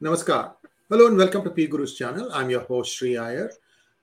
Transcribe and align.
Namaskar. 0.00 0.54
Hello 0.88 1.08
and 1.08 1.16
welcome 1.18 1.42
to 1.42 1.50
P 1.50 1.66
Guru's 1.66 1.96
channel. 1.96 2.30
I'm 2.32 2.50
your 2.50 2.60
host 2.60 2.96
Sree 2.96 3.16
Iyer. 3.16 3.50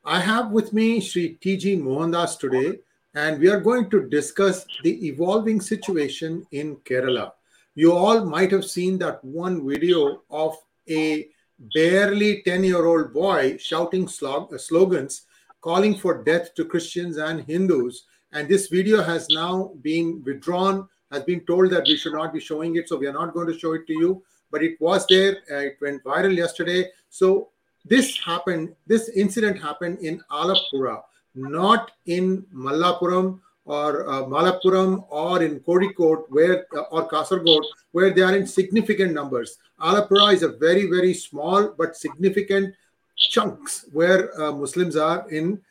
I 0.04 0.20
have 0.20 0.52
with 0.52 0.74
me 0.74 1.00
Sri 1.00 1.36
T.G. 1.36 1.78
Mohandas 1.78 2.38
today, 2.38 2.80
and 3.14 3.40
we 3.40 3.48
are 3.48 3.62
going 3.62 3.90
to 3.92 4.10
discuss 4.10 4.66
the 4.84 5.08
evolving 5.08 5.62
situation 5.62 6.46
in 6.52 6.76
Kerala. 6.84 7.32
You 7.76 7.94
all 7.94 8.26
might 8.26 8.52
have 8.52 8.66
seen 8.66 8.98
that 8.98 9.24
one 9.24 9.66
video 9.66 10.24
of 10.30 10.58
a 10.90 11.30
barely 11.74 12.42
10 12.42 12.66
year 12.66 12.86
old 12.86 13.14
boy 13.14 13.56
shouting 13.56 14.10
slog- 14.10 14.60
slogans 14.60 15.22
calling 15.62 15.96
for 15.96 16.26
death 16.26 16.54
to 16.56 16.66
Christians 16.66 17.16
and 17.16 17.46
Hindus. 17.46 18.04
And 18.34 18.50
this 18.50 18.68
video 18.68 19.02
has 19.02 19.30
now 19.30 19.72
been 19.82 20.22
withdrawn, 20.26 20.90
has 21.10 21.24
been 21.24 21.46
told 21.46 21.70
that 21.70 21.86
we 21.88 21.96
should 21.96 22.12
not 22.12 22.34
be 22.34 22.42
showing 22.42 22.76
it. 22.76 22.90
So 22.90 22.98
we 22.98 23.08
are 23.08 23.14
not 23.14 23.34
going 23.34 23.48
to 23.48 23.58
show 23.58 23.72
it 23.76 23.88
to 23.88 23.94
you. 23.94 24.24
But 24.52 24.64
it 24.64 24.80
was 24.80 25.06
there. 25.08 25.38
Uh, 25.52 25.70
it 25.70 25.78
went 25.82 26.04
viral 26.04 26.36
yesterday. 26.36 26.90
So 27.10 27.50
this 27.84 28.18
happened, 28.18 28.76
this 28.88 29.10
incident 29.10 29.62
happened 29.62 30.00
in 30.00 30.22
Alappuzha, 30.32 31.04
not 31.36 31.92
in 32.06 32.46
Mallapuram 32.54 33.40
or 33.66 34.08
uh, 34.08 34.24
Malappuram 34.24 35.06
or 35.10 35.42
in 35.44 35.60
Kozhikode 35.60 36.26
where 36.30 36.66
uh, 36.76 36.82
or 36.92 37.10
Kasargod 37.10 37.64
where 37.92 38.12
they 38.12 38.22
are 38.22 38.36
in 38.36 38.46
significant 38.48 39.14
numbers. 39.14 39.58
Alappuzha 39.82 40.34
is 40.34 40.44
a 40.44 40.50
very 40.50 40.88
very 40.88 41.14
small 41.14 41.74
but 41.78 41.96
significant 41.96 42.74
chunks 43.18 43.86
where 43.92 44.40
uh, 44.42 44.52
Muslims 44.52 44.96
are 44.96 45.30
in 45.30 45.62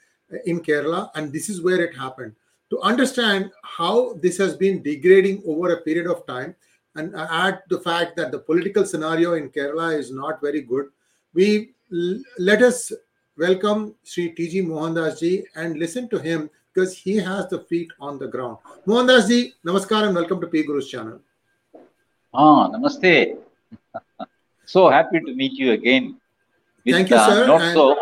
in 0.46 0.60
Kerala, 0.60 1.10
and 1.14 1.32
this 1.32 1.48
is 1.48 1.60
where 1.60 1.80
it 1.80 1.94
happened. 1.94 2.34
To 2.70 2.80
understand 2.80 3.52
how 3.62 4.14
this 4.14 4.36
has 4.38 4.56
been 4.56 4.82
degrading 4.82 5.42
over 5.46 5.72
a 5.72 5.82
period 5.82 6.06
of 6.06 6.26
time, 6.26 6.56
and 6.96 7.14
add 7.16 7.62
the 7.68 7.80
fact 7.80 8.16
that 8.16 8.30
the 8.30 8.38
political 8.38 8.86
scenario 8.86 9.34
in 9.34 9.50
Kerala 9.50 9.98
is 9.98 10.12
not 10.12 10.40
very 10.40 10.60
good, 10.60 10.86
we 11.32 11.72
let 12.38 12.62
us 12.62 12.92
welcome 13.36 13.94
Sri 14.04 14.30
T.G. 14.30 14.62
Mohandas 14.62 15.20
ji 15.20 15.44
and 15.56 15.76
listen 15.76 16.08
to 16.08 16.18
him 16.18 16.50
because 16.72 16.96
he 16.96 17.16
has 17.16 17.48
the 17.48 17.60
feet 17.60 17.90
on 18.00 18.18
the 18.18 18.28
ground. 18.28 18.58
Mohandas 18.86 19.28
ji, 19.28 19.54
namaskar 19.66 20.04
and 20.06 20.14
welcome 20.14 20.40
to 20.40 20.46
P 20.46 20.62
Guru's 20.62 20.88
channel. 20.88 21.20
Ah, 22.32 22.68
namaste. 22.70 23.38
so 24.64 24.88
happy 24.88 25.20
to 25.20 25.34
meet 25.34 25.52
you 25.52 25.72
again. 25.72 26.16
With, 26.84 26.94
Thank 26.94 27.10
you, 27.10 27.16
uh, 27.16 27.26
sir. 27.26 27.46
Not 27.46 27.62
and, 27.62 27.74
so, 27.74 27.96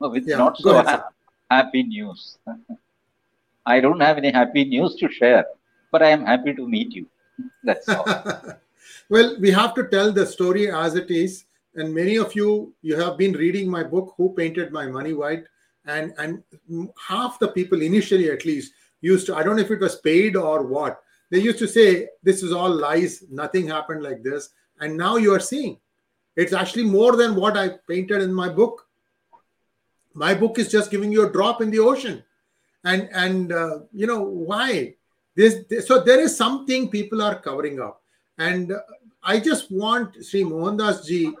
with 0.10 0.26
yeah, 0.26 0.36
not 0.36 0.56
so 0.56 0.70
ahead, 0.70 0.86
ha- 0.86 1.08
happy 1.50 1.82
news. 1.82 2.38
I 3.66 3.80
don't 3.80 4.00
have 4.00 4.16
any 4.16 4.30
happy 4.30 4.64
news 4.64 4.96
to 4.96 5.10
share, 5.10 5.44
but 5.92 6.02
I 6.02 6.08
am 6.08 6.24
happy 6.24 6.54
to 6.54 6.66
meet 6.66 6.92
you. 6.92 7.06
That's 7.64 7.88
all. 7.88 8.04
well, 9.08 9.36
we 9.40 9.50
have 9.50 9.74
to 9.74 9.88
tell 9.88 10.12
the 10.12 10.26
story 10.26 10.70
as 10.70 10.94
it 10.94 11.10
is. 11.10 11.44
And 11.74 11.94
many 11.94 12.16
of 12.16 12.34
you, 12.34 12.74
you 12.82 12.96
have 12.96 13.16
been 13.16 13.32
reading 13.32 13.70
my 13.70 13.84
book, 13.84 14.14
Who 14.16 14.34
Painted 14.34 14.72
My 14.72 14.86
Money 14.86 15.12
White? 15.12 15.44
And, 15.86 16.12
and 16.18 16.42
half 17.08 17.38
the 17.38 17.48
people, 17.48 17.80
initially 17.80 18.30
at 18.30 18.44
least, 18.44 18.72
used 19.00 19.26
to, 19.26 19.36
I 19.36 19.42
don't 19.42 19.56
know 19.56 19.62
if 19.62 19.70
it 19.70 19.80
was 19.80 19.96
paid 19.96 20.36
or 20.36 20.64
what, 20.64 21.00
they 21.30 21.38
used 21.38 21.58
to 21.60 21.68
say, 21.68 22.08
This 22.22 22.42
is 22.42 22.52
all 22.52 22.70
lies, 22.70 23.24
nothing 23.30 23.68
happened 23.68 24.02
like 24.02 24.22
this. 24.22 24.50
And 24.80 24.96
now 24.96 25.16
you 25.16 25.34
are 25.34 25.40
seeing 25.40 25.78
it's 26.36 26.52
actually 26.52 26.84
more 26.84 27.16
than 27.16 27.34
what 27.34 27.56
I 27.56 27.70
painted 27.88 28.22
in 28.22 28.32
my 28.32 28.48
book. 28.48 28.86
My 30.14 30.34
book 30.34 30.58
is 30.58 30.70
just 30.70 30.90
giving 30.90 31.12
you 31.12 31.26
a 31.26 31.32
drop 31.32 31.60
in 31.60 31.70
the 31.70 31.80
ocean. 31.80 32.24
And, 32.84 33.08
and 33.12 33.52
uh, 33.52 33.80
you 33.92 34.06
know, 34.06 34.22
why? 34.22 34.94
This, 35.40 35.64
this, 35.70 35.88
so 35.88 36.02
there 36.02 36.20
is 36.20 36.36
something 36.36 36.90
people 36.90 37.22
are 37.22 37.36
covering 37.40 37.80
up. 37.80 38.02
And 38.36 38.74
I 39.22 39.40
just 39.40 39.72
want 39.72 40.22
Sri 40.22 40.44
Mohandas 40.44 41.06
ji 41.06 41.34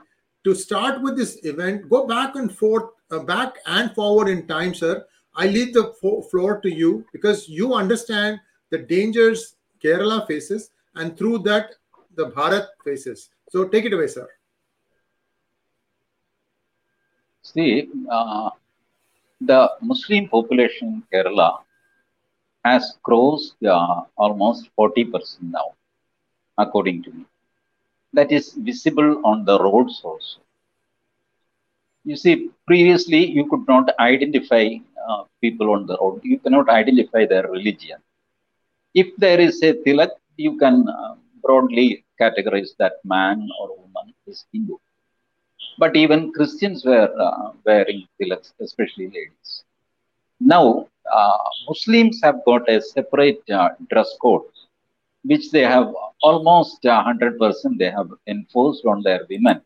to 0.44 0.54
start 0.54 1.02
with 1.02 1.18
this 1.18 1.38
event, 1.44 1.86
go 1.90 2.06
back 2.06 2.34
and 2.34 2.50
forth, 2.50 2.88
uh, 3.10 3.18
back 3.18 3.56
and 3.66 3.94
forward 3.94 4.28
in 4.28 4.46
time, 4.46 4.72
sir. 4.72 5.04
I 5.34 5.48
leave 5.48 5.74
the 5.74 5.92
fo- 6.00 6.22
floor 6.22 6.62
to 6.62 6.74
you 6.74 7.04
because 7.12 7.46
you 7.46 7.74
understand 7.74 8.40
the 8.70 8.78
dangers 8.78 9.56
Kerala 9.84 10.26
faces, 10.26 10.70
and 10.94 11.14
through 11.18 11.40
that, 11.40 11.74
the 12.16 12.30
Bharat 12.30 12.68
faces. 12.82 13.28
So 13.50 13.68
take 13.68 13.84
it 13.84 13.92
away, 13.92 14.06
sir. 14.06 14.26
See, 17.42 17.90
uh, 18.10 18.48
the 19.42 19.72
Muslim 19.82 20.26
population 20.28 20.88
in 20.88 21.02
Kerala 21.12 21.58
has 22.64 22.96
crossed 23.02 23.54
uh, 23.64 24.02
almost 24.16 24.68
40% 24.76 25.52
now, 25.52 25.72
according 26.58 27.02
to 27.04 27.10
me. 27.10 27.24
That 28.12 28.32
is 28.32 28.52
visible 28.54 29.20
on 29.24 29.44
the 29.44 29.58
roads 29.60 30.00
also. 30.04 30.40
You 32.04 32.16
see, 32.16 32.50
previously 32.66 33.24
you 33.30 33.48
could 33.48 33.66
not 33.66 33.88
identify 33.98 34.66
uh, 35.08 35.24
people 35.40 35.70
on 35.72 35.86
the 35.86 35.96
road. 36.00 36.20
You 36.22 36.38
cannot 36.38 36.68
identify 36.68 37.26
their 37.26 37.46
religion. 37.48 37.98
If 38.94 39.14
there 39.16 39.40
is 39.40 39.62
a 39.62 39.72
tilak, 39.74 40.10
you 40.36 40.56
can 40.58 40.86
uh, 40.88 41.14
broadly 41.42 42.04
categorize 42.20 42.76
that 42.78 42.94
man 43.04 43.48
or 43.60 43.68
woman 43.76 44.14
is 44.26 44.44
Hindu. 44.52 44.76
But 45.78 45.96
even 45.96 46.32
Christians 46.32 46.84
were 46.84 47.08
uh, 47.18 47.52
wearing 47.64 48.06
tilaks, 48.20 48.52
especially 48.60 49.06
ladies. 49.06 49.64
Now, 50.40 50.88
Muslims 51.68 52.20
have 52.22 52.44
got 52.44 52.68
a 52.68 52.80
separate 52.80 53.42
uh, 53.50 53.70
dress 53.90 54.10
code, 54.20 54.42
which 55.24 55.50
they 55.50 55.62
have 55.62 55.92
almost 56.22 56.82
100% 56.82 57.78
they 57.78 57.90
have 57.90 58.10
enforced 58.26 58.84
on 58.84 59.02
their 59.02 59.26
women. 59.28 59.60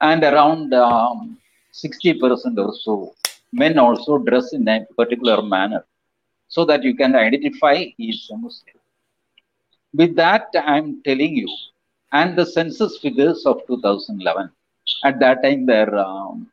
And 0.00 0.22
around 0.22 0.74
um, 0.74 1.38
60% 1.72 2.58
or 2.58 2.72
so, 2.84 3.14
men 3.52 3.78
also 3.78 4.18
dress 4.18 4.52
in 4.52 4.66
a 4.68 4.84
particular 4.96 5.42
manner 5.42 5.84
so 6.48 6.64
that 6.64 6.82
you 6.82 6.94
can 6.94 7.14
identify 7.14 7.76
he 7.96 8.20
a 8.32 8.36
Muslim. 8.36 8.76
With 9.94 10.16
that, 10.16 10.48
I'm 10.54 11.02
telling 11.02 11.36
you, 11.36 11.48
and 12.12 12.36
the 12.36 12.46
census 12.46 12.98
figures 12.98 13.44
of 13.46 13.66
2011, 13.66 14.50
at 15.04 15.18
that 15.20 15.42
time 15.42 15.66
their 15.66 15.94
um, 15.98 16.50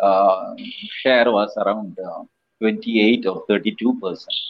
uh, 0.00 0.54
share 1.02 1.30
was 1.30 1.52
around 1.56 1.98
uh, 1.98 2.22
28 2.60 3.26
or 3.26 3.44
32 3.48 3.98
percent. 4.00 4.40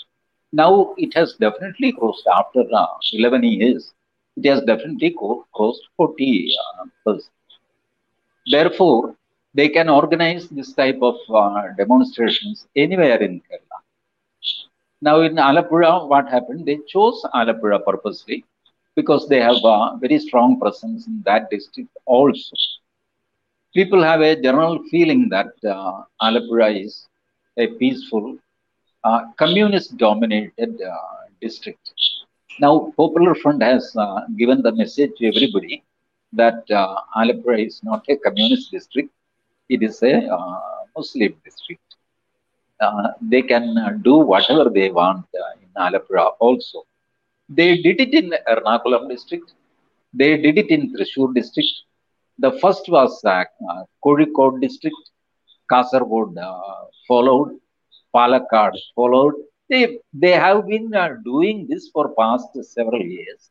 Now 0.53 0.95
it 0.97 1.13
has 1.15 1.35
definitely 1.41 1.93
crossed 1.93 2.27
after 2.39 2.65
uh, 2.73 2.87
11 3.13 3.43
years. 3.45 3.93
It 4.37 4.49
has 4.49 4.63
definitely 4.63 5.15
crossed 5.55 5.83
40 5.97 6.53
uh, 6.81 6.85
percent. 7.05 7.33
Therefore, 8.51 9.15
they 9.55 9.69
can 9.69 9.89
organize 9.89 10.49
this 10.49 10.73
type 10.75 10.99
of 11.03 11.17
uh, 11.35 11.63
demonstrations 11.77 12.67
anywhere 12.77 13.21
in 13.23 13.41
Kerala. 13.41 13.79
Now 15.01 15.21
in 15.23 15.37
Alappuzha, 15.37 16.09
what 16.09 16.29
happened? 16.29 16.67
They 16.67 16.79
chose 16.89 17.23
Alappuzha 17.35 17.85
purposely 17.85 18.45
because 18.95 19.29
they 19.29 19.41
have 19.41 19.63
a 19.65 19.97
very 20.01 20.19
strong 20.19 20.59
presence 20.61 21.07
in 21.07 21.23
that 21.25 21.51
district 21.51 21.91
also. 22.07 22.57
People 23.75 24.03
have 24.03 24.21
a 24.21 24.41
general 24.41 24.83
feeling 24.91 25.29
that 25.31 25.53
uh, 25.69 26.03
Alappuzha 26.23 26.85
is 26.85 27.07
a 27.59 27.67
peaceful, 27.81 28.37
uh, 29.05 29.21
communist-dominated 29.39 30.81
uh, 30.83 30.97
district. 31.41 31.93
Now, 32.61 32.93
Popular 32.97 33.35
Front 33.35 33.63
has 33.63 33.95
uh, 33.97 34.21
given 34.37 34.63
the 34.63 34.73
message 34.73 35.11
to 35.19 35.27
everybody 35.27 35.83
that 36.33 36.65
uh, 36.71 36.97
Alappuzha 37.17 37.67
is 37.67 37.81
not 37.83 38.05
a 38.09 38.17
communist 38.17 38.71
district; 38.71 39.11
it 39.69 39.83
is 39.83 40.03
a 40.03 40.15
uh, 40.37 40.61
Muslim 40.97 41.35
district. 41.45 41.83
Uh, 42.81 43.09
they 43.21 43.43
can 43.43 43.77
uh, 43.79 43.91
do 44.03 44.17
whatever 44.17 44.71
they 44.71 44.91
want 44.91 45.27
in 45.63 45.69
Alappuzha 45.77 46.33
also. 46.41 46.85
They 47.49 47.77
did 47.83 48.01
it 48.01 48.13
in 48.15 48.33
Ernakulam 48.49 49.09
district. 49.09 49.53
They 50.13 50.37
did 50.37 50.59
it 50.59 50.71
in 50.71 50.93
Thrissur 50.95 51.35
district. 51.35 51.73
The 52.39 52.53
first 52.61 52.89
was 52.89 53.23
uh, 53.25 53.45
Kozhikode 54.05 54.61
district. 54.61 54.97
Kasargod 55.71 56.37
uh, 56.39 56.85
followed, 57.07 57.59
Palakkad 58.15 58.73
followed. 58.95 59.35
They, 59.69 59.99
they 60.13 60.33
have 60.33 60.67
been 60.67 60.95
uh, 60.95 61.11
doing 61.25 61.67
this 61.69 61.89
for 61.93 62.15
past 62.19 62.49
several 62.65 63.03
years. 63.03 63.51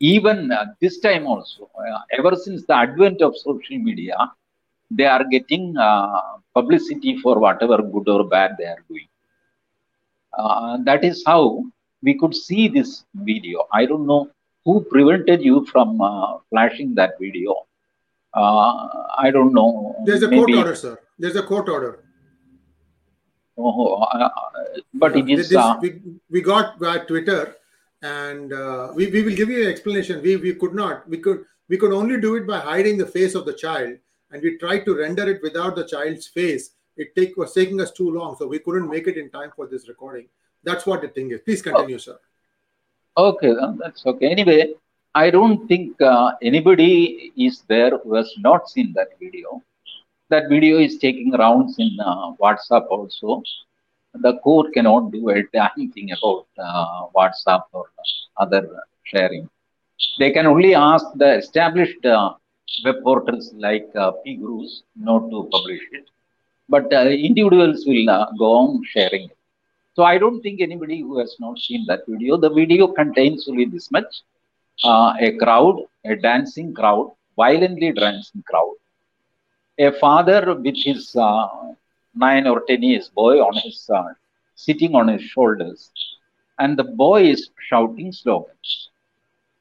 Even 0.00 0.50
uh, 0.52 0.66
this 0.80 0.98
time 0.98 1.26
also, 1.26 1.70
uh, 1.78 2.00
ever 2.18 2.34
since 2.36 2.64
the 2.66 2.74
advent 2.74 3.20
of 3.22 3.36
social 3.36 3.78
media, 3.78 4.16
they 4.90 5.04
are 5.06 5.24
getting 5.24 5.76
uh, 5.76 6.20
publicity 6.54 7.16
for 7.18 7.38
whatever 7.38 7.78
good 7.82 8.08
or 8.08 8.24
bad 8.28 8.56
they 8.58 8.64
are 8.66 8.82
doing. 8.88 9.08
Uh, 10.36 10.78
that 10.84 11.04
is 11.04 11.22
how 11.26 11.62
we 12.02 12.14
could 12.18 12.34
see 12.34 12.68
this 12.68 13.04
video. 13.14 13.66
I 13.72 13.86
don't 13.86 14.06
know 14.06 14.28
who 14.64 14.80
prevented 14.90 15.42
you 15.42 15.64
from 15.66 15.98
flashing 16.50 16.94
that 16.94 17.12
video 17.20 17.54
uh, 18.34 18.88
I 19.18 19.30
don't 19.30 19.52
know. 19.52 19.96
There's 20.04 20.22
a 20.22 20.28
maybe... 20.28 20.52
court 20.52 20.58
order, 20.58 20.74
sir. 20.74 20.98
There's 21.18 21.36
a 21.36 21.42
court 21.42 21.68
order. 21.68 22.04
Oh, 23.56 24.02
uh, 24.02 24.30
but 24.94 25.16
it 25.16 25.28
is. 25.28 25.50
This, 25.50 25.58
uh, 25.58 25.76
we, 25.80 26.00
we 26.30 26.40
got 26.40 26.78
by 26.78 26.98
Twitter, 26.98 27.56
and 28.02 28.52
uh, 28.52 28.92
we, 28.94 29.08
we 29.08 29.22
will 29.22 29.36
give 29.36 29.50
you 29.50 29.64
an 29.64 29.70
explanation. 29.70 30.22
We 30.22 30.36
we 30.36 30.54
could 30.54 30.74
not. 30.74 31.08
We 31.08 31.18
could. 31.18 31.44
we 31.68 31.78
could 31.78 31.92
only 31.92 32.20
do 32.20 32.30
it 32.36 32.46
by 32.46 32.58
hiding 32.58 32.98
the 32.98 33.06
face 33.06 33.34
of 33.34 33.44
the 33.46 33.52
child, 33.54 33.92
and 34.30 34.42
we 34.42 34.58
tried 34.58 34.84
to 34.86 34.94
render 34.96 35.26
it 35.32 35.40
without 35.42 35.76
the 35.76 35.84
child's 35.86 36.26
face. 36.26 36.70
It 36.96 37.14
take, 37.14 37.36
was 37.36 37.54
taking 37.54 37.80
us 37.80 37.92
too 37.98 38.10
long, 38.10 38.36
so 38.38 38.46
we 38.46 38.58
couldn't 38.58 38.90
make 38.90 39.06
it 39.06 39.16
in 39.16 39.30
time 39.30 39.52
for 39.56 39.66
this 39.66 39.88
recording. 39.88 40.26
That's 40.64 40.84
what 40.84 41.00
the 41.00 41.08
thing 41.08 41.30
is. 41.30 41.40
Please 41.40 41.62
continue, 41.62 41.96
oh. 41.96 41.98
sir. 41.98 42.18
Okay, 43.16 43.54
that's 43.78 44.04
okay. 44.04 44.28
Anyway, 44.30 44.74
I 45.14 45.30
don't 45.30 45.66
think 45.68 46.00
uh, 46.00 46.32
anybody 46.42 47.32
is 47.36 47.62
there 47.68 47.98
who 47.98 48.14
has 48.14 48.32
not 48.38 48.68
seen 48.70 48.92
that 48.94 49.08
video. 49.20 49.62
That 50.30 50.48
video 50.48 50.78
is 50.78 50.98
taking 50.98 51.32
rounds 51.32 51.76
in 51.78 51.90
uh, 52.00 52.32
WhatsApp 52.42 52.86
also. 52.88 53.42
The 54.14 54.38
court 54.38 54.72
cannot 54.72 55.12
do 55.12 55.28
anything 55.28 56.10
about 56.16 56.46
uh, 56.58 57.06
WhatsApp 57.14 57.64
or 57.72 57.86
other 58.38 58.66
sharing. 59.04 59.48
They 60.18 60.30
can 60.30 60.46
only 60.46 60.74
ask 60.74 61.04
the 61.16 61.36
established 61.36 62.04
uh, 62.06 62.34
web 62.84 62.96
portals 63.04 63.52
like 63.58 63.90
uh, 63.94 64.12
pgurus 64.24 64.82
not 64.96 65.28
to 65.30 65.48
publish 65.52 65.82
it, 65.92 66.06
but 66.68 66.92
uh, 66.92 67.04
individuals 67.04 67.84
will 67.86 68.08
uh, 68.08 68.26
go 68.38 68.52
on 68.52 68.82
sharing 68.84 69.24
it. 69.24 69.36
So 69.94 70.04
I 70.04 70.16
don't 70.16 70.40
think 70.40 70.62
anybody 70.62 71.00
who 71.00 71.18
has 71.18 71.36
not 71.38 71.58
seen 71.58 71.84
that 71.88 72.00
video. 72.08 72.38
The 72.38 72.50
video 72.50 72.88
contains 72.88 73.46
only 73.48 73.66
this 73.66 73.90
much: 73.90 74.22
uh, 74.84 75.12
a 75.20 75.32
crowd, 75.38 75.76
a 76.04 76.16
dancing 76.16 76.72
crowd, 76.74 77.10
violently 77.36 77.92
dancing 77.92 78.42
crowd, 78.48 78.74
a 79.78 79.90
father 79.92 80.54
with 80.64 80.76
his 80.84 81.14
uh, 81.16 81.48
nine 82.14 82.46
or 82.46 82.62
ten 82.68 82.82
years 82.82 83.08
boy 83.08 83.34
on 83.46 83.54
his 83.64 83.88
uh, 83.94 84.02
sitting 84.54 84.94
on 84.94 85.08
his 85.08 85.22
shoulders, 85.22 85.90
and 86.58 86.76
the 86.78 86.84
boy 87.04 87.22
is 87.34 87.50
shouting 87.68 88.12
slogans 88.12 88.88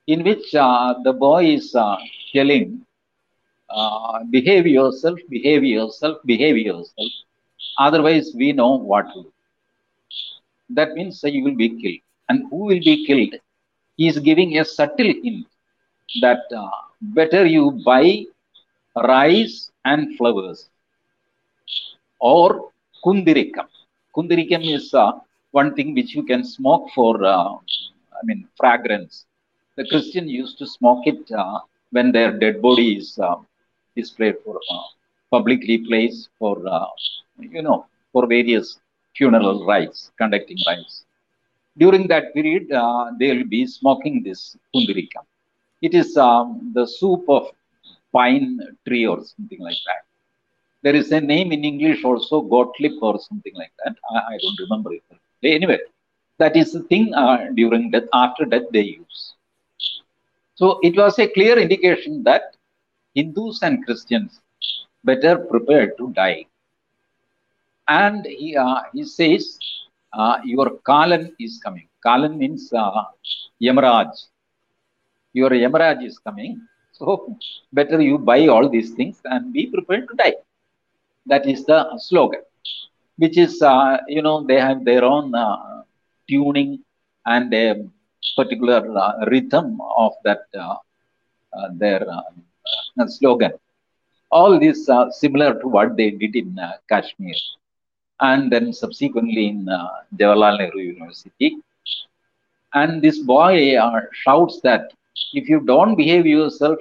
in 0.08 0.24
which 0.24 0.54
uh, 0.56 0.94
the 1.04 1.14
boy 1.14 1.44
is 1.46 1.76
uh, 1.76 1.98
telling, 2.34 2.80
uh, 3.70 4.20
behave 4.30 4.66
yourself, 4.68 5.20
behave 5.30 5.64
yourself, 5.64 6.18
behave 6.26 6.58
yourself. 6.58 7.12
Otherwise, 7.80 8.32
we 8.36 8.52
know 8.54 8.74
what 8.78 9.06
to 9.14 9.24
do. 9.24 9.32
That 10.70 10.94
means 10.94 11.22
you 11.24 11.44
will 11.44 11.56
be 11.56 11.70
killed. 11.70 12.02
And 12.30 12.46
who 12.50 12.58
will 12.66 12.80
be 12.84 13.06
killed? 13.06 13.36
He 13.98 14.08
is 14.08 14.20
giving 14.20 14.58
a 14.58 14.66
subtle 14.66 15.14
hint 15.24 15.46
that 16.22 16.44
uh, 16.56 16.70
better 17.02 17.46
you 17.46 17.82
buy 17.86 18.26
rice 18.96 19.72
and 19.86 20.18
flowers 20.18 20.70
or 22.20 22.72
kundirikam. 23.06 23.68
Kundirikam 24.16 24.64
is 24.76 24.94
uh, 24.94 25.12
one 25.52 25.74
thing 25.76 25.94
which 25.96 26.16
you 26.16 26.24
can 26.24 26.44
smoke 26.44 26.90
for, 26.96 27.24
uh, 27.24 27.54
I 28.18 28.22
mean, 28.24 28.48
fragrance 28.60 29.26
the 29.78 29.88
Christian 29.88 30.28
used 30.28 30.58
to 30.60 30.68
smoke 30.68 31.08
it 31.08 31.32
uh, 31.32 31.60
when 31.92 32.12
their 32.12 32.32
dead 32.38 32.62
body 32.62 32.98
is 32.98 33.18
uh, 33.20 33.36
displayed 33.96 34.36
for 34.44 34.60
uh, 34.70 34.84
publicly 35.32 35.78
placed 35.88 36.30
for 36.38 36.58
you 37.40 37.62
know 37.62 37.86
for 38.12 38.28
various 38.28 38.80
funeral 39.16 39.66
rites, 39.66 40.12
conducting 40.18 40.58
rites. 40.68 41.06
During 41.82 42.08
that 42.14 42.34
period, 42.36 42.72
uh, 42.72 43.06
they 43.20 43.30
will 43.36 43.48
be 43.58 43.66
smoking 43.68 44.24
this 44.28 44.42
kundirika. 44.74 45.22
It 45.82 45.94
is 46.02 46.18
um, 46.18 46.72
the 46.76 46.86
soup 46.88 47.24
of 47.38 47.44
pine 48.14 48.60
tree 48.88 49.06
or 49.08 49.18
something 49.24 49.60
like 49.60 49.82
that. 49.88 50.02
There 50.84 50.96
is 50.96 51.12
a 51.12 51.22
name 51.22 51.52
in 51.52 51.64
English 51.64 52.04
also, 52.04 52.42
Gottlieb 52.42 53.02
or 53.02 53.20
something 53.20 53.54
like 53.56 53.74
that. 53.84 53.96
I, 54.12 54.18
I 54.34 54.38
don't 54.44 54.60
remember 54.66 54.92
it. 54.94 55.04
Anyway, 55.44 55.80
that 56.40 56.56
is 56.56 56.72
the 56.74 56.84
thing 56.84 57.14
uh, 57.14 57.48
during 57.56 57.92
death, 57.92 58.10
after 58.14 58.46
death 58.46 58.68
they 58.74 58.82
use. 59.02 59.34
So 60.56 60.80
it 60.84 60.96
was 60.98 61.18
a 61.20 61.28
clear 61.28 61.58
indication 61.60 62.24
that 62.24 62.56
Hindus 63.16 63.62
and 63.64 63.84
Christians 63.86 64.40
better 65.04 65.38
prepared 65.38 65.98
to 65.98 66.12
die. 66.14 66.46
And 67.88 68.26
he, 68.26 68.56
uh, 68.56 68.82
he 68.94 69.04
says, 69.04 69.58
your 70.44 70.80
Kalan 70.88 71.32
is 71.40 71.60
coming. 71.64 71.88
Kalan 72.06 72.38
means 72.38 72.72
uh, 72.74 73.04
Yamaraj. 73.62 74.12
Your 75.34 75.50
Yamaraj 75.52 76.04
is 76.06 76.18
coming. 76.20 76.62
So 76.94 77.38
better 77.74 78.02
you 78.02 78.18
buy 78.18 78.48
all 78.48 78.70
these 78.70 78.92
things 78.92 79.20
and 79.26 79.54
be 79.54 79.68
prepared 79.68 80.08
to 80.10 80.16
die. 80.16 80.36
That 81.26 81.46
is 81.48 81.66
the 81.66 81.98
slogan, 81.98 82.42
which 83.18 83.38
is, 83.38 83.62
uh, 83.62 83.98
you 84.08 84.22
know, 84.22 84.44
they 84.46 84.60
have 84.60 84.84
their 84.86 85.04
own 85.04 85.34
uh, 85.34 85.84
tuning 86.30 86.80
and 87.26 87.54
a 87.54 87.76
particular 88.36 88.82
rhythm 89.28 89.80
of 89.98 90.14
that 90.24 90.42
their 91.78 92.06
slogan. 93.08 93.52
All 94.32 94.60
this 94.60 94.90
similar 95.12 95.60
to 95.60 95.68
what 95.68 95.98
they 95.98 96.12
did 96.12 96.36
in 96.36 96.58
Kashmir 96.90 97.36
and 98.22 98.52
then 98.52 98.72
subsequently 98.74 99.48
in 99.48 99.66
Jawaharlal 100.20 100.58
Nehru 100.60 100.82
University. 100.94 101.58
And 102.74 103.02
this 103.02 103.20
boy 103.20 103.76
shouts 104.24 104.62
that 104.64 104.92
if 105.34 105.50
you 105.50 105.60
don't 105.62 105.96
behave 105.96 106.26
yourself, 106.26 106.80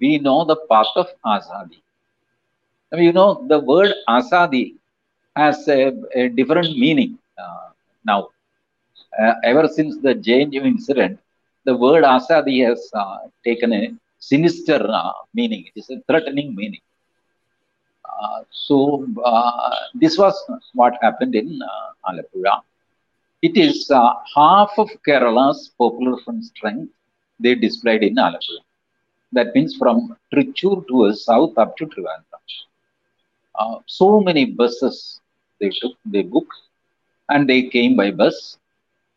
we 0.00 0.18
know 0.18 0.44
the 0.44 0.56
path 0.70 0.92
of 0.96 1.08
Azadi. 1.26 1.80
Now, 2.92 2.98
you 2.98 3.12
know, 3.12 3.44
the 3.48 3.58
word 3.58 3.92
Azadi 4.08 4.74
has 5.36 5.66
a, 5.68 5.92
a 6.14 6.28
different 6.28 6.78
meaning 6.78 7.18
uh, 7.38 7.68
now 8.04 8.28
uh, 9.22 9.34
ever 9.44 9.68
since 9.68 9.98
the 9.98 10.14
JNU 10.14 10.64
incident, 10.64 11.18
the 11.64 11.76
word 11.76 12.04
Azadi 12.04 12.66
has 12.66 12.90
uh, 12.94 13.18
taken 13.44 13.72
a 13.72 13.92
sinister 14.18 14.80
uh, 14.90 15.12
meaning. 15.34 15.64
It 15.68 15.80
is 15.80 15.90
a 15.90 16.00
threatening 16.08 16.54
meaning. 16.54 16.80
Uh, 18.20 18.40
so 18.50 19.06
uh, 19.24 19.74
this 19.94 20.18
was 20.18 20.34
what 20.74 20.94
happened 21.02 21.34
in 21.34 21.60
uh, 21.62 22.10
Alappuzha. 22.10 22.60
It 23.42 23.56
is 23.56 23.90
half 24.34 24.70
of 24.78 24.88
Kerala's 25.06 25.70
popular 25.78 26.16
front 26.24 26.44
strength 26.44 26.92
they 27.40 27.54
displayed 27.54 28.02
in 28.02 28.16
Alappuzha. 28.16 28.64
That 29.32 29.54
means 29.54 29.76
from 29.76 30.16
Trichur 30.32 30.86
to 30.88 31.12
south 31.14 31.56
up 31.58 31.76
to 31.76 31.86
Trivandrum. 31.86 32.44
so 33.86 34.20
many 34.20 34.44
buses 34.46 35.20
they 35.60 35.70
took, 35.70 35.92
they 36.04 36.22
booked, 36.22 36.56
and 37.28 37.48
they 37.48 37.62
came 37.68 37.96
by 37.96 38.10
bus 38.10 38.58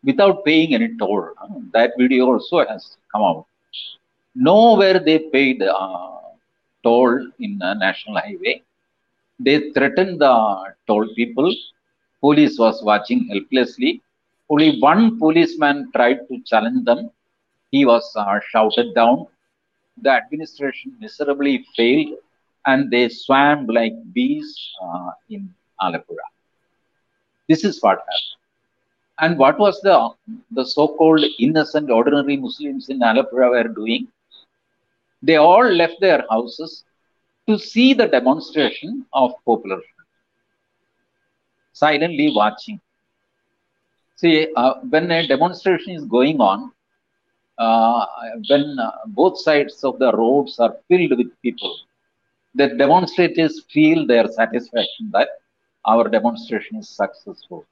without 0.03 0.43
paying 0.43 0.73
any 0.73 0.89
toll. 0.97 1.29
That 1.73 1.91
video 1.97 2.25
also 2.27 2.65
has 2.65 2.97
come 3.11 3.23
out. 3.23 3.45
Nowhere 4.35 4.99
they 4.99 5.19
paid 5.19 5.61
uh, 5.61 6.17
toll 6.83 7.27
in 7.39 7.57
the 7.59 7.73
national 7.73 8.17
highway. 8.17 8.61
They 9.45 9.71
threatened 9.71 10.21
the 10.21 10.33
toll 10.87 11.07
people. 11.15 11.53
Police 12.21 12.57
was 12.59 12.83
watching 12.83 13.27
helplessly. 13.27 14.01
Only 14.49 14.79
one 14.79 15.17
policeman 15.19 15.91
tried 15.95 16.19
to 16.29 16.41
challenge 16.45 16.85
them. 16.85 17.09
He 17.71 17.85
was 17.85 18.05
uh, 18.15 18.39
shouted 18.51 18.93
down. 18.95 19.27
The 20.01 20.11
administration 20.11 20.93
miserably 20.99 21.65
failed 21.75 22.15
and 22.65 22.91
they 22.91 23.09
swam 23.09 23.65
like 23.67 23.93
bees 24.13 24.47
uh, 24.83 25.11
in 25.29 25.53
Alappuzha. 25.81 26.27
This 27.49 27.63
is 27.63 27.81
what 27.81 27.99
happened. 27.99 28.37
And 29.19 29.37
what 29.37 29.59
was 29.59 29.79
the, 29.81 30.09
the 30.51 30.65
so-called 30.65 31.23
innocent 31.39 31.89
ordinary 31.89 32.37
Muslims 32.37 32.89
in 32.89 32.99
Alappuzha 32.99 33.49
were 33.49 33.67
doing? 33.67 34.07
They 35.21 35.37
all 35.37 35.63
left 35.63 35.99
their 36.01 36.25
houses 36.29 36.83
to 37.51 37.59
see 37.59 37.93
the 37.93 38.07
demonstration 38.07 39.05
of 39.11 39.31
popular 39.45 39.79
silently 41.73 42.31
watching. 42.35 42.79
See, 44.15 44.47
uh, 44.55 44.75
when 44.89 45.11
a 45.11 45.27
demonstration 45.27 45.93
is 45.95 46.05
going 46.05 46.39
on, 46.39 46.71
uh, 47.57 48.05
when 48.49 48.77
uh, 48.79 48.91
both 49.07 49.39
sides 49.39 49.83
of 49.83 49.99
the 49.99 50.11
roads 50.13 50.59
are 50.59 50.75
filled 50.87 51.17
with 51.17 51.29
people, 51.41 51.75
the 52.55 52.67
demonstrators 52.69 53.65
feel 53.73 54.05
their 54.05 54.27
satisfaction 54.27 55.09
that 55.11 55.29
our 55.85 56.07
demonstration 56.07 56.77
is 56.77 56.89
successful 56.89 57.65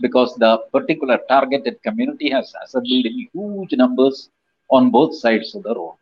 because 0.00 0.34
the 0.36 0.52
particular 0.72 1.18
targeted 1.28 1.82
community 1.82 2.30
has 2.30 2.52
assembled 2.64 3.06
in 3.10 3.28
huge 3.32 3.72
numbers 3.72 4.30
on 4.70 4.90
both 4.90 5.14
sides 5.14 5.54
of 5.54 5.62
the 5.62 5.74
road. 5.74 5.96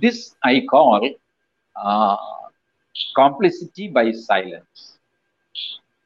This 0.00 0.34
I 0.44 0.62
call 0.70 1.02
uh, 1.84 2.16
complicity 3.16 3.88
by 3.88 4.10
silence. 4.12 4.98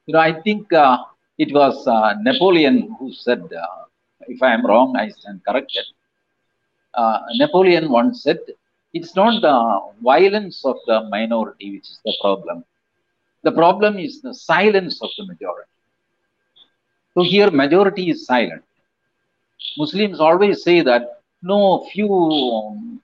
You 0.07 0.15
know, 0.15 0.21
I 0.21 0.33
think 0.43 0.73
uh, 0.73 0.99
it 1.39 1.53
was 1.53 1.87
uh, 1.87 2.15
Napoleon 2.23 2.95
who 2.99 3.13
said, 3.13 3.41
uh, 3.41 3.85
if 4.29 4.43
I 4.43 4.53
am 4.55 4.65
wrong, 4.67 4.95
I 4.97 5.09
stand 5.09 5.41
corrected. 5.47 5.85
Uh, 6.95 7.19
Napoleon 7.37 7.91
once 7.91 8.23
said, 8.23 8.39
it's 8.93 9.15
not 9.17 9.41
the 9.43 9.81
violence 10.03 10.65
of 10.65 10.77
the 10.87 11.03
minority 11.11 11.73
which 11.73 11.89
is 11.91 12.01
the 12.05 12.15
problem. 12.21 12.65
The 13.43 13.53
problem 13.53 13.99
is 13.99 14.21
the 14.23 14.35
silence 14.35 15.01
of 15.03 15.11
the 15.17 15.25
majority. 15.27 15.69
So 17.15 17.23
here 17.23 17.51
majority 17.51 18.11
is 18.11 18.27
silent. 18.27 18.63
Muslims 19.79 20.21
always 20.21 20.63
say 20.63 20.81
that 20.83 21.03
no 21.43 21.85
few 21.93 22.11
um, 22.13 23.01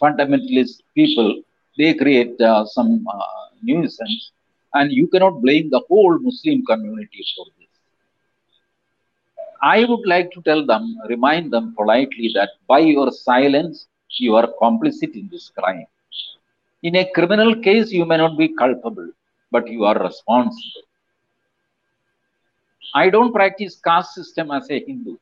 fundamentalist 0.00 0.82
people, 0.94 1.42
they 1.78 1.94
create 1.94 2.40
uh, 2.40 2.64
some 2.66 3.06
uh, 3.08 3.44
nuisance, 3.62 4.32
and 4.74 4.92
you 4.92 5.06
cannot 5.08 5.40
blame 5.42 5.70
the 5.70 5.80
whole 5.88 6.18
Muslim 6.18 6.64
community 6.64 7.24
for 7.36 7.46
this. 7.58 7.68
I 9.62 9.84
would 9.84 10.06
like 10.06 10.30
to 10.32 10.42
tell 10.42 10.64
them, 10.66 10.96
remind 11.08 11.50
them 11.52 11.74
politely 11.76 12.30
that 12.34 12.50
by 12.68 12.80
your 12.80 13.10
silence, 13.10 13.86
you 14.18 14.34
are 14.36 14.48
complicit 14.60 15.14
in 15.14 15.28
this 15.30 15.50
crime. 15.58 15.86
In 16.82 16.96
a 16.96 17.10
criminal 17.12 17.54
case, 17.56 17.90
you 17.92 18.04
may 18.04 18.16
not 18.18 18.36
be 18.36 18.48
culpable, 18.54 19.10
but 19.50 19.68
you 19.68 19.84
are 19.84 19.98
responsible. 20.02 20.82
I 22.94 23.10
don't 23.10 23.32
practice 23.32 23.80
caste 23.80 24.14
system 24.14 24.50
as 24.50 24.70
a 24.70 24.78
Hindu. 24.78 25.16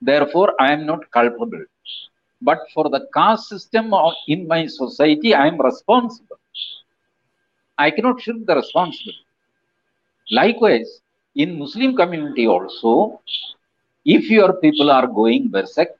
Therefore, 0.00 0.54
I 0.60 0.72
am 0.72 0.86
not 0.86 1.10
culpable. 1.10 1.64
But 2.48 2.60
for 2.74 2.88
the 2.90 3.06
caste 3.14 3.48
system 3.48 3.94
in 4.28 4.46
my 4.48 4.66
society, 4.66 5.34
I 5.34 5.46
am 5.46 5.60
responsible. 5.60 6.38
I 7.78 7.90
cannot 7.90 8.20
shirk 8.20 8.44
the 8.46 8.56
responsibility. 8.56 9.26
Likewise, 10.30 11.00
in 11.36 11.58
Muslim 11.58 11.96
community 11.96 12.46
also, 12.46 13.20
if 14.04 14.28
your 14.28 14.54
people 14.54 14.90
are 14.90 15.06
going 15.06 15.48
berserk, 15.48 15.90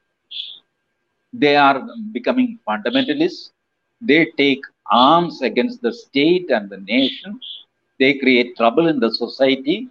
they 1.32 1.56
are 1.56 1.80
becoming 2.12 2.58
fundamentalists, 2.68 3.50
they 4.00 4.26
take 4.36 4.62
arms 4.90 5.42
against 5.42 5.80
the 5.80 5.92
state 5.92 6.50
and 6.50 6.68
the 6.68 6.78
nation, 6.78 7.40
they 7.98 8.18
create 8.18 8.56
trouble 8.56 8.88
in 8.88 8.98
the 9.00 9.10
society, 9.14 9.88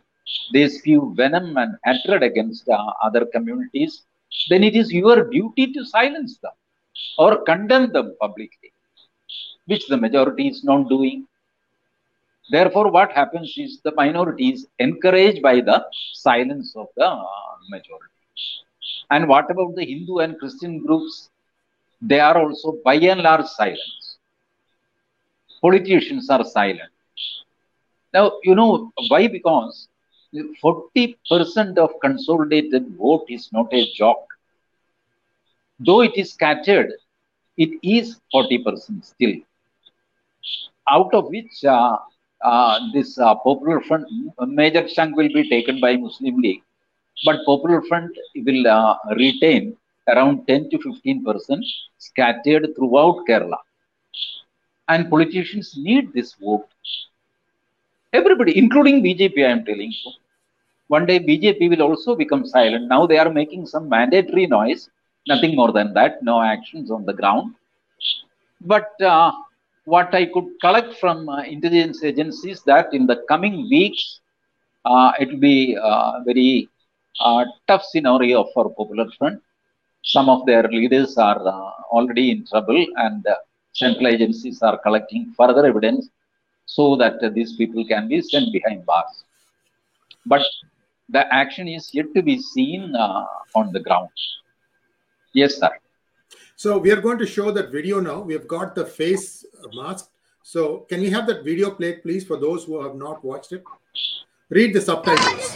they 0.54 0.68
spew 0.68 1.14
venom 1.16 1.58
and 1.58 1.76
hatred 1.86 2.24
against 2.24 2.68
uh, 2.70 2.92
other 3.04 3.26
communities, 3.26 4.04
then 4.50 4.64
it 4.64 4.76
is 4.76 4.92
your 4.92 5.30
duty 5.30 5.72
to 5.74 5.84
silence 5.86 6.38
them 6.42 6.52
or 7.18 7.44
condemn 7.44 7.92
them 7.92 8.16
publicly, 8.20 8.72
which 9.66 9.88
the 9.88 9.98
majority 9.98 10.48
is 10.48 10.64
not 10.64 10.90
doing. 10.90 11.26
Therefore, 12.52 12.92
what 12.92 13.12
happens 13.14 13.54
is 13.58 13.80
the 13.84 13.94
minority 13.96 14.50
is 14.50 14.68
encouraged 14.80 15.42
by 15.42 15.62
the 15.62 15.84
silence 16.14 16.74
of 16.76 16.88
the 16.96 17.10
majority. 17.70 18.14
And 19.10 19.28
what 19.28 19.50
about 19.52 19.76
the 19.76 19.86
Hindu 19.86 20.20
and 20.20 20.38
Christian 20.40 20.80
groups? 20.86 21.30
They 22.02 22.20
are 22.20 22.38
also 22.38 22.78
by 22.84 22.96
and 22.96 23.22
large 23.22 23.46
silent. 23.46 23.80
Politicians 25.62 26.30
are 26.30 26.44
silent. 26.44 26.92
Now, 28.14 28.34
you 28.44 28.56
know 28.56 28.92
why? 29.10 29.28
Because 29.28 29.88
40% 30.34 31.78
of 31.78 31.92
consolidated 32.02 32.96
vote 32.98 33.26
is 33.30 33.50
not 33.52 33.74
a 33.74 33.92
joke. 33.94 34.26
Though 35.80 36.02
it 36.02 36.16
is 36.16 36.34
scattered, 36.34 36.92
it 37.58 37.72
is 37.84 38.20
40% 38.34 39.04
still. 39.04 39.36
Out 40.90 41.14
of 41.14 41.26
which 41.30 41.64
uh, 41.66 41.98
uh, 42.44 42.80
this 42.94 43.18
uh, 43.20 43.36
Popular 43.36 43.82
Front, 43.82 44.06
major 44.48 44.88
chunk 44.88 45.16
will 45.16 45.30
be 45.34 45.50
taken 45.50 45.80
by 45.80 45.96
Muslim 45.98 46.38
League, 46.38 46.64
but 47.26 47.38
Popular 47.46 47.82
Front 47.84 48.12
will 48.36 48.68
uh, 48.68 48.96
retain 49.18 49.76
around 50.08 50.46
10 50.48 50.70
to 50.72 50.78
15% 50.78 51.64
scattered 51.98 52.68
throughout 52.76 53.24
Kerala. 53.28 53.58
And 54.88 55.10
politicians 55.10 55.74
need 55.78 56.14
this 56.14 56.34
vote. 56.34 56.68
Everybody, 58.14 58.58
including 58.58 59.04
BJP, 59.04 59.46
I 59.46 59.52
am 59.52 59.66
telling 59.66 59.92
you. 59.92 60.12
One 60.96 61.06
day 61.06 61.20
BJP 61.20 61.70
will 61.70 61.84
also 61.84 62.16
become 62.16 62.46
silent. 62.46 62.88
Now 62.88 63.06
they 63.08 63.18
are 63.18 63.32
making 63.32 63.66
some 63.68 63.90
mandatory 63.90 64.46
noise, 64.48 64.90
nothing 65.28 65.56
more 65.56 65.72
than 65.72 65.94
that, 65.94 66.22
no 66.24 66.42
actions 66.42 66.92
on 66.92 67.06
the 67.06 67.14
ground. 67.14 67.56
But 68.62 68.90
uh, 69.02 69.32
what 69.86 70.14
I 70.14 70.26
could 70.26 70.48
collect 70.62 70.94
from 71.00 71.28
uh, 71.30 71.42
intelligence 71.44 72.04
agencies 72.04 72.62
that 72.66 72.94
in 72.94 73.06
the 73.08 73.18
coming 73.28 73.68
weeks, 73.70 74.20
uh, 74.86 75.12
it 75.20 75.30
will 75.32 75.40
be 75.40 75.76
a 75.82 76.22
very 76.26 76.70
uh, 77.20 77.46
tough 77.68 77.84
scenario 77.84 78.46
for 78.54 78.70
Popular 78.76 79.08
Front. 79.18 79.42
Some 80.04 80.30
of 80.30 80.46
their 80.46 80.64
leaders 80.64 81.18
are 81.18 81.42
uh, 81.48 81.72
already 81.98 82.32
in 82.32 82.46
trouble 82.48 82.86
and 82.98 83.26
uh, 83.28 83.36
central 83.74 84.08
agencies 84.08 84.62
are 84.62 84.78
collecting 84.80 85.34
further 85.38 85.66
evidence 85.66 86.10
so 86.66 86.96
that 86.98 87.20
these 87.34 87.56
people 87.56 87.86
can 87.88 88.08
be 88.08 88.22
sent 88.22 88.52
behind 88.54 88.86
bars. 88.86 89.24
But 90.26 90.42
the 91.12 91.34
action 91.34 91.68
is 91.68 91.94
yet 91.94 92.14
to 92.16 92.22
be 92.24 92.42
seen 92.42 92.96
uh, 92.96 93.26
on 93.56 93.72
the 93.72 93.80
ground. 93.80 94.10
Yes, 95.34 95.58
sir. 95.58 95.70
So 96.56 96.78
we 96.78 96.92
are 96.92 97.02
going 97.02 97.18
to 97.20 97.26
show 97.26 97.52
that 97.52 97.72
video 97.72 98.00
now. 98.00 98.22
We 98.22 98.34
have 98.34 98.48
got 98.48 98.76
the 98.76 98.86
face 98.86 99.46
mask. 99.74 100.10
So 100.44 100.80
can 100.90 101.02
we 101.02 101.10
have 101.10 101.28
that 101.28 101.44
video 101.44 101.72
played, 101.72 102.02
please, 102.02 102.26
for 102.26 102.38
those 102.38 102.64
who 102.66 102.82
have 102.82 102.96
not 102.96 103.24
watched 103.24 103.52
it? 103.52 103.64
Read 104.50 104.74
the 104.74 104.82
subtitles. 104.82 105.56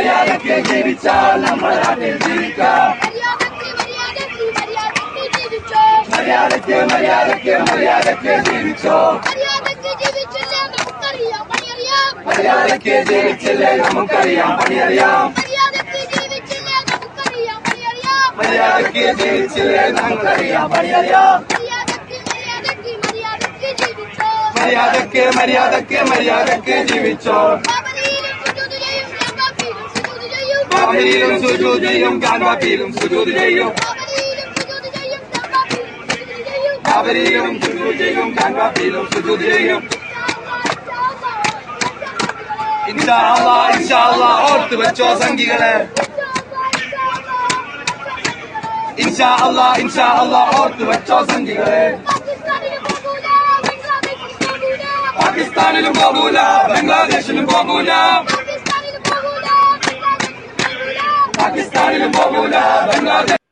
മര്യാദയ്ക്ക് 0.00 0.56
ജീവിച്ചാൽ 0.68 1.38
നമ്മുടെ 1.44 1.76
നാട്ടിൽ 1.82 2.16
ജീവിക്കാം 2.24 2.88
മര്യാദയ്ക്ക് 6.12 6.78
മര്യാദയ്ക്ക് 6.92 7.54
മര്യാദയ്ക്ക് 7.68 8.34
ജീവിച്ചോ 8.48 8.96
മര്യാദയ്ക്ക് 12.28 12.96
ജീവിച്ചില്ലേ 13.08 13.70
നമുക്കറിയാം 13.82 14.50
പണിയറിയാം 14.58 15.26
മര്യാദയ്ക്ക് 18.38 19.06
ജീവിച്ചില്ലേ 19.20 19.84
നമുക്കറിയാം 19.98 20.66
പണിയറിയാം 20.72 21.36
മര്യാദയ്ക്ക് 24.58 25.24
മര്യാദയ്ക്ക് 25.38 25.98
മര്യാദയ്ക്ക് 26.10 26.76
ജീവിച്ചോ 26.90 27.38
ബാബരിയിലും 30.72 31.34
സുജൂത് 31.42 31.84
ചെയ്യും 31.84 32.14
ഗാൻവാപ്പിയിലും 32.20 32.90
സുജൂത് 32.96 33.30
ചെയ്യും 33.38 33.70
ബാബരിയിലും 36.86 37.54
സുജൂത് 37.62 37.98
ചെയ്യും 38.00 38.28
ഗാൻവാപ്പിയിലും 38.36 39.06
സുജൂത് 39.12 39.46
ചെയ്യും 39.46 39.80
ഇൻഷാ 42.90 43.16
അല്ലാ 43.30 43.56
ഇൻഷാ 43.74 44.00
അല്ലാ 44.08 44.30
ഓർത്ത് 44.48 44.76
വെച്ചോ 44.82 45.08
സംഘികളെ 45.22 45.74
ഇൻഷാ 49.04 49.30
അല്ലാ 49.46 49.66
ഇൻഷാ 49.82 50.06
അല്ലാ 50.20 50.42
ഓർത്ത് 50.58 50.84
വെച്ചോ 50.90 51.18
സംഘികളെ 51.30 51.82
പാകിസ്ഥാനിലും 55.18 55.94
പോകൂല 55.94 56.38
ബംഗ്ലാദേശിലും 56.70 57.46
പോകൂല 57.46 57.92
പാകിസ്ഥാനിലും 61.40 62.12
പോകൂല 62.18 62.56
Bangladesh 62.90 63.42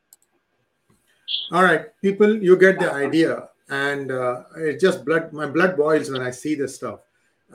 All 1.57 1.63
right, 1.63 1.85
people, 2.05 2.31
you 2.47 2.55
get 2.63 2.77
the 2.83 2.91
idea, 3.07 3.33
and 3.69 4.11
uh, 4.11 4.43
it 4.69 4.81
just 4.85 4.99
blood. 5.07 5.25
My 5.41 5.47
blood 5.57 5.73
boils 5.81 6.11
when 6.13 6.23
I 6.29 6.33
see 6.41 6.55
this 6.61 6.73
stuff. 6.79 7.01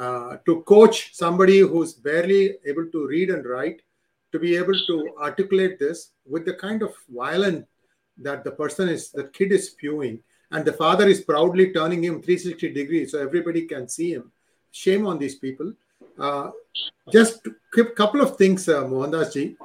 Uh, 0.06 0.38
to 0.48 0.54
coach 0.74 0.98
somebody 1.14 1.60
who's 1.60 1.92
barely 2.08 2.44
able 2.72 2.86
to 2.94 3.08
read 3.14 3.30
and 3.36 3.44
write, 3.46 3.80
to 4.32 4.40
be 4.40 4.56
able 4.56 4.78
to 4.90 4.96
articulate 5.20 5.76
this 5.80 6.12
with 6.26 6.46
the 6.46 6.54
kind 6.54 6.82
of 6.88 6.94
violence 7.10 7.66
that 8.18 8.44
the 8.44 8.52
person 8.52 8.88
is, 8.90 9.12
the 9.12 9.26
kid 9.26 9.52
is 9.52 9.68
spewing, 9.72 10.20
and 10.52 10.64
the 10.64 10.74
father 10.74 11.08
is 11.08 11.22
proudly 11.22 11.74
turning 11.74 12.04
him 12.04 12.22
360 12.22 12.74
degrees 12.74 13.12
so 13.12 13.20
everybody 13.20 13.64
can 13.64 13.88
see 13.88 14.14
him. 14.14 14.32
Shame 14.72 15.06
on 15.08 15.18
these 15.18 15.36
people. 15.36 15.74
Uh, 16.18 16.52
just 17.12 17.46
a 17.78 17.86
couple 18.02 18.22
of 18.22 18.38
things, 18.38 18.70
uh, 18.70 18.84
Mohandas 18.84 19.34
ji. 19.34 19.58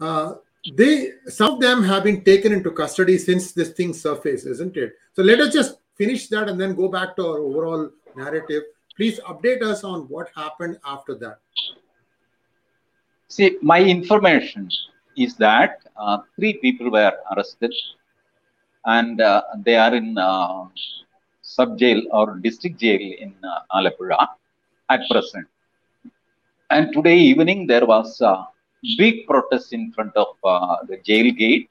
Uh, 0.00 0.34
they 0.76 1.12
some 1.26 1.54
of 1.54 1.60
them 1.60 1.82
have 1.82 2.04
been 2.04 2.22
taken 2.24 2.52
into 2.52 2.70
custody 2.70 3.18
since 3.18 3.52
this 3.52 3.70
thing 3.70 3.92
surfaced, 3.92 4.46
isn't 4.46 4.76
it? 4.76 4.94
So 5.14 5.22
let 5.22 5.40
us 5.40 5.52
just 5.52 5.78
finish 5.96 6.28
that 6.28 6.48
and 6.48 6.60
then 6.60 6.74
go 6.74 6.88
back 6.88 7.16
to 7.16 7.26
our 7.26 7.38
overall 7.38 7.90
narrative. 8.16 8.62
Please 8.96 9.20
update 9.20 9.62
us 9.62 9.84
on 9.84 10.02
what 10.08 10.28
happened 10.34 10.78
after 10.84 11.14
that. 11.16 11.38
See, 13.28 13.58
my 13.62 13.80
information 13.80 14.68
is 15.16 15.36
that 15.36 15.80
uh, 15.96 16.18
three 16.36 16.54
people 16.54 16.90
were 16.90 17.12
arrested 17.32 17.74
and 18.84 19.20
uh, 19.20 19.42
they 19.64 19.76
are 19.76 19.94
in 19.94 20.16
uh, 20.16 20.64
sub 21.42 21.78
jail 21.78 22.02
or 22.10 22.36
district 22.36 22.78
jail 22.78 23.00
in 23.00 23.34
uh, 23.44 23.60
Alapura 23.74 24.26
at 24.88 25.00
present. 25.10 25.46
And 26.70 26.92
today 26.92 27.18
evening 27.18 27.66
there 27.66 27.86
was 27.86 28.20
a 28.20 28.46
big 28.96 29.26
protests 29.26 29.72
in 29.72 29.92
front 29.92 30.14
of 30.16 30.28
uh, 30.44 30.76
the 30.88 30.98
jail 30.98 31.32
gate 31.32 31.68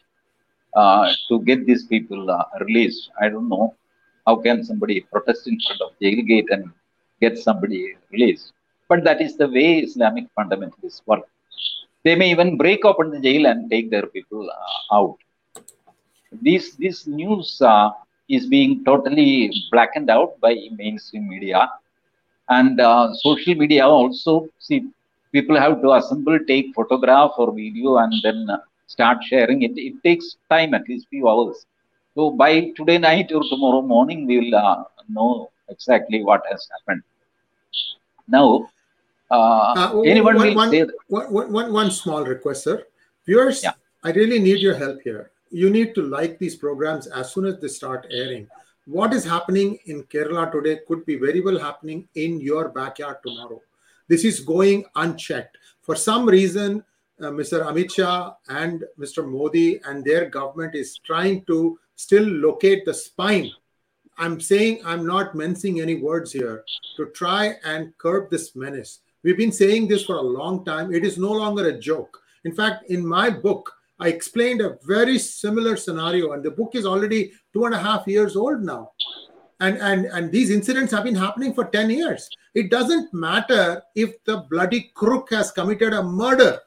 uh, 0.75 1.11
to 1.29 1.39
get 1.41 1.65
these 1.65 1.85
people 1.85 2.29
uh, 2.29 2.43
released. 2.59 3.09
I 3.21 3.29
don't 3.29 3.49
know 3.49 3.75
how 4.25 4.35
can 4.35 4.63
somebody 4.63 5.01
protest 5.01 5.47
in 5.47 5.57
front 5.65 5.81
of 5.81 5.91
jail 6.01 6.21
gate 6.23 6.47
and 6.49 6.69
get 7.21 7.37
somebody 7.37 7.95
released? 8.11 8.53
But 8.89 9.03
that 9.03 9.21
is 9.21 9.37
the 9.37 9.47
way 9.47 9.79
Islamic 9.79 10.25
fundamentalists 10.37 11.01
work. 11.05 11.23
They 12.03 12.15
may 12.15 12.31
even 12.31 12.57
break 12.57 12.85
open 12.85 13.11
the 13.11 13.19
jail 13.19 13.47
and 13.47 13.69
take 13.69 13.89
their 13.89 14.07
people 14.07 14.49
out. 14.91 15.17
This 16.41 16.75
this 16.75 17.07
news 17.07 17.61
is 18.29 18.45
being 18.47 18.83
totally 18.83 19.51
blackened 19.71 20.09
out 20.09 20.39
by 20.39 20.53
mainstream 20.75 21.27
media, 21.27 21.69
and 22.49 22.79
uh, 22.79 23.13
social 23.13 23.55
media 23.55 23.87
also. 23.87 24.47
See, 24.59 24.87
people 25.31 25.57
have 25.59 25.81
to 25.81 25.93
assemble, 25.93 26.37
take 26.47 26.73
photograph 26.75 27.31
or 27.37 27.53
video, 27.53 27.97
and 27.97 28.13
then 28.23 28.47
uh, 28.49 28.57
start 28.87 29.23
sharing 29.23 29.61
it. 29.63 29.71
It 29.75 30.01
takes 30.03 30.37
time, 30.49 30.73
at 30.73 30.87
least 30.87 31.07
few 31.09 31.27
hours. 31.29 31.65
So 32.15 32.31
by 32.31 32.71
today 32.75 32.97
night 32.97 33.31
or 33.31 33.43
tomorrow 33.49 33.81
morning, 33.81 34.25
we 34.25 34.39
will 34.39 34.55
uh, 34.55 34.83
know 35.09 35.51
exactly 35.69 36.23
what 36.23 36.41
has 36.49 36.67
happened. 36.73 37.03
Now, 38.27 38.69
uh, 39.31 39.73
Uh, 39.77 40.01
anyone 40.05 40.35
one- 40.35 40.47
will 40.47 40.55
one- 40.55 40.69
say 40.71 40.83
that, 40.83 40.95
One, 41.07 41.27
one, 41.33 41.51
one, 41.51 41.73
one 41.73 41.91
small 41.91 42.23
request, 42.25 42.63
sir. 42.63 42.83
Viewers, 43.25 43.63
Yeah. 43.63 43.73
I 44.03 44.11
really 44.11 44.39
need 44.39 44.59
your 44.59 44.75
help 44.75 45.01
here. 45.01 45.31
You 45.49 45.69
need 45.69 45.95
to 45.95 46.01
like 46.01 46.39
these 46.39 46.55
programs 46.55 47.07
as 47.07 47.33
soon 47.33 47.45
as 47.45 47.59
they 47.59 47.67
start 47.67 48.05
airing. 48.09 48.47
What 48.85 49.13
is 49.13 49.25
happening 49.25 49.77
in 49.85 50.03
Kerala 50.03 50.51
today 50.51 50.79
could 50.87 51.05
be 51.05 51.15
very 51.15 51.41
well 51.41 51.59
happening 51.59 52.07
in 52.15 52.39
your 52.39 52.69
backyard 52.69 53.17
tomorrow. 53.25 53.61
This 54.07 54.23
is 54.23 54.39
going 54.39 54.85
unchecked. 54.95 55.57
For 55.81 55.95
some 55.95 56.27
reason, 56.27 56.83
uh, 57.19 57.31
Mr. 57.31 57.65
Amit 57.65 57.93
Shah 57.93 58.33
and 58.49 58.83
Mr. 58.99 59.27
Modi 59.27 59.79
and 59.85 60.03
their 60.03 60.29
government 60.29 60.75
is 60.75 60.99
trying 60.99 61.43
to 61.45 61.79
still 61.95 62.23
locate 62.23 62.85
the 62.85 62.93
spine. 62.93 63.51
I'm 64.17 64.39
saying 64.39 64.81
I'm 64.85 65.05
not 65.05 65.35
mincing 65.35 65.81
any 65.81 65.95
words 65.95 66.31
here 66.31 66.63
to 66.97 67.07
try 67.07 67.55
and 67.63 67.95
curb 67.97 68.29
this 68.29 68.55
menace. 68.55 68.99
We've 69.23 69.37
been 69.37 69.51
saying 69.51 69.87
this 69.87 70.05
for 70.05 70.15
a 70.15 70.21
long 70.21 70.63
time. 70.63 70.93
It 70.93 71.03
is 71.03 71.17
no 71.17 71.31
longer 71.31 71.67
a 71.67 71.77
joke. 71.77 72.17
In 72.45 72.53
fact, 72.53 72.89
in 72.89 73.05
my 73.05 73.29
book, 73.29 73.73
I 73.99 74.09
explained 74.09 74.61
a 74.61 74.77
very 74.85 75.17
similar 75.17 75.75
scenario, 75.75 76.33
and 76.33 76.43
the 76.43 76.51
book 76.51 76.75
is 76.75 76.85
already 76.85 77.31
two 77.51 77.65
and 77.65 77.73
a 77.73 77.79
half 77.79 78.07
years 78.07 78.35
old 78.35 78.63
now. 78.63 78.91
And, 79.59 79.77
and, 79.77 80.05
and 80.05 80.31
these 80.31 80.51
incidents 80.51 80.91
have 80.93 81.03
been 81.03 81.15
happening 81.15 81.53
for 81.53 81.65
10 81.65 81.89
years. 81.89 82.29
It 82.53 82.69
doesn't 82.69 83.13
matter 83.13 83.81
if 83.95 84.23
the 84.23 84.45
bloody 84.49 84.91
crook 84.93 85.29
has 85.31 85.51
committed 85.51 85.93
a 85.93 86.03
murder. 86.03 86.59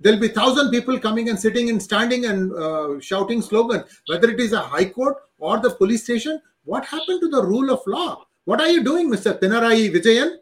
There'll 0.00 0.20
be 0.20 0.28
thousand 0.28 0.70
people 0.70 0.98
coming 0.98 1.30
and 1.30 1.38
sitting 1.38 1.70
and 1.70 1.82
standing 1.82 2.26
and 2.26 2.52
uh, 2.52 3.00
shouting 3.00 3.40
slogan, 3.40 3.84
whether 4.08 4.30
it 4.30 4.40
is 4.40 4.52
a 4.52 4.60
high 4.60 4.86
court 4.86 5.16
or 5.38 5.58
the 5.58 5.70
police 5.70 6.04
station. 6.04 6.40
What 6.64 6.84
happened 6.84 7.20
to 7.22 7.28
the 7.28 7.42
rule 7.42 7.70
of 7.70 7.80
law? 7.86 8.26
What 8.44 8.60
are 8.60 8.68
you 8.68 8.84
doing, 8.84 9.10
Mr. 9.10 9.38
Pinarayi 9.38 9.90
Vijayan? 9.94 10.36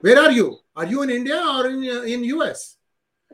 Where 0.00 0.18
are 0.18 0.32
you? 0.32 0.58
Are 0.74 0.86
you 0.86 1.02
in 1.02 1.10
India 1.10 1.36
or 1.36 1.68
in 1.68 1.88
uh, 1.88 2.02
in 2.02 2.24
US? 2.24 2.76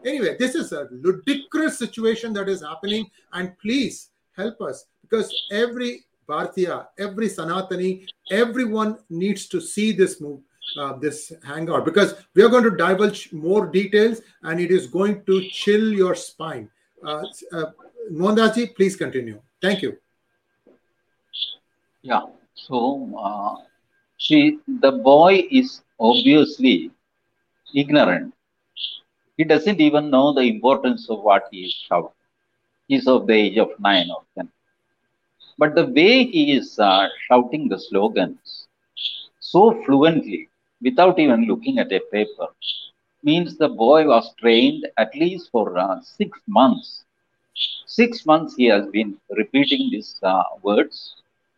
Anyway, 0.04 0.37
this 0.38 0.54
is 0.54 0.73
a 0.73 0.88
ludicrous 0.90 1.78
situation 1.78 2.33
that 2.35 2.49
is 2.49 2.61
happening, 2.61 3.11
and 3.33 3.59
please 3.59 4.11
help 4.37 4.61
us 4.61 4.85
because 5.02 5.35
every 5.50 6.04
Bhartiya, 6.28 6.88
every 6.99 7.28
Sanatani, 7.28 8.06
everyone 8.30 8.99
needs 9.08 9.47
to 9.49 9.61
see 9.61 9.92
this 9.92 10.20
move, 10.20 10.40
uh, 10.78 10.94
this 10.99 11.32
hangout 11.44 11.85
because 11.85 12.14
we 12.35 12.42
are 12.42 12.49
going 12.49 12.64
to 12.64 12.76
divulge 12.76 13.32
more 13.32 13.66
details, 13.66 14.20
and 14.42 14.61
it 14.61 14.70
is 14.70 14.87
going 14.87 15.25
to 15.25 15.49
chill 15.49 15.92
your 15.92 16.14
spine. 16.14 16.68
Uh, 17.04 17.25
uh, 17.52 17.66
please 18.76 18.97
continue. 18.97 19.40
Thank 19.62 19.82
you. 19.82 19.97
yeah. 22.02 22.23
So, 22.54 23.11
uh, 23.18 23.56
see, 24.18 24.58
the 24.66 24.92
boy 24.92 25.47
is 25.50 25.82
obviously 25.99 26.91
ignorant. 27.75 28.34
He 29.36 29.45
doesn't 29.45 29.80
even 29.80 30.10
know 30.10 30.32
the 30.32 30.43
importance 30.43 31.08
of 31.08 31.21
what 31.21 31.45
he 31.50 31.64
is 31.67 31.73
shouting. 31.88 32.10
He's 32.88 33.06
of 33.06 33.26
the 33.26 33.34
age 33.34 33.58
of 33.58 33.71
nine 33.78 34.10
or 34.10 34.23
ten. 34.34 34.50
But 35.58 35.75
the 35.75 35.86
way 35.86 36.25
he 36.25 36.52
is 36.56 36.78
uh, 36.78 37.08
shouting 37.28 37.68
the 37.68 37.78
slogans 37.78 38.66
so 39.40 39.82
fluently, 39.84 40.49
without 40.82 41.18
even 41.18 41.47
looking 41.47 41.78
at 41.78 41.92
a 41.92 42.00
paper, 42.12 42.49
means 43.23 43.56
the 43.56 43.68
boy 43.68 44.06
was 44.06 44.34
trained 44.40 44.86
at 44.99 45.14
least 45.14 45.50
for 45.50 45.76
uh, 45.78 46.00
six 46.02 46.38
months. 46.49 47.04
Six 47.86 48.25
months 48.26 48.54
he 48.56 48.66
has 48.66 48.86
been 48.88 49.16
repeating 49.36 49.88
these 49.90 50.16
uh, 50.23 50.42
words, 50.62 51.14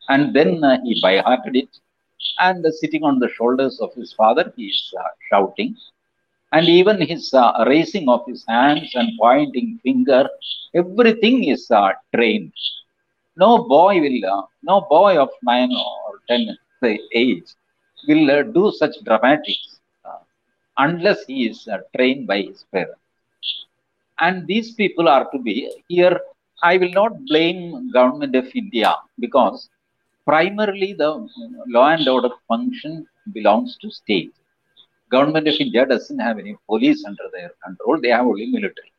and 0.09 0.35
then 0.35 0.63
uh, 0.65 0.79
he 0.85 1.01
by 1.03 1.19
hearted 1.19 1.57
it. 1.57 1.69
And 2.41 2.65
uh, 2.65 2.71
sitting 2.71 3.05
on 3.05 3.19
the 3.19 3.29
shoulders 3.29 3.79
of 3.81 3.93
his 3.95 4.13
father, 4.13 4.53
he 4.57 4.67
is 4.67 4.95
uh, 4.99 5.05
shouting 5.31 5.77
and 6.53 6.69
even 6.69 7.01
his 7.01 7.33
uh, 7.35 7.65
raising 7.67 8.09
of 8.09 8.23
his 8.27 8.45
hands 8.49 8.91
and 8.95 9.09
pointing 9.21 9.79
finger 9.83 10.29
everything 10.75 11.45
is 11.45 11.71
uh, 11.71 11.91
trained 12.15 12.53
no 13.37 13.51
boy 13.75 14.01
will 14.05 14.25
uh, 14.35 14.43
no 14.71 14.77
boy 14.97 15.13
of 15.25 15.31
9 15.43 15.71
or 15.73 16.13
10 16.29 16.57
say, 16.83 16.99
age 17.15 17.49
will 18.09 18.31
uh, 18.31 18.43
do 18.43 18.71
such 18.81 18.95
dramatics 19.05 19.81
uh, 20.05 20.21
unless 20.79 21.25
he 21.27 21.47
is 21.51 21.67
uh, 21.69 21.79
trained 21.97 22.27
by 22.27 22.39
his 22.43 22.65
parents 22.73 23.01
and 24.21 24.47
these 24.47 24.73
people 24.75 25.09
are 25.09 25.27
to 25.33 25.39
be 25.49 25.55
here 25.89 26.17
i 26.71 26.77
will 26.77 26.95
not 27.01 27.13
blame 27.31 27.61
government 27.99 28.35
of 28.43 28.49
india 28.63 28.93
because 29.25 29.69
primarily 30.31 30.93
the 31.03 31.11
law 31.77 31.89
and 31.95 32.09
order 32.09 32.33
function 32.49 33.07
belongs 33.37 33.77
to 33.83 33.91
state 33.91 34.33
government 35.11 35.49
of 35.49 35.55
India 35.59 35.85
doesn't 35.87 36.19
have 36.19 36.39
any 36.39 36.57
police 36.67 37.05
under 37.05 37.27
their 37.33 37.51
control. 37.65 38.01
They 38.01 38.11
have 38.11 38.27
only 38.27 38.47
military. 38.47 38.93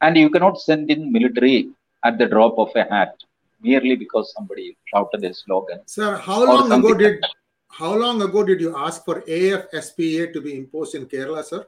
And 0.00 0.16
you 0.16 0.30
cannot 0.30 0.60
send 0.60 0.90
in 0.90 1.12
military 1.12 1.68
at 2.04 2.18
the 2.18 2.26
drop 2.26 2.58
of 2.58 2.70
a 2.74 2.84
hat 2.84 3.14
merely 3.60 3.96
because 3.96 4.32
somebody 4.32 4.76
shouted 4.86 5.24
a 5.24 5.34
slogan. 5.34 5.80
Sir, 5.86 6.16
how 6.16 6.44
long 6.44 6.72
ago 6.72 6.94
did 6.94 7.24
how 7.68 7.94
long 7.94 8.22
ago 8.22 8.42
did 8.44 8.60
you 8.60 8.76
ask 8.76 9.04
for 9.04 9.20
AFSPA 9.22 10.32
to 10.32 10.40
be 10.40 10.56
imposed 10.56 10.94
in 10.94 11.06
Kerala, 11.06 11.44
sir? 11.44 11.66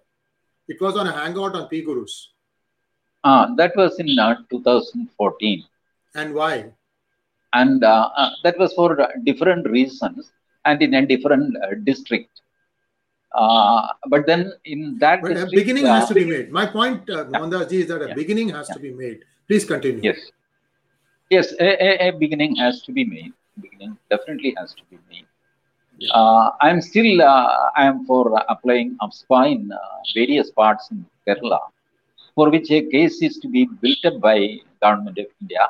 It 0.68 0.80
was 0.80 0.96
on 0.96 1.06
a 1.06 1.12
hangout 1.12 1.54
on 1.54 1.68
P 1.68 1.82
Gurus. 1.82 2.28
Ah, 3.24 3.52
that 3.56 3.74
was 3.76 3.98
in 3.98 4.18
uh, 4.18 4.36
2014. 4.50 5.64
And 6.14 6.34
why? 6.34 6.72
And 7.52 7.82
uh, 7.84 8.10
uh, 8.16 8.30
that 8.44 8.58
was 8.58 8.72
for 8.74 9.00
uh, 9.00 9.08
different 9.24 9.68
reasons 9.68 10.30
and 10.64 10.80
in 10.82 10.94
a 10.94 11.04
different 11.06 11.56
uh, 11.56 11.74
district. 11.84 12.40
Uh, 13.34 13.88
but 14.08 14.26
then 14.26 14.52
in 14.64 14.96
that 15.00 15.20
But 15.22 15.36
a 15.36 15.46
beginning 15.50 15.86
has 15.86 16.08
to 16.08 16.14
be 16.14 16.24
made. 16.24 16.50
My 16.50 16.66
point, 16.66 17.08
uh, 17.10 17.24
Mohandas 17.24 17.68
ji, 17.70 17.82
is 17.82 17.88
that 17.88 18.02
a 18.02 18.08
Yeah. 18.08 18.14
beginning 18.14 18.48
has 18.50 18.68
to 18.68 18.78
be 18.78 18.92
made. 18.92 19.24
Please 19.46 19.64
continue. 19.64 20.00
Yes. 20.02 20.18
Yes, 21.30 21.52
a, 21.60 22.08
a, 22.08 22.10
beginning 22.12 22.56
has 22.56 22.82
to 22.82 22.92
be 22.92 23.04
made. 23.04 23.32
Beginning 23.60 23.96
definitely 24.10 24.54
has 24.56 24.74
to 24.74 24.82
be 24.90 24.98
made. 25.10 25.26
Yeah. 25.98 26.12
Uh, 26.12 26.50
I'm 26.60 26.80
still, 26.80 27.20
uh, 27.22 27.70
I 27.76 27.84
am 27.84 28.06
for 28.06 28.42
applying 28.48 28.96
AFSPA 29.02 29.52
in 29.52 29.72
uh, 29.72 29.78
various 30.14 30.50
parts 30.50 30.90
in 30.90 31.04
Kerala, 31.26 31.60
for 32.34 32.50
which 32.50 32.70
a 32.70 32.82
case 32.82 33.20
is 33.22 33.38
to 33.38 33.48
be 33.48 33.68
built 33.82 34.04
up 34.04 34.20
by 34.20 34.56
Government 34.80 35.18
of 35.18 35.26
India. 35.40 35.68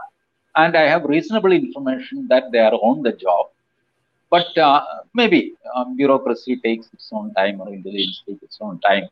And 0.54 0.76
I 0.76 0.82
have 0.82 1.04
reasonable 1.04 1.52
information 1.52 2.26
that 2.28 2.52
they 2.52 2.58
are 2.58 2.74
on 2.74 3.02
the 3.02 3.12
job. 3.12 3.46
But 4.30 4.56
uh, 4.58 4.84
maybe 5.14 5.54
um, 5.74 5.96
bureaucracy 5.96 6.56
takes 6.56 6.88
its 6.92 7.08
own 7.12 7.32
time 7.34 7.60
or 7.60 7.68
intelligence 7.72 8.22
takes 8.28 8.42
its 8.42 8.58
own 8.60 8.78
time 8.80 9.08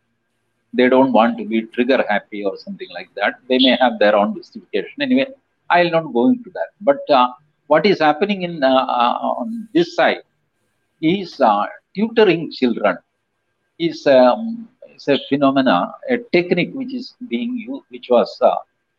they 0.77 0.89
don't 0.89 1.13
want 1.13 1.39
to 1.39 1.45
be 1.45 1.63
trigger 1.75 2.05
happy 2.09 2.45
or 2.45 2.57
something 2.57 2.89
like 2.93 3.09
that. 3.15 3.35
They 3.49 3.59
may 3.59 3.77
have 3.81 3.99
their 3.99 4.15
own 4.15 4.35
justification. 4.37 5.01
Anyway, 5.01 5.27
I'll 5.70 5.90
not 5.90 6.12
go 6.12 6.29
into 6.29 6.50
that. 6.55 6.70
But 6.81 6.98
uh, 7.11 7.29
what 7.66 7.87
is 7.87 7.98
happening 8.00 8.42
in 8.42 8.62
uh, 8.62 8.68
uh, 8.68 9.14
on 9.40 9.68
this 9.74 9.94
side 9.96 10.22
is 11.00 11.40
uh, 11.40 11.66
tutoring 11.94 12.50
children 12.50 12.96
is, 13.79 14.07
um, 14.07 14.68
is 14.94 15.09
a 15.09 15.18
phenomena, 15.29 15.92
a 16.09 16.18
technique 16.33 16.72
which 16.74 16.94
is 16.94 17.14
being 17.29 17.57
used, 17.57 17.85
which 17.88 18.07
was 18.09 18.38
uh, 18.40 18.57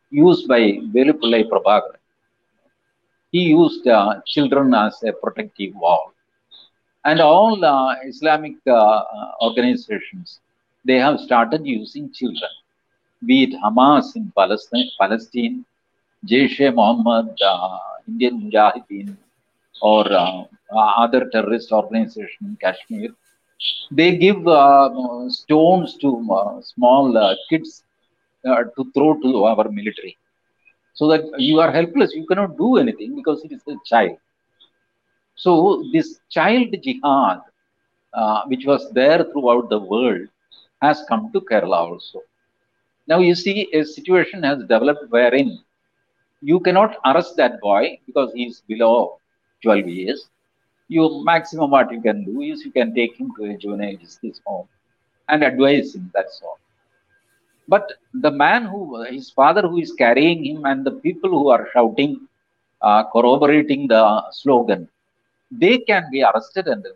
used 0.09 0.47
by 0.47 0.59
Velupillai 0.95 1.49
Prabhakaran. 1.49 2.01
He 3.31 3.43
used 3.49 3.87
children 4.25 4.73
as 4.73 5.01
a 5.03 5.11
protective 5.11 5.75
wall. 5.75 6.13
And 7.03 7.19
all 7.21 7.57
Islamic 8.05 8.55
organizations, 9.41 10.39
they 10.85 10.95
have 10.95 11.19
started 11.19 11.65
using 11.65 12.11
children, 12.11 12.49
be 13.25 13.43
it 13.43 13.53
Hamas 13.63 14.15
in 14.15 14.31
Palestine, 14.35 14.89
Palestine 14.99 15.65
Jaish-e 16.25 16.69
Mohammed, 16.71 17.35
uh, 17.41 17.77
Indian 18.07 18.41
Mujahideen, 18.41 19.15
or 19.81 20.05
other 20.97 21.29
terrorist 21.31 21.71
organization 21.71 22.41
in 22.41 22.57
Kashmir. 22.61 23.09
They 23.91 24.17
give 24.17 24.37
stones 25.31 25.97
to 26.01 26.61
small 26.63 27.35
kids 27.49 27.83
to 28.45 28.91
throw 28.93 29.19
to 29.21 29.43
our 29.45 29.69
military, 29.69 30.17
so 30.93 31.07
that 31.07 31.23
you 31.37 31.59
are 31.59 31.71
helpless. 31.71 32.13
You 32.13 32.25
cannot 32.25 32.57
do 32.57 32.77
anything 32.77 33.15
because 33.15 33.43
it 33.43 33.51
is 33.51 33.61
a 33.67 33.75
child. 33.85 34.17
So 35.35 35.83
this 35.93 36.19
child 36.29 36.75
jihad, 36.83 37.39
which 38.47 38.65
was 38.65 38.89
there 38.93 39.23
throughout 39.31 39.69
the 39.69 39.79
world, 39.79 40.27
has 40.81 41.03
come 41.07 41.31
to 41.33 41.41
Kerala 41.41 41.91
also. 41.91 42.19
Now 43.07 43.19
you 43.19 43.35
see 43.35 43.67
a 43.73 43.83
situation 43.83 44.43
has 44.43 44.59
developed 44.59 45.09
wherein 45.09 45.59
you 46.41 46.59
cannot 46.59 46.95
arrest 47.05 47.35
that 47.37 47.59
boy 47.61 47.99
because 48.05 48.31
he 48.33 48.45
is 48.45 48.61
below 48.67 49.17
12 49.63 49.87
years. 49.87 50.29
You 50.87 51.23
maximum 51.23 51.71
what 51.71 51.91
you 51.91 52.01
can 52.01 52.23
do 52.25 52.41
is 52.41 52.63
you 52.65 52.71
can 52.71 52.93
take 52.93 53.15
him 53.19 53.31
to 53.37 53.45
a 53.51 53.57
juvenile 53.57 53.97
justice 53.97 54.41
home 54.45 54.67
and 55.29 55.43
advise 55.43 55.95
him. 55.95 56.11
That's 56.13 56.41
all. 56.43 56.59
But 57.67 57.91
the 58.13 58.31
man 58.31 58.65
who, 58.65 59.03
his 59.03 59.29
father 59.31 59.61
who 59.61 59.77
is 59.79 59.93
carrying 59.93 60.43
him, 60.45 60.65
and 60.65 60.85
the 60.85 60.91
people 60.91 61.29
who 61.29 61.49
are 61.49 61.67
shouting, 61.73 62.27
uh, 62.81 63.03
corroborating 63.11 63.87
the 63.87 64.23
slogan, 64.31 64.87
they 65.51 65.77
can 65.79 66.03
be 66.11 66.23
arrested 66.23 66.67
under 66.67 66.91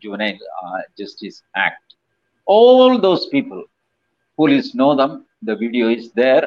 Juvenile 0.00 0.38
uh, 0.64 0.78
Justice 0.98 1.42
Act. 1.56 1.94
All 2.46 2.98
those 2.98 3.26
people, 3.26 3.64
police 4.36 4.74
know 4.74 4.94
them. 4.94 5.26
The 5.42 5.56
video 5.56 5.88
is 5.88 6.10
there. 6.12 6.46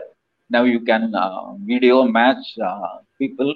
Now 0.50 0.64
you 0.64 0.80
can 0.82 1.14
uh, 1.16 1.54
video 1.60 2.04
match 2.04 2.58
uh, 2.64 3.00
people 3.18 3.54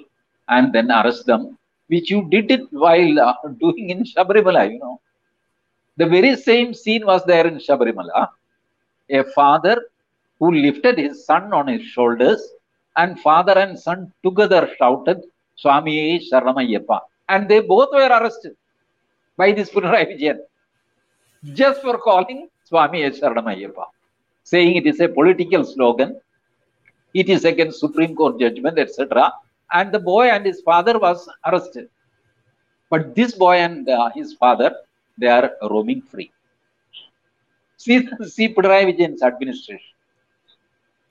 and 0.48 0.72
then 0.72 0.90
arrest 0.90 1.26
them, 1.26 1.56
which 1.88 2.10
you 2.10 2.28
did 2.30 2.50
it 2.50 2.62
while 2.70 3.20
uh, 3.20 3.34
doing 3.60 3.90
in 3.90 4.04
Shabarimala. 4.04 4.72
You 4.72 4.78
know, 4.78 5.00
the 5.96 6.06
very 6.06 6.36
same 6.36 6.74
scene 6.74 7.04
was 7.06 7.24
there 7.24 7.46
in 7.46 7.56
Shabarimala. 7.58 8.28
A 9.10 9.24
father 9.24 9.82
who 10.38 10.52
lifted 10.52 10.98
his 10.98 11.24
son 11.24 11.52
on 11.52 11.66
his 11.68 11.82
shoulders, 11.82 12.40
and 12.96 13.18
father 13.20 13.58
and 13.58 13.78
son 13.78 14.12
together 14.24 14.68
shouted, 14.78 15.22
Swami 15.56 16.20
Sharamayyappa. 16.20 17.00
And 17.28 17.48
they 17.48 17.60
both 17.60 17.90
were 17.92 18.08
arrested 18.08 18.56
by 19.36 19.52
this 19.52 19.70
Pinarayi 19.70 20.06
Vijayan 20.12 20.38
just 21.54 21.82
for 21.82 21.98
calling 21.98 22.48
Swami 22.64 23.02
Sharamayyappa, 23.02 23.84
saying 24.44 24.76
it 24.76 24.86
is 24.86 25.00
a 25.00 25.08
political 25.08 25.64
slogan, 25.64 26.20
it 27.14 27.28
is 27.28 27.44
against 27.44 27.80
Supreme 27.80 28.14
Court 28.14 28.38
judgment, 28.38 28.78
etc. 28.78 29.32
And 29.72 29.92
the 29.92 29.98
boy 29.98 30.26
and 30.28 30.44
his 30.46 30.60
father 30.60 30.98
was 30.98 31.28
arrested. 31.46 31.88
But 32.90 33.14
this 33.14 33.34
boy 33.34 33.56
and 33.56 33.88
uh, 33.88 34.10
his 34.14 34.34
father, 34.34 34.74
they 35.18 35.28
are 35.28 35.50
roaming 35.70 36.02
free. 36.02 36.30
See, 37.76 38.08
see 38.26 38.48
Pinarayi 38.54 38.96
Vijayan's 38.96 39.22
administration 39.22 39.94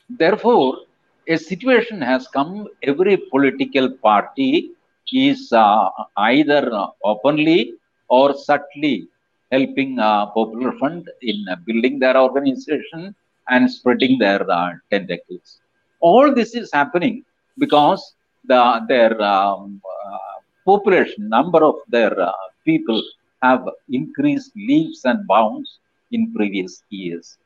Therefore, 0.10 0.80
a 1.28 1.38
situation 1.38 2.02
has 2.02 2.28
come, 2.28 2.68
every 2.82 3.18
political 3.18 3.90
party 3.92 4.72
is 5.12 5.52
uh, 5.52 5.90
either 6.18 6.72
openly 7.04 7.74
or 8.08 8.34
subtly 8.34 9.10
helping 9.52 10.00
uh, 10.00 10.28
Popular 10.28 10.72
Front 10.78 11.10
in 11.22 11.46
uh, 11.50 11.56
building 11.66 12.00
their 12.00 12.18
organization 12.18 13.14
and 13.50 13.70
spreading 13.70 14.18
their 14.18 14.50
uh, 14.50 14.74
tentacles. 14.92 15.60
All 16.00 16.34
this 16.34 16.56
is 16.56 16.70
happening 16.72 17.24
because 17.58 18.14
the, 18.46 18.82
their 18.88 19.22
um, 19.22 19.82
uh, 19.86 20.18
population, 20.66 21.30
number 21.30 21.64
of 21.64 21.76
their 21.88 22.20
uh, 22.20 22.32
people 22.66 23.02
have 23.42 23.64
increased 23.90 24.52
leaps 24.56 25.06
and 25.06 25.26
bounds 25.28 25.80
in 26.12 26.34
previous 26.34 26.84
years. 26.90 27.38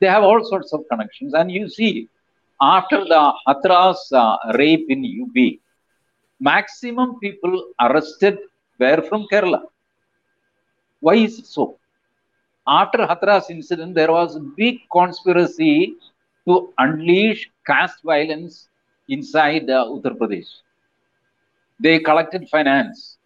They 0.00 0.06
have 0.06 0.22
all 0.22 0.44
sorts 0.44 0.72
of 0.72 0.84
connections. 0.90 1.34
And 1.34 1.50
you 1.50 1.68
see, 1.68 2.08
after 2.60 3.04
the 3.04 3.32
Hathras 3.46 4.00
uh, 4.12 4.36
rape 4.56 4.86
in 4.88 5.04
UP, 5.22 5.58
maximum 6.40 7.18
people 7.20 7.70
arrested 7.80 8.38
were 8.78 9.02
from 9.08 9.26
Kerala. 9.32 9.62
Why 11.00 11.14
is 11.14 11.38
it 11.38 11.46
so? 11.46 11.78
After 12.66 12.98
Hathras 12.98 13.50
incident, 13.50 13.94
there 13.94 14.12
was 14.12 14.36
a 14.36 14.40
big 14.40 14.80
conspiracy 14.92 15.94
to 16.48 16.72
unleash 16.78 17.50
caste 17.66 18.02
violence 18.02 18.68
inside 19.08 19.70
uh, 19.70 19.84
Uttar 19.86 20.16
Pradesh. 20.18 20.50
They 21.80 21.98
collected 22.00 22.48
finance 22.48 23.18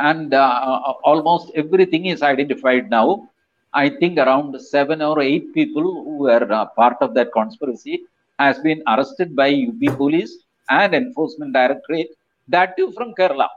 and 0.00 0.34
uh, 0.34 0.92
almost 1.04 1.50
everything 1.54 2.06
is 2.06 2.22
identified 2.22 2.90
now 2.90 3.28
I 3.76 3.90
think 3.90 4.18
around 4.18 4.58
seven 4.60 5.02
or 5.02 5.20
eight 5.20 5.52
people 5.52 5.82
who 5.82 6.16
were 6.26 6.50
uh, 6.50 6.64
part 6.80 6.96
of 7.02 7.12
that 7.14 7.30
conspiracy 7.32 8.04
has 8.38 8.58
been 8.58 8.82
arrested 8.86 9.36
by 9.36 9.48
UP 9.68 9.96
police 9.98 10.32
and 10.70 10.94
enforcement 10.94 11.52
directorate, 11.52 12.08
that 12.48 12.74
too 12.78 12.90
from 12.92 13.14
Kerala. 13.14 13.48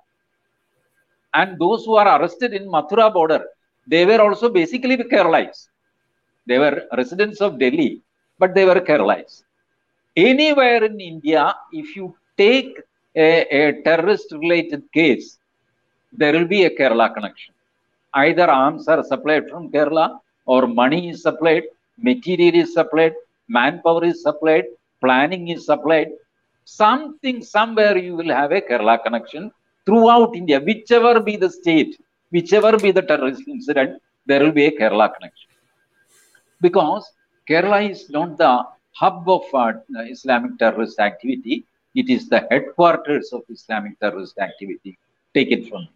And 1.33 1.57
those 1.57 1.85
who 1.85 1.95
are 1.95 2.19
arrested 2.19 2.53
in 2.53 2.67
Mathura 2.67 3.13
border, 3.13 3.45
they 3.87 4.05
were 4.05 4.21
also 4.21 4.49
basically 4.49 4.97
the 4.97 5.05
Keralites. 5.05 5.69
They 6.47 6.59
were 6.59 6.83
residents 6.97 7.39
of 7.39 7.57
Delhi, 7.57 8.01
but 8.39 8.53
they 8.55 8.65
were 8.65 8.79
Keralites. 8.81 9.43
Anywhere 10.15 10.83
in 10.83 10.99
India, 10.99 11.55
if 11.71 11.95
you 11.95 12.15
take 12.37 12.79
a, 13.15 13.29
a 13.59 13.81
terrorist 13.83 14.31
related 14.31 14.83
case, 14.91 15.37
there 16.11 16.33
will 16.33 16.47
be 16.47 16.63
a 16.63 16.69
Kerala 16.69 17.13
connection 17.13 17.53
either 18.13 18.49
arms 18.49 18.87
are 18.87 19.03
supplied 19.03 19.49
from 19.49 19.71
Kerala 19.71 20.19
or 20.45 20.67
money 20.67 21.09
is 21.09 21.21
supplied, 21.21 21.63
material 21.97 22.55
is 22.55 22.73
supplied, 22.73 23.13
manpower 23.47 24.03
is 24.03 24.23
supplied, 24.23 24.65
planning 25.01 25.49
is 25.49 25.65
supplied. 25.65 26.09
Something, 26.65 27.43
somewhere 27.43 27.97
you 27.97 28.15
will 28.15 28.29
have 28.29 28.51
a 28.51 28.61
Kerala 28.61 29.03
connection 29.03 29.51
throughout 29.85 30.35
India, 30.35 30.59
whichever 30.59 31.19
be 31.19 31.35
the 31.35 31.49
state, 31.49 31.99
whichever 32.31 32.77
be 32.77 32.91
the 32.91 33.01
terrorist 33.01 33.47
incident, 33.47 34.01
there 34.25 34.43
will 34.43 34.51
be 34.51 34.65
a 34.65 34.71
Kerala 34.71 35.13
connection. 35.13 35.49
Because 36.61 37.11
Kerala 37.49 37.89
is 37.89 38.09
not 38.09 38.37
the 38.37 38.63
hub 38.93 39.27
of 39.27 39.43
uh, 39.53 39.73
Islamic 40.09 40.57
terrorist 40.59 40.99
activity, 40.99 41.65
it 41.95 42.09
is 42.09 42.29
the 42.29 42.47
headquarters 42.51 43.31
of 43.33 43.41
Islamic 43.49 43.99
terrorist 43.99 44.37
activity. 44.39 44.97
Take 45.33 45.51
it 45.51 45.67
from 45.69 45.81
me. 45.81 45.89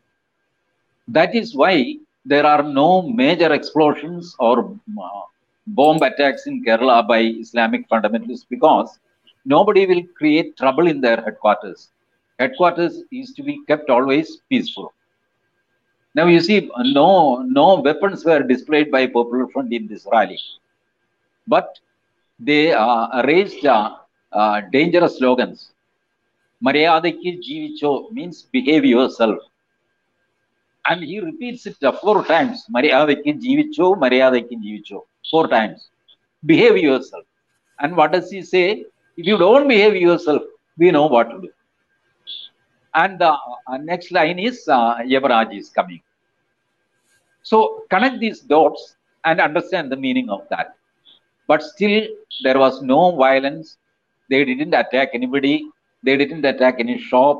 That 1.07 1.35
is 1.35 1.55
why 1.55 1.95
there 2.25 2.45
are 2.45 2.63
no 2.63 3.01
major 3.03 3.53
explosions 3.53 4.35
or 4.39 4.59
uh, 5.01 5.21
bomb 5.67 6.01
attacks 6.01 6.47
in 6.47 6.63
Kerala 6.63 7.07
by 7.07 7.19
Islamic 7.19 7.87
fundamentalists 7.89 8.45
because 8.49 8.99
nobody 9.45 9.85
will 9.85 10.03
create 10.17 10.57
trouble 10.57 10.87
in 10.87 11.01
their 11.01 11.21
headquarters. 11.21 11.89
Headquarters 12.39 13.03
is 13.11 13.33
to 13.33 13.43
be 13.43 13.59
kept 13.67 13.89
always 13.89 14.41
peaceful. 14.49 14.93
Now 16.15 16.27
you 16.27 16.39
see, 16.41 16.69
no 16.77 17.43
no 17.43 17.81
weapons 17.81 18.25
were 18.25 18.41
displayed 18.43 18.91
by 18.91 19.07
Popular 19.07 19.47
Front 19.47 19.73
in 19.73 19.87
this 19.87 20.07
rally, 20.11 20.39
but 21.47 21.67
they 22.39 22.71
uh, 22.73 23.21
raised 23.25 23.65
uh, 23.65 24.62
dangerous 24.71 25.17
slogans. 25.17 25.71
Mariyadaki 26.65 27.39
jivicho 27.45 28.12
means 28.12 28.43
behave 28.51 28.86
yourself. 28.86 29.38
And 30.88 31.03
he 31.03 31.19
repeats 31.19 31.65
it 31.65 31.82
uh, 31.84 31.91
four 31.91 32.23
times. 32.25 32.65
Mariyadaki 32.73 33.34
jivicho, 33.43 33.95
Mariyadaki 33.97 34.56
jivicho. 34.63 35.01
Four 35.29 35.47
times. 35.47 35.89
Behave 36.45 36.77
yourself. 36.77 37.25
And 37.79 37.95
what 37.95 38.12
does 38.12 38.29
he 38.29 38.41
say? 38.41 38.86
If 39.17 39.25
you 39.25 39.38
don't 39.38 39.67
behave 39.67 39.95
yourself, 39.95 40.41
we 40.77 40.91
know 40.91 41.08
what 41.08 41.29
to 41.29 41.41
do. 41.41 41.49
And 42.95 43.19
the 43.19 43.36
next 43.82 44.12
line 44.12 44.39
is 44.39 44.67
uh, 44.67 44.95
Yamaraj 44.99 45.58
is 45.58 45.69
coming. 45.69 46.01
So 47.43 47.84
connect 47.89 48.19
these 48.19 48.39
dots 48.41 48.95
and 49.25 49.39
understand 49.39 49.91
the 49.91 49.97
meaning 49.97 50.29
of 50.29 50.47
that 50.49 50.75
but 51.47 51.62
still 51.62 51.97
there 52.43 52.58
was 52.63 52.82
no 52.82 53.01
violence 53.23 53.77
they 54.29 54.43
didn't 54.49 54.73
attack 54.82 55.10
anybody 55.13 55.56
they 56.03 56.15
didn't 56.21 56.45
attack 56.45 56.75
any 56.79 56.97
shop 57.10 57.38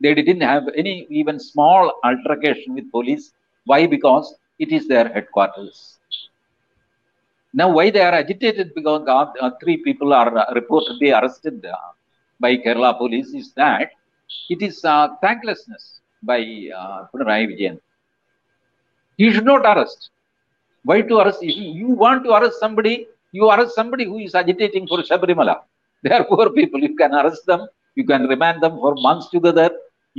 they 0.00 0.14
didn't 0.14 0.40
have 0.40 0.64
any 0.76 1.06
even 1.10 1.38
small 1.38 1.92
altercation 2.04 2.74
with 2.74 2.90
police. 2.90 3.32
Why? 3.64 3.86
Because 3.86 4.34
it 4.58 4.70
is 4.72 4.86
their 4.88 5.08
headquarters. 5.08 5.98
Now, 7.54 7.70
why 7.72 7.90
they 7.90 8.00
are 8.00 8.12
agitated 8.14 8.72
because 8.74 9.06
uh, 9.08 9.50
three 9.62 9.78
people 9.78 10.12
are 10.12 10.36
uh, 10.36 10.52
reportedly 10.54 11.10
arrested 11.18 11.64
uh, 11.64 11.76
by 12.40 12.56
Kerala 12.56 12.96
police 12.96 13.32
is 13.34 13.52
that 13.54 13.90
it 14.48 14.62
is 14.62 14.84
uh, 14.84 15.08
thanklessness 15.22 16.00
by 16.22 16.40
uh, 16.76 17.06
Pinarayi 17.14 17.46
Vijayan. 17.48 17.78
He 19.16 19.30
should 19.32 19.44
not 19.44 19.64
arrest. 19.66 20.10
Why 20.84 21.02
to 21.02 21.18
arrest? 21.18 21.42
You 21.42 21.88
want 21.88 22.24
to 22.24 22.32
arrest 22.32 22.58
somebody, 22.60 23.06
you 23.38 23.50
arrest 23.54 23.74
somebody 23.80 24.04
who 24.04 24.18
is 24.26 24.34
agitating 24.34 24.86
for 24.88 24.98
Shabarimala. 25.10 25.56
They 26.02 26.10
are 26.18 26.24
poor 26.24 26.50
people. 26.58 26.80
You 26.80 26.94
can 27.02 27.14
arrest 27.14 27.46
them. 27.46 27.66
You 27.94 28.04
can 28.04 28.26
remand 28.34 28.62
them 28.62 28.74
for 28.82 28.94
months 29.08 29.28
together 29.30 29.70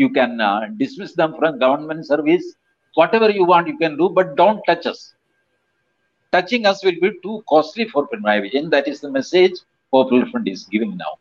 you 0.02 0.10
can 0.18 0.40
uh, 0.40 0.62
dismiss 0.78 1.14
them 1.22 1.32
from 1.40 1.60
government 1.64 2.06
service 2.12 2.46
whatever 3.00 3.30
you 3.38 3.46
want 3.52 3.68
you 3.72 3.78
can 3.84 3.98
do 4.02 4.10
but 4.18 4.36
don't 4.42 4.62
touch 4.70 4.86
us 4.92 5.00
touching 6.36 6.66
us 6.72 6.84
will 6.86 7.00
be 7.06 7.12
too 7.24 7.44
costly 7.50 7.86
for 7.88 8.08
Pinarayi 8.08 8.42
Vijayan. 8.46 8.70
That 8.72 8.88
is 8.88 9.00
the 9.02 9.12
message 9.12 9.54
Popular 9.92 10.26
Front 10.28 10.48
is 10.48 10.66
giving 10.66 10.98
now. 10.98 11.14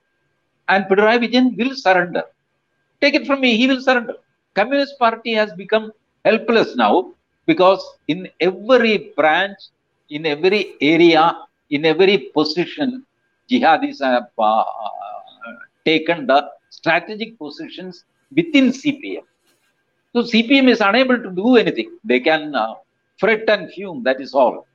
And 0.68 0.85
Pinarayi 0.87 1.20
Vijayan 1.24 1.56
will 1.56 1.74
surrender. 1.74 2.24
Take 3.00 3.14
it 3.14 3.26
from 3.26 3.40
me, 3.40 3.56
he 3.56 3.66
will 3.66 3.80
surrender. 3.80 4.14
Communist 4.54 4.98
Party 4.98 5.32
has 5.32 5.52
become 5.54 5.92
helpless 6.24 6.76
now 6.76 7.12
because 7.46 7.82
in 8.09 8.28
every 8.40 9.12
branch, 9.16 9.59
in 10.11 10.26
every 10.26 10.74
area, 10.80 11.37
in 11.70 11.85
every 11.85 12.18
position, 12.35 13.05
jihadis 13.50 14.02
have 14.02 14.29
uh, 14.38 14.64
taken 15.85 16.26
the 16.26 16.48
strategic 16.70 17.38
positions 17.38 18.05
within 18.35 18.68
CPM. 18.70 19.24
So 20.12 20.22
CPM 20.22 20.68
is 20.68 20.81
unable 20.81 21.18
to 21.18 21.31
do 21.31 21.57
anything. 21.57 21.98
They 22.05 22.20
can 22.20 22.55
uh, 22.55 22.74
fret 23.18 23.48
and 23.48 23.70
fume, 23.72 24.02
that 24.05 24.20
is 24.20 24.35
all. 24.35 24.66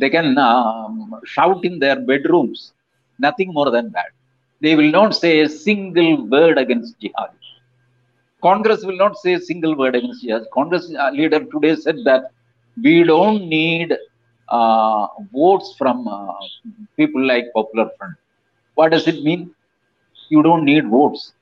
They 0.00 0.10
can 0.10 0.38
um, 0.38 1.20
shout 1.24 1.64
in 1.64 1.78
their 1.78 1.96
bedrooms, 2.00 2.72
nothing 3.18 3.52
more 3.52 3.70
than 3.70 3.90
that. 3.92 4.10
They 4.60 4.74
will 4.74 4.90
not 4.90 5.14
say 5.14 5.40
a 5.40 5.48
single 5.48 6.26
word 6.26 6.58
against 6.58 6.98
jihad. 7.00 7.30
Congress 8.42 8.84
will 8.84 8.96
not 8.96 9.16
say 9.18 9.34
a 9.34 9.40
single 9.40 9.76
word 9.76 9.96
against 9.96 10.22
jihad. 10.22 10.44
Congress 10.52 10.92
uh, 10.98 11.10
leader 11.10 11.44
today 11.44 11.74
said 11.76 11.98
that 12.04 12.30
we 12.82 13.02
don't 13.02 13.48
need 13.48 13.96
votes 14.50 15.74
from 15.78 16.06
uh, 16.08 16.32
people 16.96 17.24
like 17.26 17.46
Popular 17.54 17.90
Front. 17.98 18.14
What 18.74 18.92
does 18.92 19.06
it 19.08 19.22
mean? 19.22 19.50
You 20.28 20.42
don't 20.42 20.64
need 20.64 20.88
votes. 20.88 21.32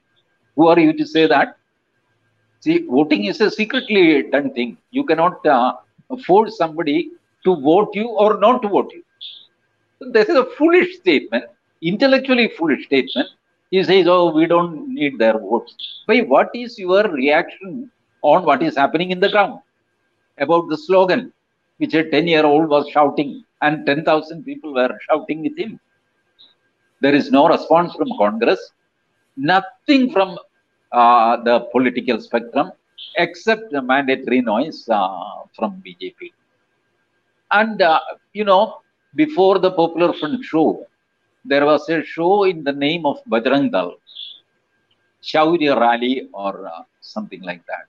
Who 0.56 0.68
are 0.68 0.78
you 0.78 0.92
to 0.92 1.06
say 1.06 1.26
that? 1.26 1.56
See, 2.60 2.86
voting 2.88 3.24
is 3.24 3.40
a 3.40 3.50
secretly 3.50 4.22
done 4.30 4.52
thing. 4.52 4.78
You 4.90 5.04
cannot 5.04 5.44
uh, 5.46 5.74
force 6.26 6.56
somebody 6.56 7.10
to 7.44 7.56
vote 7.60 7.90
you 7.94 8.08
or 8.08 8.38
not 8.38 8.62
to 8.62 8.68
vote 8.68 8.90
you. 8.92 9.02
This 10.12 10.28
is 10.28 10.36
a 10.36 10.46
foolish 10.56 10.96
statement, 10.96 11.44
intellectually 11.82 12.48
foolish 12.56 12.84
statement. 12.86 13.28
He 13.70 13.82
says, 13.82 14.06
oh, 14.08 14.32
we 14.34 14.46
don't 14.46 14.88
need 14.94 15.18
their 15.18 15.38
votes. 15.38 15.74
But 16.06 16.28
what 16.28 16.50
is 16.54 16.78
your 16.78 17.02
reaction 17.10 17.90
on 18.22 18.44
what 18.44 18.62
is 18.62 18.76
happening 18.76 19.10
in 19.10 19.20
the 19.20 19.28
ground? 19.28 19.60
About 20.38 20.68
the 20.68 20.76
slogan, 20.76 21.32
which 21.78 21.94
a 21.94 22.04
10-year-old 22.04 22.68
was 22.68 22.88
shouting 22.88 23.44
and 23.62 23.86
10,000 23.86 24.44
people 24.44 24.74
were 24.74 24.96
shouting 25.08 25.42
with 25.42 25.56
him. 25.58 25.78
There 27.00 27.14
is 27.14 27.30
no 27.30 27.48
response 27.48 27.94
from 27.94 28.08
Congress, 28.18 28.72
nothing 29.36 30.10
from 30.12 30.38
uh, 30.92 31.42
the 31.42 31.60
political 31.72 32.20
spectrum 32.20 32.72
except 33.16 33.70
the 33.70 33.82
mandatory 33.82 34.40
noise 34.40 34.88
uh, 34.88 35.42
from 35.54 35.82
BJP. 35.84 36.32
And, 37.52 37.80
uh, 37.82 38.00
you 38.32 38.44
know, 38.44 38.80
before 39.14 39.58
the 39.58 39.70
Popular 39.70 40.12
Front 40.12 40.44
show, 40.44 40.86
there 41.44 41.64
was 41.64 41.88
a 41.88 42.02
show 42.04 42.44
in 42.44 42.64
the 42.64 42.72
name 42.72 43.06
of 43.06 43.18
Bajrang 43.30 43.70
Dal, 43.70 43.96
Shaurya 45.22 45.78
Rally 45.78 46.28
or 46.32 46.66
uh, 46.66 46.82
something 47.00 47.42
like 47.42 47.64
that. 47.66 47.86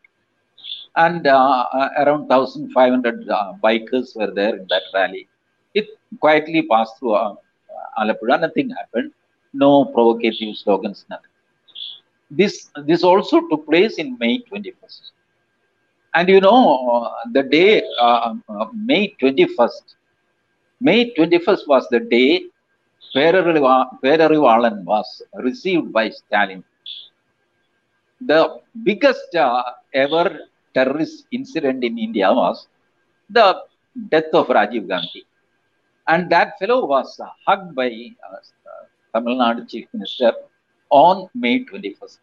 And 0.97 1.27
uh, 1.27 1.65
uh, 1.71 1.89
around 1.99 2.27
1,500 2.27 3.29
uh, 3.29 3.53
bikers 3.63 4.15
were 4.15 4.31
there 4.31 4.55
in 4.55 4.65
that 4.69 4.81
rally. 4.93 5.27
It 5.73 5.87
quietly 6.19 6.63
passed 6.63 6.97
through 6.99 7.15
Alappuzha, 7.99 8.41
nothing 8.41 8.69
happened, 8.71 9.11
no 9.53 9.85
provocative 9.85 10.57
slogans, 10.57 11.05
nothing. 11.09 11.31
This, 12.31 12.69
this 12.85 13.03
also 13.03 13.47
took 13.47 13.65
place 13.65 13.99
in 13.99 14.17
May 14.19 14.39
21st. 14.51 15.11
And 16.15 16.27
you 16.29 16.41
know, 16.41 17.11
the 17.31 17.43
day, 17.43 17.83
uh, 18.01 18.33
May 18.73 19.15
21st, 19.21 19.95
May 20.81 21.13
21st 21.13 21.67
was 21.67 21.87
the 21.89 21.99
day 21.99 22.45
Perarivalan 23.15 24.83
was 24.83 25.21
received 25.35 25.93
by 25.93 26.09
Stalin. 26.09 26.63
The 28.21 28.59
biggest 28.83 29.35
uh, 29.35 29.63
ever 29.93 30.39
terrorist 30.73 31.25
incident 31.31 31.83
in 31.83 31.97
India 31.97 32.31
was 32.31 32.67
the 33.29 33.63
death 34.09 34.31
of 34.33 34.47
Rajiv 34.47 34.87
Gandhi. 34.87 35.25
And 36.07 36.29
that 36.29 36.57
fellow 36.59 36.85
was 36.85 37.19
hugged 37.45 37.75
by 37.75 37.89
uh, 37.89 38.37
Tamil 39.13 39.37
Nadu 39.37 39.69
Chief 39.69 39.87
Minister 39.93 40.33
on 40.89 41.29
May 41.35 41.65
21st. 41.65 42.19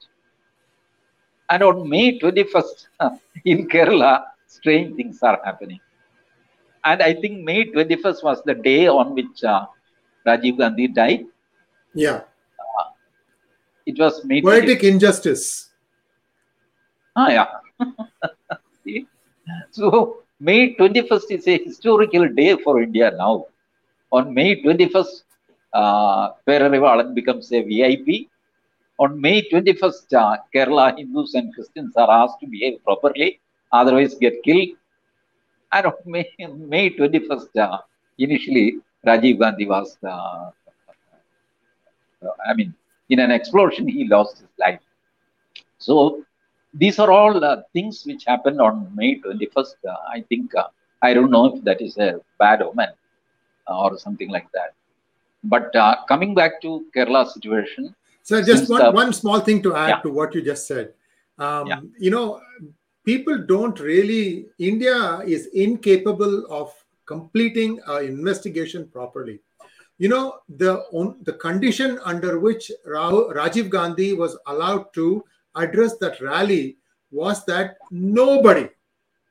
And 1.51 1.63
on 1.63 1.89
May 1.89 2.19
21st, 2.19 2.87
in 3.45 3.69
Kerala, 3.69 4.25
strange 4.47 4.97
things 4.97 5.23
are 5.23 5.41
happening. 5.45 5.81
And 6.85 7.03
I 7.03 7.15
think 7.15 7.45
May 7.45 7.71
21st 7.71 8.23
was 8.23 8.43
the 8.45 8.55
day 8.55 8.89
on 8.89 9.15
which 9.15 9.45
uh, 9.45 9.67
Rajiv 10.27 10.59
Gandhi 10.59 10.89
died. 10.89 11.27
Yeah. 11.95 12.23
Uh, 12.59 12.89
it 13.87 13.99
was 13.99 14.25
May 14.25 14.41
Poetic 14.41 14.81
21st. 14.81 14.91
injustice. 14.93 15.71
Ah, 17.17 17.29
yeah. 17.29 17.47
so, 19.71 20.19
May 20.41 20.75
21st 20.75 21.31
is 21.31 21.49
a 21.49 21.59
historical 21.59 22.29
day 22.29 22.57
for 22.57 22.83
India 22.83 23.13
now. 23.17 23.47
On 24.13 24.33
May 24.33 24.63
21st, 24.63 25.23
uh, 25.73 26.31
becomes 27.15 27.53
a 27.53 27.63
VIP 27.63 28.29
on 28.99 29.21
May 29.21 29.43
21st, 29.49 30.15
uh, 30.15 30.37
Kerala 30.55 30.97
Hindus 30.97 31.35
and 31.35 31.53
Christians 31.53 31.95
are 31.97 32.11
asked 32.11 32.39
to 32.41 32.47
behave 32.47 32.83
properly, 32.85 33.41
otherwise 33.73 34.15
get 34.15 34.43
killed. 34.43 34.69
And 35.73 35.87
on 35.87 35.95
May, 36.07 36.31
May 36.39 36.91
21st, 36.91 37.57
uh, 37.59 37.79
initially, 38.19 38.79
Rajiv 39.05 39.41
Gandhi 39.41 39.67
was, 39.67 39.99
uh, 40.07 40.51
I 42.47 42.55
mean, 42.55 42.73
in 43.09 43.19
an 43.19 43.31
explosion, 43.33 43.89
he 43.89 44.07
lost 44.07 44.39
his 44.39 44.49
life. 44.59 44.81
So 45.79 46.25
these 46.75 46.99
are 46.99 47.11
all 47.11 47.43
uh, 47.45 47.63
things 47.73 48.03
which 48.05 48.25
happened 48.25 48.61
on 48.61 48.91
May 48.95 49.21
21st. 49.21 49.75
Uh, 49.89 49.95
I 50.13 50.21
think, 50.29 50.55
uh, 50.55 50.69
I 51.03 51.15
don't 51.15 51.31
know 51.31 51.55
if 51.55 51.65
that 51.65 51.81
is 51.81 51.97
a 51.99 52.21
bad 52.39 52.63
omen 52.63 52.91
or 53.67 53.97
something 53.99 54.29
like 54.29 54.49
that. 54.53 54.75
But 55.45 55.73
coming 56.09 56.35
back 56.35 56.61
to 56.63 56.87
Kerala 56.95 57.27
situation, 57.31 57.95
so 58.23 58.43
just 58.43 58.71
one, 58.71 58.83
the, 58.83 58.91
one 58.91 59.13
small 59.13 59.41
thing 59.41 59.63
to 59.63 59.77
add 59.77 59.89
yeah. 59.89 60.01
to 60.01 60.11
what 60.11 60.35
you 60.35 60.41
just 60.41 60.67
said. 60.67 60.95
Um, 61.39 61.67
yeah. 61.67 61.81
You 61.99 62.11
know, 62.11 62.41
people 63.05 63.39
don't 63.39 63.79
really, 63.79 64.47
India 64.59 65.19
is 65.27 65.47
incapable 65.53 66.47
of 66.51 66.73
completing 67.05 67.81
an 67.87 68.05
investigation 68.07 68.89
properly. 68.89 69.41
You 69.99 70.09
know, 70.09 70.39
the, 70.49 70.79
on, 70.93 71.19
the 71.23 71.35
condition 71.35 72.01
under 72.03 72.41
which 72.41 72.73
Rajiv 72.87 73.69
Gandhi 73.69 74.15
was 74.15 74.39
allowed 74.47 74.93
to 74.95 75.23
address 75.57 75.97
that 75.99 76.21
rally 76.21 76.77
was 77.11 77.45
that 77.47 77.77
nobody 77.91 78.69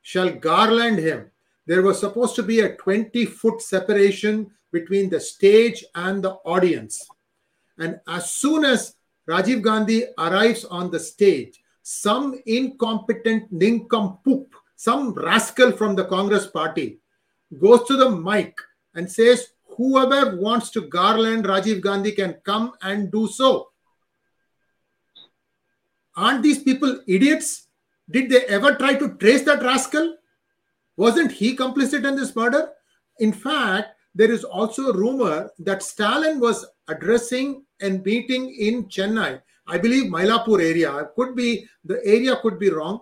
shall 0.01 0.29
garland 0.29 0.99
him. 0.99 1.29
There 1.65 1.81
was 1.81 1.99
supposed 1.99 2.36
to 2.36 2.43
be 2.43 2.62
a 2.62 2.75
20 2.75 3.25
foot 3.25 3.62
separation 3.62 4.51
between 4.71 5.09
the 5.09 5.19
stage 5.19 5.86
and 5.95 6.23
the 6.23 6.33
audience. 6.45 7.07
And 7.77 7.99
as 8.07 8.31
soon 8.31 8.65
as 8.65 8.95
Rajiv 9.27 9.62
Gandhi 9.62 10.05
arrives 10.17 10.65
on 10.65 10.91
the 10.91 10.99
stage, 10.99 11.62
some 11.81 12.39
incompetent 12.45 13.51
nincompoop, 13.51 14.53
some 14.75 15.13
rascal 15.13 15.71
from 15.71 15.95
the 15.95 16.05
Congress 16.05 16.47
party, 16.47 16.99
goes 17.59 17.83
to 17.86 17.95
the 17.95 18.09
mic 18.09 18.55
and 18.95 19.09
says, 19.09 19.49
Whoever 19.77 20.38
wants 20.38 20.69
to 20.71 20.81
garland 20.81 21.45
Rajiv 21.45 21.81
Gandhi 21.81 22.12
can 22.12 22.33
come 22.43 22.73
and 22.81 23.12
do 23.12 23.27
so. 23.27 23.69
Aren't 26.15 26.43
these 26.43 26.62
people 26.62 27.02
idiots? 27.08 27.67
Did 28.10 28.30
they 28.30 28.45
ever 28.45 28.76
try 28.76 28.95
to 28.95 29.15
trace 29.15 29.43
that 29.43 29.63
rascal? 29.63 30.17
Wasn't 30.97 31.32
he 31.32 31.56
complicit 31.56 32.08
in 32.08 32.15
this 32.15 32.36
murder? 32.36 32.69
In 33.19 33.34
fact, 33.34 33.95
there 34.13 34.32
is 34.32 34.43
also 34.43 34.89
a 34.89 34.97
rumor 34.97 35.49
that 35.60 35.82
Stalin 35.82 36.39
was 36.39 36.65
addressing 36.88 37.65
and 37.82 38.04
meeting 38.06 38.54
in 38.54 38.86
Chennai. 38.86 39.41
I 39.65 39.78
believe 39.78 40.12
Mylapore 40.12 40.62
area. 40.62 41.10
Could 41.15 41.36
be 41.36 41.65
the 41.84 41.99
area 42.06 42.36
could 42.36 42.60
be 42.60 42.69
wrong. 42.69 43.02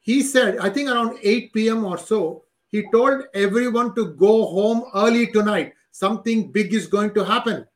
He 0.00 0.22
said, 0.22 0.58
I 0.58 0.70
think 0.70 0.88
around 0.88 1.18
8 1.22 1.52
p.m. 1.52 1.84
or 1.84 1.98
so, 1.98 2.44
he 2.68 2.84
told 2.92 3.24
everyone 3.34 3.94
to 3.96 4.14
go 4.14 4.46
home 4.46 4.84
early 4.94 5.26
tonight. 5.26 5.74
Something 5.90 6.52
big 6.52 6.72
is 6.72 6.86
going 6.86 7.12
to 7.14 7.24
happen. 7.24 7.66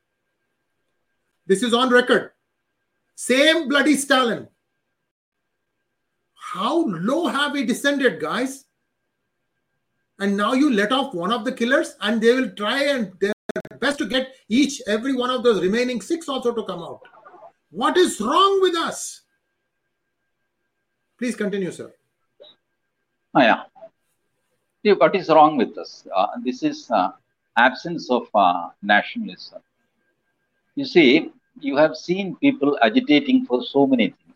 This 1.47 1.63
is 1.63 1.75
on 1.75 1.91
record. 1.91 2.31
Same 3.15 3.69
bloody 3.69 3.97
Stalin. 3.97 4.49
How 6.53 6.85
low 6.87 7.29
have 7.29 7.53
we 7.53 7.65
descended, 7.65 8.21
guys? 8.21 8.65
And 10.19 10.37
now 10.37 10.53
you 10.53 10.73
let 10.73 10.91
off 10.91 11.15
one 11.15 11.33
of 11.33 11.45
the 11.45 11.53
killers, 11.53 11.95
and 12.01 12.21
they 12.21 12.35
will 12.35 12.51
try 12.51 12.83
and 12.85 13.13
their 13.21 13.33
best 13.79 13.99
to 13.99 14.07
get 14.07 14.35
each, 14.49 14.83
every 14.89 15.15
one 15.15 15.31
of 15.31 15.45
those 15.45 15.63
remaining 15.63 16.01
six 16.01 16.29
also 16.29 16.53
to 16.53 16.65
come 16.65 16.83
out. 16.83 17.01
What 17.71 17.97
is 17.97 18.21
wrong 18.21 18.61
with 18.63 18.75
us? 18.77 19.23
Please 21.19 21.37
continue, 21.37 21.71
sir. 21.71 21.93
Oh, 23.35 23.41
yeah. 23.41 23.63
See, 24.83 24.93
what 24.93 25.15
is 25.15 25.29
wrong 25.29 25.57
with 25.57 25.79
us? 25.79 26.05
Uh, 26.15 26.27
this 26.45 26.65
is 26.65 26.91
uh, 26.91 27.11
absence 27.57 28.11
of 28.11 28.27
uh, 28.35 28.71
nationalism. 28.83 29.61
You 30.75 30.85
see, 30.85 31.31
you 31.61 31.77
have 31.77 31.95
seen 31.95 32.35
people 32.37 32.77
agitating 32.83 33.47
for 33.47 33.63
so 33.63 33.87
many 33.87 34.09
things. 34.09 34.30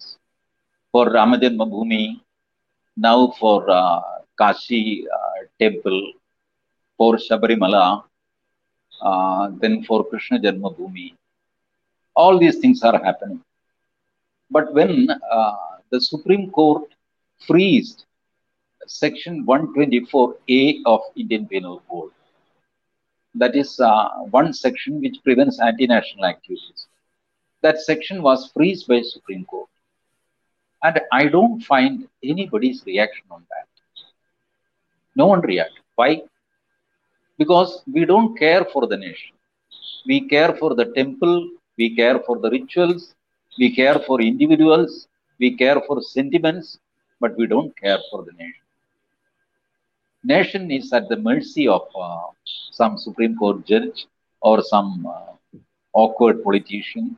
For 0.94 1.10
Rama 1.10 1.36
Janmabhoomi, 1.38 2.20
now 2.96 3.34
for 3.40 3.68
uh, 3.68 4.00
Kashi 4.38 5.04
uh, 5.12 5.42
temple, 5.58 6.12
for 6.96 7.16
Shabarimala, 7.16 8.04
uh, 9.02 9.50
then 9.60 9.82
for 9.82 10.04
Krishna 10.04 10.38
Janmabhoomi. 10.38 11.14
All 12.14 12.38
these 12.38 12.58
things 12.58 12.84
are 12.84 13.02
happening. 13.02 13.40
But 14.52 14.72
when 14.72 15.10
uh, 15.10 15.56
the 15.90 16.00
Supreme 16.00 16.52
Court 16.52 16.84
freezed 17.44 18.04
Section 18.86 19.44
124A 19.46 20.82
of 20.86 21.00
Indian 21.16 21.48
Penal 21.48 21.82
Code, 21.90 22.12
that 23.34 23.56
is 23.56 23.80
uh, 23.80 24.10
one 24.30 24.52
section 24.52 25.00
which 25.00 25.16
prevents 25.24 25.60
anti-national 25.60 26.24
activities. 26.24 26.86
That 27.62 27.80
section 27.80 28.22
was 28.22 28.52
freezed 28.54 28.86
by 28.86 29.02
Supreme 29.02 29.44
Court. 29.46 29.68
And 30.84 31.00
I 31.12 31.26
don't 31.26 31.60
find 31.62 32.06
anybody's 32.22 32.84
reaction 32.86 33.24
on 33.30 33.44
that. 33.50 33.66
No 35.16 35.26
one 35.26 35.40
reacted. 35.40 35.82
Why? 35.96 36.22
Because 37.38 37.82
we 37.92 38.04
don't 38.04 38.36
care 38.38 38.64
for 38.72 38.86
the 38.86 38.96
nation. 38.96 39.34
We 40.06 40.28
care 40.28 40.54
for 40.54 40.74
the 40.74 40.86
temple, 40.94 41.48
we 41.78 41.94
care 41.96 42.20
for 42.20 42.38
the 42.38 42.50
rituals, 42.50 43.14
we 43.58 43.74
care 43.74 43.98
for 44.06 44.20
individuals, 44.20 45.08
we 45.38 45.56
care 45.56 45.80
for 45.86 46.00
sentiments, 46.02 46.78
but 47.20 47.36
we 47.36 47.46
don't 47.46 47.76
care 47.76 47.98
for 48.10 48.22
the 48.24 48.32
nation. 48.32 48.64
Nation 50.24 50.70
is 50.70 50.92
at 50.92 51.08
the 51.08 51.16
mercy 51.16 51.68
of 51.68 51.82
uh, 51.98 52.26
some 52.70 52.98
Supreme 52.98 53.36
Court 53.36 53.64
judge 53.66 54.06
or 54.40 54.62
some 54.62 55.06
uh, 55.06 55.58
awkward 55.94 56.42
politician. 56.42 57.16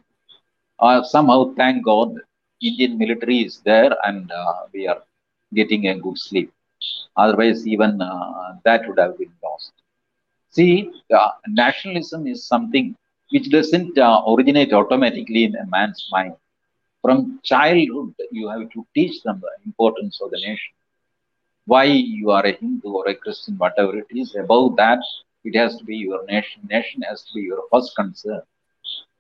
Uh, 0.79 1.03
somehow, 1.03 1.53
thank 1.57 1.85
God, 1.85 2.15
Indian 2.63 2.99
military 2.99 3.39
is 3.41 3.61
there 3.65 3.93
and 4.05 4.31
uh, 4.31 4.55
we 4.73 4.87
are 4.87 5.01
getting 5.55 5.87
a 5.89 5.95
good 5.99 6.19
sleep. 6.19 6.51
Otherwise, 7.17 7.67
even 7.67 8.01
uh, 8.01 8.55
that 8.65 8.87
would 8.89 8.99
have 8.99 9.17
been 9.19 9.33
lost. 9.45 9.73
See, 10.51 10.91
uh, 11.15 11.31
nationalism 11.49 12.27
is 12.27 12.47
something 12.47 12.95
which 13.31 13.51
doesn't 13.51 13.99
originate 14.29 14.73
automatically 14.73 15.45
in 15.45 15.55
a 15.57 15.67
man's 15.67 16.07
mind. 16.13 16.35
From 17.03 17.39
childhood, 17.45 18.15
you 18.33 18.49
have 18.49 18.71
to 18.73 18.87
teach 18.95 19.23
them 19.23 19.41
the 19.41 19.51
importance 19.67 20.19
of 20.23 20.31
the 20.31 20.39
nation. 20.39 20.75
Why 21.67 21.85
you 21.85 22.31
are 22.31 22.45
a 22.47 22.53
Hindu 22.53 22.89
or 22.89 23.09
a 23.09 23.15
Christian, 23.15 23.57
whatever 23.59 23.99
it 23.99 24.07
is, 24.11 24.35
above 24.35 24.77
that, 24.77 25.01
it 25.45 25.57
has 25.57 25.77
to 25.77 25.85
be 25.85 25.97
your 25.97 26.25
nation. 26.27 26.63
Nation 26.71 27.03
has 27.09 27.23
to 27.23 27.35
be 27.35 27.43
your 27.43 27.63
first 27.71 27.95
concern. 27.97 28.43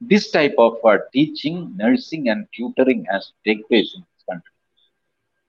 This 0.00 0.30
type 0.30 0.54
of 0.58 0.76
uh, 0.84 0.98
teaching, 1.12 1.72
nursing, 1.76 2.28
and 2.28 2.46
tutoring 2.54 3.04
has 3.10 3.26
to 3.26 3.34
take 3.44 3.66
place 3.68 3.92
in 3.94 4.02
this 4.02 4.24
country. 4.28 4.54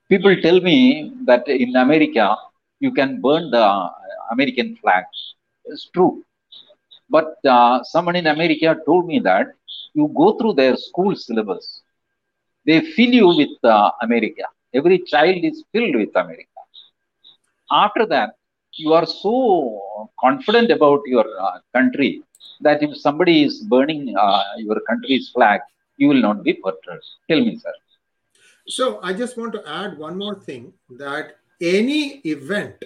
People 0.08 0.34
tell 0.42 0.60
me 0.60 1.12
that 1.26 1.46
in 1.48 1.74
America, 1.76 2.36
you 2.80 2.90
can 2.92 3.20
burn 3.20 3.50
the 3.50 3.66
American 4.30 4.76
flags. 4.80 5.34
It's 5.66 5.88
true. 5.94 6.22
But 7.08 7.36
uh, 7.44 7.82
someone 7.84 8.16
in 8.16 8.26
America 8.26 8.76
told 8.86 9.06
me 9.06 9.18
that 9.20 9.46
you 9.94 10.12
go 10.16 10.32
through 10.38 10.54
their 10.54 10.76
school 10.76 11.14
syllabus, 11.14 11.82
they 12.66 12.80
fill 12.80 13.12
you 13.20 13.28
with 13.36 13.56
uh, 13.64 13.90
America. 14.02 14.44
Every 14.74 14.98
child 15.00 15.44
is 15.44 15.64
filled 15.72 15.96
with 15.96 16.14
America. 16.14 16.60
After 17.70 18.04
that, 18.06 18.34
you 18.74 18.92
are 18.92 19.06
so 19.06 20.08
confident 20.20 20.70
about 20.70 21.00
your 21.06 21.24
uh, 21.40 21.58
country 21.74 22.22
that 22.60 22.82
if 22.82 22.96
somebody 22.96 23.44
is 23.44 23.60
burning 23.60 24.14
uh, 24.16 24.42
your 24.56 24.80
country's 24.88 25.28
flag, 25.28 25.60
you 25.96 26.08
will 26.08 26.20
not 26.20 26.42
be 26.42 26.54
perturbed. 26.54 27.04
Tell 27.28 27.40
me, 27.40 27.58
sir. 27.58 27.72
So 28.66 29.00
I 29.02 29.12
just 29.12 29.36
want 29.36 29.52
to 29.54 29.62
add 29.66 29.98
one 29.98 30.18
more 30.18 30.34
thing 30.34 30.72
that 30.90 31.36
any 31.60 32.20
event 32.24 32.84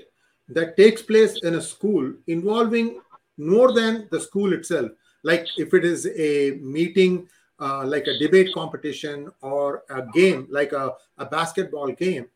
that 0.48 0.76
takes 0.76 1.02
place 1.02 1.38
in 1.42 1.54
a 1.54 1.60
school 1.60 2.12
involving 2.26 3.00
more 3.36 3.72
than 3.72 4.08
the 4.10 4.20
school 4.20 4.52
itself, 4.52 4.90
like 5.22 5.46
if 5.56 5.74
it 5.74 5.84
is 5.84 6.06
a 6.06 6.52
meeting, 6.60 7.28
uh, 7.58 7.84
like 7.84 8.06
a 8.06 8.18
debate 8.18 8.52
competition 8.54 9.30
or 9.40 9.82
a 9.90 10.06
game, 10.12 10.46
like 10.50 10.72
a, 10.72 10.94
a 11.18 11.26
basketball 11.26 11.88
game, 11.88 12.26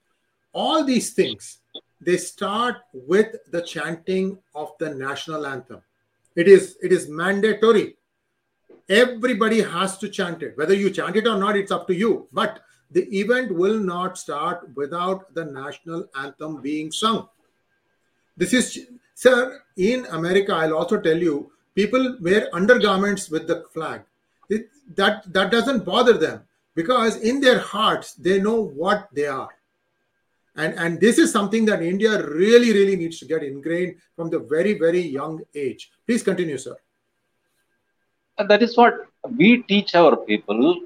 all 0.52 0.84
these 0.84 1.12
things, 1.12 1.58
they 2.00 2.16
start 2.16 2.76
with 2.92 3.36
the 3.50 3.62
chanting 3.62 4.38
of 4.54 4.72
the 4.78 4.94
national 4.94 5.46
anthem. 5.46 5.82
It 6.36 6.48
is 6.48 6.76
it 6.82 6.92
is 6.92 7.08
mandatory. 7.08 7.96
Everybody 8.88 9.62
has 9.62 9.98
to 9.98 10.08
chant 10.08 10.42
it. 10.42 10.56
Whether 10.56 10.74
you 10.74 10.90
chant 10.90 11.16
it 11.16 11.26
or 11.26 11.36
not, 11.36 11.56
it's 11.56 11.72
up 11.72 11.88
to 11.88 11.94
you. 11.94 12.28
But 12.32 12.60
the 12.90 13.04
event 13.18 13.52
will 13.52 13.78
not 13.78 14.16
start 14.16 14.68
without 14.76 15.34
the 15.34 15.44
national 15.44 16.08
anthem 16.14 16.60
being 16.60 16.92
sung. 16.92 17.28
This 18.36 18.52
is, 18.52 18.86
sir, 19.14 19.60
in 19.76 20.06
America, 20.06 20.54
I'll 20.54 20.76
also 20.76 21.00
tell 21.00 21.16
you, 21.16 21.50
people 21.74 22.16
wear 22.20 22.48
undergarments 22.54 23.28
with 23.28 23.48
the 23.48 23.64
flag. 23.72 24.02
It, 24.48 24.68
that, 24.94 25.32
that 25.32 25.50
doesn't 25.50 25.84
bother 25.84 26.12
them 26.12 26.42
because 26.76 27.16
in 27.16 27.40
their 27.40 27.58
hearts, 27.58 28.12
they 28.14 28.40
know 28.40 28.60
what 28.60 29.08
they 29.12 29.26
are. 29.26 29.48
And, 30.56 30.74
and 30.78 31.00
this 31.00 31.18
is 31.18 31.30
something 31.30 31.64
that 31.66 31.82
India 31.82 32.26
really, 32.26 32.72
really 32.72 32.96
needs 32.96 33.18
to 33.18 33.26
get 33.26 33.42
ingrained 33.42 33.96
from 34.16 34.30
the 34.30 34.38
very, 34.38 34.78
very 34.78 35.00
young 35.00 35.42
age. 35.54 35.90
Please 36.06 36.22
continue, 36.22 36.58
sir. 36.58 36.76
And 38.38 38.48
that 38.48 38.62
is 38.62 38.76
what 38.76 38.94
we 39.36 39.62
teach 39.62 39.94
our 39.94 40.16
people. 40.16 40.80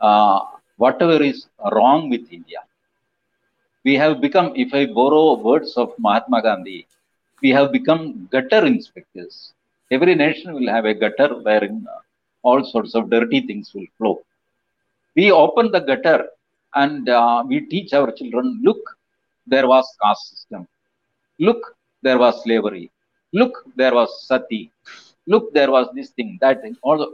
Uh, 0.00 0.40
whatever 0.82 1.22
is 1.30 1.38
wrong 1.72 2.08
with 2.12 2.24
India. 2.38 2.60
We 3.84 3.94
have 4.02 4.20
become, 4.26 4.52
if 4.56 4.72
I 4.80 4.86
borrow 4.86 5.24
words 5.48 5.74
of 5.76 5.88
Mahatma 5.98 6.42
Gandhi, 6.42 6.86
we 7.42 7.50
have 7.50 7.70
become 7.70 8.28
gutter 8.32 8.64
inspectors. 8.66 9.52
Every 9.90 10.14
nation 10.14 10.54
will 10.54 10.68
have 10.68 10.86
a 10.86 10.94
gutter 10.94 11.28
wherein 11.46 11.86
uh, 11.94 12.00
all 12.42 12.64
sorts 12.64 12.94
of 12.94 13.10
dirty 13.10 13.40
things 13.46 13.72
will 13.74 13.90
flow. 13.98 14.14
We 15.16 15.30
open 15.30 15.70
the 15.70 15.80
gutter 15.80 16.28
and 16.75 17.09
uh, 17.09 17.43
we 17.47 17.61
teach 17.61 17.93
our 17.93 18.11
children, 18.11 18.59
look, 18.63 18.81
there 19.47 19.67
was 19.67 19.85
caste 20.01 20.29
system. 20.29 20.67
Look, 21.39 21.61
there 22.01 22.17
was 22.17 22.43
slavery. 22.43 22.91
Look, 23.33 23.63
there 23.75 23.93
was 23.93 24.27
sati. 24.27 24.71
Look, 25.27 25.53
there 25.53 25.71
was 25.71 25.87
this 25.95 26.09
thing, 26.11 26.37
that 26.41 26.61
thing. 26.61 26.75
All 26.81 26.97
the, 26.97 27.07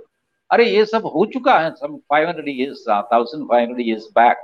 अरे 0.53 0.65
ये 0.69 0.85
सब 0.85 1.05
हो 1.15 1.25
चुका 1.33 1.57
है 1.59 1.75
some 1.81 1.99
500 2.13 2.47
years 2.47 2.79
uh, 2.87 3.01
1500 3.09 3.79
years 3.89 4.07
back 4.15 4.37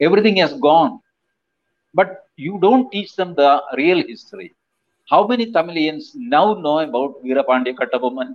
everything 0.00 0.36
has 0.42 0.54
gone 0.66 0.94
but 1.94 2.14
you 2.36 2.58
don't 2.62 2.90
teach 2.94 3.14
them 3.16 3.34
the 3.40 3.50
real 3.80 4.00
history 4.12 4.48
how 5.12 5.20
many 5.32 5.46
tamilians 5.56 6.06
now 6.36 6.46
know 6.64 6.78
about 6.86 7.20
veerapandya 7.26 7.74
kattabomman 7.80 8.30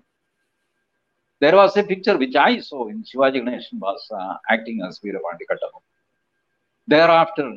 There 1.44 1.56
was 1.60 1.72
a 1.82 1.84
picture 1.92 2.16
which 2.22 2.36
i 2.48 2.52
saw 2.68 2.82
in 2.92 2.98
shivaji 3.10 3.40
ganeshan 3.44 3.78
was 3.88 4.02
uh, 4.20 4.34
acting 4.54 4.80
as 4.88 5.00
veerapandya 5.04 5.48
kattabomman 5.52 5.90
thereafter 6.94 7.48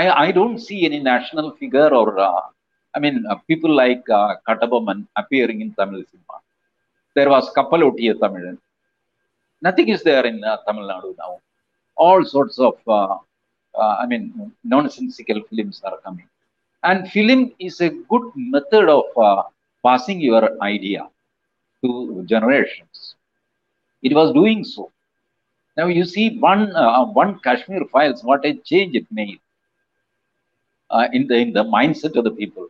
i 0.00 0.04
i 0.24 0.30
don't 0.38 0.60
see 0.68 0.80
any 0.90 1.00
national 1.12 1.48
figure 1.60 1.90
or 2.00 2.08
uh, 2.28 2.42
i 2.96 3.00
mean 3.04 3.18
uh, 3.30 3.38
people 3.50 3.74
like 3.84 4.04
uh, 4.20 4.32
appearing 5.22 5.60
in 5.66 5.70
tamil 5.80 6.02
cinema 6.10 6.38
there 7.14 7.30
was 7.30 7.52
Kappalottiya 7.56 8.14
Tamilan. 8.14 8.58
Nothing 9.62 9.88
is 9.88 10.02
there 10.02 10.26
in 10.26 10.42
uh, 10.42 10.58
Tamil 10.66 10.84
Nadu 10.88 11.16
now. 11.16 11.40
All 11.96 12.24
sorts 12.24 12.58
of, 12.58 12.74
uh, 12.88 13.18
uh, 13.74 13.96
I 14.00 14.06
mean, 14.06 14.52
nonsensical 14.64 15.42
films 15.48 15.80
are 15.84 15.98
coming. 16.04 16.28
And 16.82 17.10
film 17.10 17.52
is 17.58 17.80
a 17.80 17.90
good 17.90 18.32
method 18.36 18.88
of 18.88 19.04
passing 19.82 20.20
your 20.20 20.60
idea 20.62 21.06
to 21.84 22.24
generations. 22.26 23.14
It 24.02 24.14
was 24.14 24.32
doing 24.32 24.64
so. 24.64 24.90
Now 25.76 25.86
you 25.86 26.04
see 26.04 26.38
one 26.38 26.74
uh, 26.76 27.04
one 27.06 27.38
Kashmir 27.40 27.82
files, 27.92 28.22
what 28.24 28.44
a 28.44 28.54
change 28.70 28.94
it 28.96 29.06
made 29.10 29.40
uh, 30.90 31.08
in 31.12 31.26
the 31.28 31.36
in 31.36 31.52
the 31.52 31.64
mindset 31.64 32.16
of 32.16 32.24
the 32.24 32.30
people. 32.30 32.68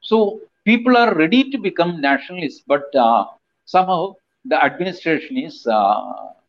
So 0.00 0.40
people 0.64 0.96
are 0.96 1.14
ready 1.14 1.50
to 1.50 1.58
become 1.58 2.00
nationalists, 2.00 2.62
but 2.66 2.94
uh, 2.94 3.24
somehow 3.66 4.14
the 4.44 4.62
administration 4.64 5.38
is, 5.38 5.66
uh, 5.66 6.00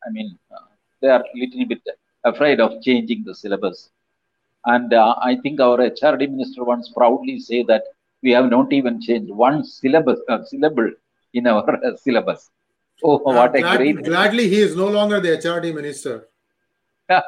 I 0.06 0.10
mean, 0.12 0.38
uh, 0.52 0.66
they 1.02 1.10
are 1.10 1.22
a 1.22 1.38
little 1.38 1.66
bit 1.68 1.82
afraid 2.24 2.60
of 2.60 2.82
changing 2.82 3.24
the 3.26 3.36
syllabus. 3.36 3.90
And 4.66 4.94
uh, 4.94 5.16
I 5.22 5.38
think 5.44 5.60
our 5.60 5.78
HRD 5.82 6.28
minister 6.28 6.64
once 6.64 6.90
proudly 6.96 7.40
say 7.40 7.64
that 7.64 7.84
we 8.24 8.32
have 8.32 8.50
not 8.50 8.74
even 8.74 9.02
changed 9.02 9.32
one 9.32 9.64
syllabus 9.64 10.20
uh, 10.30 10.44
syllable 10.44 10.92
in 11.38 11.48
our 11.48 11.80
syllabus. 12.04 12.50
Oh, 13.04 13.18
what 13.18 13.56
a 13.56 13.60
Glad- 13.60 13.78
great! 13.78 14.04
Gladly, 14.04 14.48
he 14.50 14.60
is 14.68 14.76
no 14.76 14.88
longer 14.88 15.20
the 15.20 15.34
HRD 15.38 15.74
minister. 15.74 16.28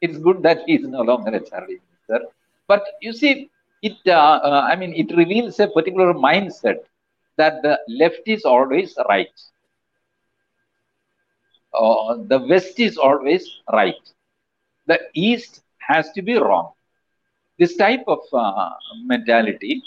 it's 0.00 0.18
good 0.18 0.42
that 0.42 0.58
he 0.66 0.74
is 0.74 0.86
no 0.86 1.02
longer 1.10 1.30
HRD 1.30 1.80
minister. 1.84 2.26
But 2.68 2.84
you 3.00 3.12
see, 3.12 3.50
it. 3.82 3.96
Uh, 4.06 4.40
uh, 4.48 4.68
I 4.70 4.76
mean, 4.76 4.92
it 4.94 5.16
reveals 5.16 5.58
a 5.60 5.68
particular 5.68 6.12
mindset 6.12 6.80
that 7.36 7.62
the 7.62 7.78
left 7.88 8.22
is 8.26 8.44
always 8.44 8.96
right. 9.08 9.34
Uh, 11.72 12.16
the 12.32 12.38
West 12.38 12.78
is 12.78 12.96
always 12.96 13.60
right. 13.72 14.02
The 14.86 15.00
East 15.14 15.62
has 15.78 16.12
to 16.12 16.22
be 16.22 16.34
wrong. 16.36 16.72
This 17.58 17.76
type 17.76 18.04
of 18.06 18.20
uh, 18.32 18.70
mentality 19.04 19.82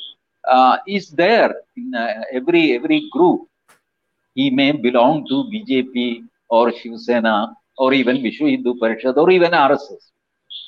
uh, 0.48 0.78
is 0.88 1.10
there 1.12 1.54
in 1.76 1.94
uh, 1.96 2.24
every 2.34 2.74
every 2.76 3.02
group. 3.12 3.42
He 4.36 4.50
may 4.50 4.72
belong 4.72 5.26
to 5.30 5.36
BJP 5.52 6.24
or 6.50 6.72
Shiv 6.72 7.00
Sena 7.00 7.56
or 7.78 7.94
even 7.94 8.18
Vishwa 8.18 8.50
Hindu 8.52 8.76
Parishad 8.82 9.18
or 9.18 9.30
even 9.32 9.52
RSS, 9.52 10.12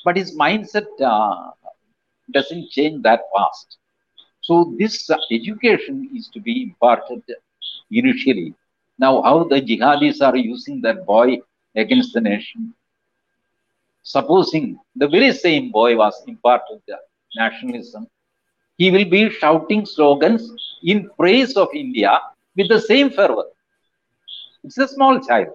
but 0.04 0.16
his 0.16 0.36
mindset 0.36 0.88
uh, 1.00 1.50
doesn't 2.32 2.70
change 2.70 3.02
that 3.02 3.20
fast. 3.34 3.78
So 4.42 4.74
this 4.78 5.08
uh, 5.10 5.16
education 5.30 6.10
is 6.16 6.28
to 6.34 6.40
be 6.40 6.62
imparted 6.64 7.22
initially. 7.90 8.54
Now, 8.98 9.22
how 9.22 9.44
the 9.44 9.60
jihadis 9.60 10.20
are 10.22 10.36
using 10.36 10.80
that 10.82 11.06
boy 11.06 11.38
against 11.76 12.12
the 12.14 12.20
nation. 12.20 12.74
Supposing 14.02 14.78
the 14.96 15.08
very 15.08 15.32
same 15.32 15.70
boy 15.70 15.96
was 15.96 16.22
imparted 16.26 16.80
nationalism, 17.36 18.06
he 18.80 18.90
will 18.94 19.08
be 19.14 19.22
shouting 19.40 19.82
slogans 19.94 20.44
in 20.92 20.98
praise 21.18 21.54
of 21.62 21.68
India 21.74 22.12
with 22.56 22.68
the 22.68 22.80
same 22.80 23.10
fervor. 23.10 23.46
It's 24.64 24.78
a 24.78 24.88
small 24.88 25.20
child. 25.20 25.48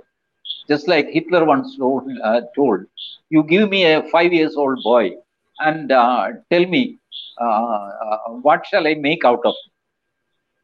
Just 0.69 0.87
like 0.87 1.07
Hitler 1.09 1.43
once 1.45 1.75
told, 1.77 2.03
uh, 2.23 2.41
told 2.55 2.81
you 3.29 3.43
give 3.43 3.69
me 3.69 3.85
a 3.85 4.03
five 4.13 4.31
years 4.33 4.55
old 4.55 4.79
boy 4.83 5.11
and 5.59 5.91
uh, 5.91 6.27
tell 6.51 6.65
me 6.65 6.99
uh, 7.41 7.89
uh, 8.07 8.17
what 8.47 8.65
shall 8.65 8.87
I 8.87 8.95
make 8.95 9.25
out 9.25 9.41
of 9.45 9.55
him? 9.63 9.71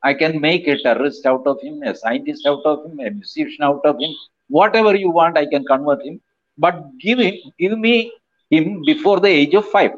I 0.03 0.13
can 0.13 0.39
make 0.41 0.67
a 0.67 0.81
terrorist 0.81 1.25
out 1.25 1.45
of 1.47 1.59
him, 1.61 1.81
a 1.83 1.95
scientist 1.95 2.45
out 2.47 2.63
of 2.65 2.85
him, 2.85 2.99
a 2.99 3.09
musician 3.11 3.63
out 3.63 3.81
of 3.85 3.99
him, 3.99 4.11
whatever 4.49 4.95
you 4.95 5.09
want, 5.11 5.37
I 5.37 5.45
can 5.45 5.65
convert 5.65 6.03
him. 6.03 6.21
But 6.57 6.97
give 6.99 7.19
him, 7.19 7.35
give 7.59 7.77
me 7.77 8.11
him 8.49 8.83
before 8.85 9.19
the 9.19 9.29
age 9.29 9.53
of 9.55 9.67
five. 9.69 9.91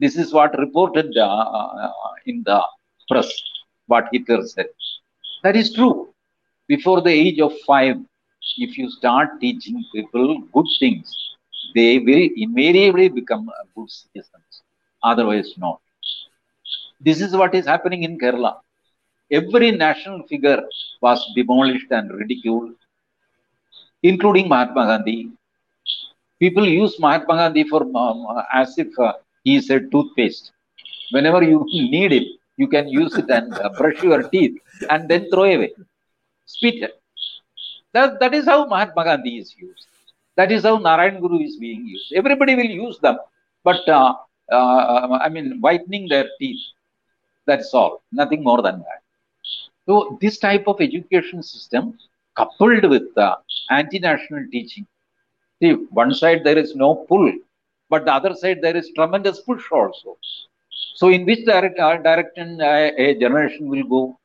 This 0.00 0.16
is 0.16 0.32
what 0.32 0.58
reported 0.58 1.16
uh, 1.16 1.90
in 2.26 2.42
the 2.44 2.60
press, 3.10 3.30
what 3.86 4.08
Hitler 4.12 4.42
said. 4.46 4.66
That 5.42 5.56
is 5.56 5.72
true. 5.72 6.08
Before 6.68 7.00
the 7.02 7.10
age 7.10 7.40
of 7.40 7.52
five, 7.66 7.96
if 8.58 8.76
you 8.78 8.90
start 8.90 9.40
teaching 9.40 9.84
people 9.94 10.40
good 10.52 10.66
things, 10.78 11.14
they 11.74 11.98
will 11.98 12.28
invariably 12.36 13.08
become 13.08 13.48
good 13.74 13.90
citizens. 13.90 14.62
Otherwise, 15.02 15.54
not. 15.58 15.80
This 17.00 17.20
is 17.20 17.34
what 17.36 17.54
is 17.54 17.66
happening 17.66 18.02
in 18.02 18.18
Kerala. 18.18 18.60
Every 19.30 19.70
national 19.72 20.22
figure 20.26 20.62
was 21.00 21.24
demolished 21.34 21.90
and 21.90 22.10
ridiculed, 22.12 22.74
including 24.02 24.48
Mahatma 24.48 24.86
Gandhi. 24.86 25.30
People 26.38 26.66
use 26.66 26.98
Mahatma 26.98 27.34
Gandhi 27.36 27.64
for 27.64 27.82
um, 27.96 28.26
as 28.52 28.78
if 28.78 28.88
uh, 28.98 29.12
he 29.46 29.56
a 29.76 29.78
toothpaste. 29.92 30.52
Whenever 31.12 31.40
you 31.50 31.64
need 31.72 32.12
it, 32.12 32.26
you 32.56 32.66
can 32.74 32.88
use 32.88 33.14
it 33.16 33.28
and 33.30 33.54
uh, 33.54 33.70
brush 33.78 34.02
your 34.02 34.22
teeth 34.28 34.56
and 34.90 35.08
then 35.08 35.30
throw 35.30 35.44
away. 35.44 35.72
Spit 36.46 36.82
it. 36.86 36.94
That, 37.92 38.18
that 38.20 38.34
is 38.34 38.46
how 38.46 38.66
Mahatma 38.66 39.04
Gandhi 39.04 39.38
is 39.38 39.54
used. 39.56 39.86
That 40.36 40.50
is 40.50 40.64
how 40.64 40.78
Narayan 40.78 41.20
Guru 41.20 41.38
is 41.48 41.56
being 41.56 41.86
used. 41.86 42.12
Everybody 42.12 42.56
will 42.56 42.72
use 42.86 42.98
them, 42.98 43.18
but 43.62 43.88
uh, 43.88 44.14
uh, 44.50 45.18
I 45.26 45.28
mean, 45.28 45.60
whitening 45.60 46.08
their 46.08 46.28
teeth. 46.40 46.64
That's 47.46 47.72
all. 47.72 48.02
Nothing 48.12 48.42
more 48.42 48.60
than 48.62 48.78
that. 48.80 49.02
So 49.86 50.18
this 50.20 50.38
type 50.38 50.64
of 50.66 50.80
education 50.80 51.42
system, 51.44 51.96
coupled 52.36 52.84
with 52.90 53.14
the 53.14 53.38
anti-national 53.70 54.46
teaching, 54.50 54.86
see, 55.60 55.72
one 56.02 56.12
side 56.12 56.42
there 56.42 56.58
is 56.58 56.74
no 56.74 57.06
pull, 57.08 57.32
but 57.88 58.04
the 58.04 58.12
other 58.12 58.34
side 58.34 58.60
there 58.62 58.76
is 58.76 58.90
tremendous 58.94 59.40
push 59.40 59.64
also. 59.70 60.16
So 60.94 61.08
in 61.08 61.26
which 61.26 61.44
direct, 61.44 61.78
uh, 61.78 61.96
direction 61.98 62.60
uh, 62.60 62.90
a 62.96 63.14
generation 63.14 63.68
will 63.68 63.84
go? 63.84 64.18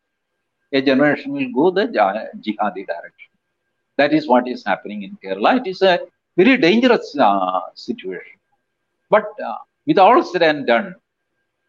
A 0.73 0.81
generation 0.81 1.33
will 1.33 1.51
go 1.53 1.69
the 1.69 1.87
jihadi 1.87 2.87
direction. 2.87 3.31
That 3.97 4.13
is 4.13 4.27
what 4.27 4.47
is 4.47 4.63
happening 4.65 5.03
in 5.03 5.17
Kerala. 5.23 5.59
It 5.59 5.67
is 5.67 5.81
a 5.81 5.99
very 6.37 6.57
dangerous 6.57 7.15
uh, 7.19 7.59
situation. 7.75 8.39
But 9.09 9.25
uh, 9.45 9.57
with 9.85 9.99
all 9.99 10.23
said 10.23 10.43
and 10.43 10.65
done, 10.65 10.95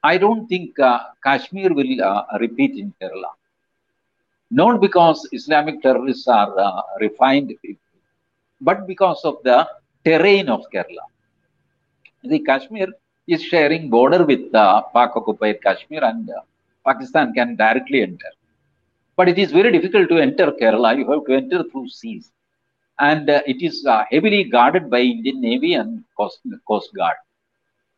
I 0.04 0.18
don't 0.18 0.46
think 0.46 0.78
uh, 0.78 1.00
Kashmir 1.24 1.74
will 1.74 2.02
uh, 2.02 2.24
repeat 2.40 2.78
in 2.78 2.94
Kerala. 3.00 3.32
Not 4.50 4.80
because 4.80 5.28
Islamic 5.32 5.82
terrorists 5.82 6.28
are 6.28 6.84
refined 7.00 7.52
people, 7.62 7.82
but 8.60 8.86
because 8.86 9.20
of 9.24 9.38
the 9.42 9.68
terrain 10.04 10.48
of 10.48 10.64
Kerala. 10.72 11.11
The 12.24 12.38
Kashmir 12.38 12.88
is 13.26 13.42
sharing 13.42 13.90
border 13.90 14.24
with 14.24 14.54
uh, 14.54 14.82
Pak-occupied 14.94 15.60
Kashmir 15.62 16.04
and 16.04 16.30
uh, 16.30 16.40
Pakistan 16.86 17.32
can 17.32 17.56
directly 17.56 18.02
enter. 18.02 18.30
But 19.16 19.28
it 19.28 19.38
is 19.38 19.52
very 19.52 19.72
difficult 19.72 20.08
to 20.08 20.18
enter 20.18 20.52
Kerala. 20.52 20.96
You 20.96 21.10
have 21.10 21.24
to 21.26 21.34
enter 21.34 21.64
through 21.70 21.88
seas. 21.88 22.30
And 22.98 23.28
uh, 23.28 23.42
it 23.46 23.62
is 23.62 23.84
uh, 23.86 24.04
heavily 24.10 24.44
guarded 24.44 24.88
by 24.90 25.00
Indian 25.00 25.40
Navy 25.40 25.74
and 25.74 26.04
Coast, 26.16 26.40
Coast 26.68 26.90
Guard. 26.94 27.16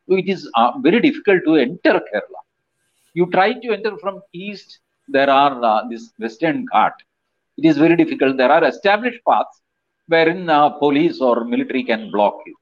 So 0.08 0.16
it 0.16 0.28
is 0.28 0.50
uh, 0.56 0.72
very 0.78 1.00
difficult 1.00 1.42
to 1.44 1.56
enter 1.56 1.92
Kerala. 1.92 2.40
You 3.12 3.30
try 3.30 3.52
to 3.52 3.72
enter 3.72 3.96
from 3.98 4.22
east, 4.32 4.80
there 5.08 5.30
are 5.30 5.62
uh, 5.62 5.88
this 5.88 6.12
Western 6.18 6.66
Ghat. 6.72 6.92
It 7.58 7.66
is 7.66 7.76
very 7.76 7.96
difficult. 7.96 8.36
There 8.36 8.50
are 8.50 8.64
established 8.64 9.20
paths 9.28 9.60
wherein 10.08 10.48
uh, 10.48 10.70
police 10.70 11.20
or 11.20 11.44
military 11.44 11.84
can 11.84 12.10
block 12.10 12.38
you. 12.46 12.56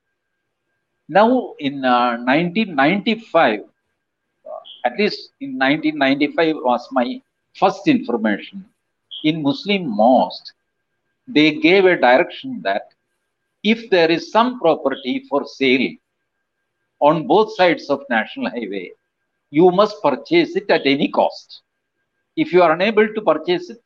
Now, 1.13 1.53
in 1.59 1.85
uh, 1.85 2.17
1995, 2.25 3.61
uh, 3.61 4.51
at 4.87 4.99
least 4.99 5.33
in 5.41 5.59
1995 5.59 6.57
was 6.65 6.89
my 6.91 7.21
first 7.55 7.87
information. 7.87 8.65
In 9.23 9.43
Muslim 9.43 9.95
mosque, 9.95 10.55
they 11.29 11.51
gave 11.67 11.85
a 11.85 12.01
direction 12.01 12.63
that 12.63 12.95
if 13.63 13.91
there 13.91 14.11
is 14.11 14.33
some 14.33 14.59
property 14.59 15.27
for 15.29 15.45
sale 15.47 15.91
on 17.01 17.27
both 17.27 17.55
sides 17.57 17.91
of 17.91 18.09
national 18.09 18.49
highway, 18.49 18.93
you 19.51 19.71
must 19.71 20.03
purchase 20.03 20.57
it 20.57 20.71
at 20.71 20.87
any 20.87 21.09
cost. 21.09 21.61
If 22.39 22.55
you 22.55 22.63
are 22.63 22.73
unable 22.73 23.13
to 23.13 23.21
purchase 23.21 23.69
it, 23.69 23.85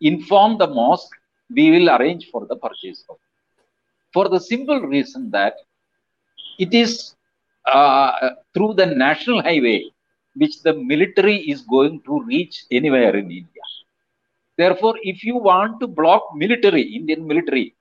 inform 0.00 0.58
the 0.58 0.66
mosque, 0.66 1.16
we 1.54 1.70
will 1.70 1.88
arrange 1.90 2.30
for 2.32 2.46
the 2.46 2.56
purchase 2.56 3.04
of 3.08 3.14
it. 3.14 3.62
For 4.12 4.28
the 4.28 4.40
simple 4.40 4.80
reason 4.80 5.30
that 5.30 5.54
it 6.57 6.73
is 6.73 7.15
uh, 7.65 8.11
through 8.53 8.73
the 8.73 8.85
national 8.85 9.41
highway 9.41 9.83
which 10.35 10.61
the 10.63 10.73
military 10.73 11.37
is 11.53 11.61
going 11.61 12.01
to 12.05 12.21
reach 12.23 12.63
anywhere 12.71 13.15
in 13.15 13.25
India. 13.31 13.65
Therefore, 14.57 14.95
if 15.03 15.23
you 15.23 15.37
want 15.37 15.79
to 15.79 15.87
block 15.87 16.23
military, 16.35 16.81
Indian 16.81 17.25
military, 17.27 17.73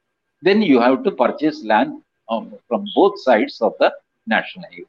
then 0.43 0.63
you 0.63 0.81
have 0.81 1.03
to 1.05 1.11
purchase 1.11 1.65
land 1.65 2.03
um, 2.29 2.53
from 2.69 2.87
both 2.95 3.21
sides 3.21 3.61
of 3.61 3.75
the 3.79 3.93
national 4.27 4.65
highway. 4.71 4.87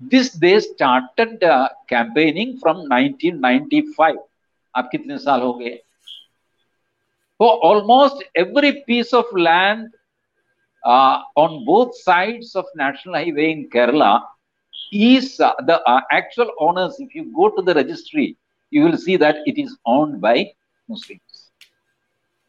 This 0.00 0.30
they 0.30 0.58
started 0.60 1.42
uh, 1.42 1.68
campaigning 1.88 2.58
from 2.58 2.88
1995. 2.88 4.16
आप 4.76 4.88
कितने 4.92 5.18
साल 5.18 5.40
हो 5.42 5.52
गए 5.60 5.78
So 7.40 7.46
almost 7.68 8.22
every 8.34 8.82
piece 8.86 9.12
of 9.14 9.24
land 9.32 9.88
uh, 10.85 11.21
on 11.35 11.65
both 11.65 11.95
sides 11.97 12.55
of 12.55 12.65
national 12.75 13.15
highway 13.15 13.51
in 13.51 13.69
Kerala 13.69 14.21
is 14.91 15.39
uh, 15.39 15.53
the 15.65 15.81
uh, 15.89 16.01
actual 16.11 16.51
owners. 16.59 16.95
If 16.99 17.15
you 17.15 17.33
go 17.35 17.49
to 17.49 17.61
the 17.61 17.73
registry, 17.73 18.37
you 18.69 18.83
will 18.83 18.97
see 18.97 19.17
that 19.17 19.37
it 19.45 19.57
is 19.57 19.75
owned 19.85 20.21
by 20.21 20.51
Muslims. 20.87 21.21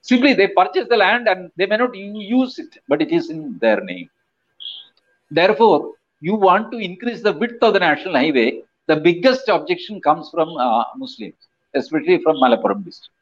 Simply, 0.02 0.34
they 0.34 0.48
purchase 0.48 0.86
the 0.88 0.96
land 0.96 1.28
and 1.28 1.50
they 1.56 1.66
may 1.66 1.76
not 1.76 1.94
use 1.94 2.58
it, 2.58 2.78
but 2.88 3.02
it 3.02 3.10
is 3.10 3.30
in 3.30 3.58
their 3.58 3.80
name. 3.80 4.08
Therefore, 5.30 5.92
you 6.20 6.34
want 6.34 6.70
to 6.72 6.78
increase 6.78 7.22
the 7.22 7.32
width 7.32 7.62
of 7.62 7.72
the 7.74 7.80
national 7.80 8.14
highway. 8.14 8.62
The 8.86 8.96
biggest 8.96 9.48
objection 9.48 10.00
comes 10.00 10.30
from 10.30 10.56
uh, 10.56 10.84
Muslims, 10.96 11.34
especially 11.74 12.22
from 12.22 12.36
Malappuram 12.36 12.84
district. 12.84 13.15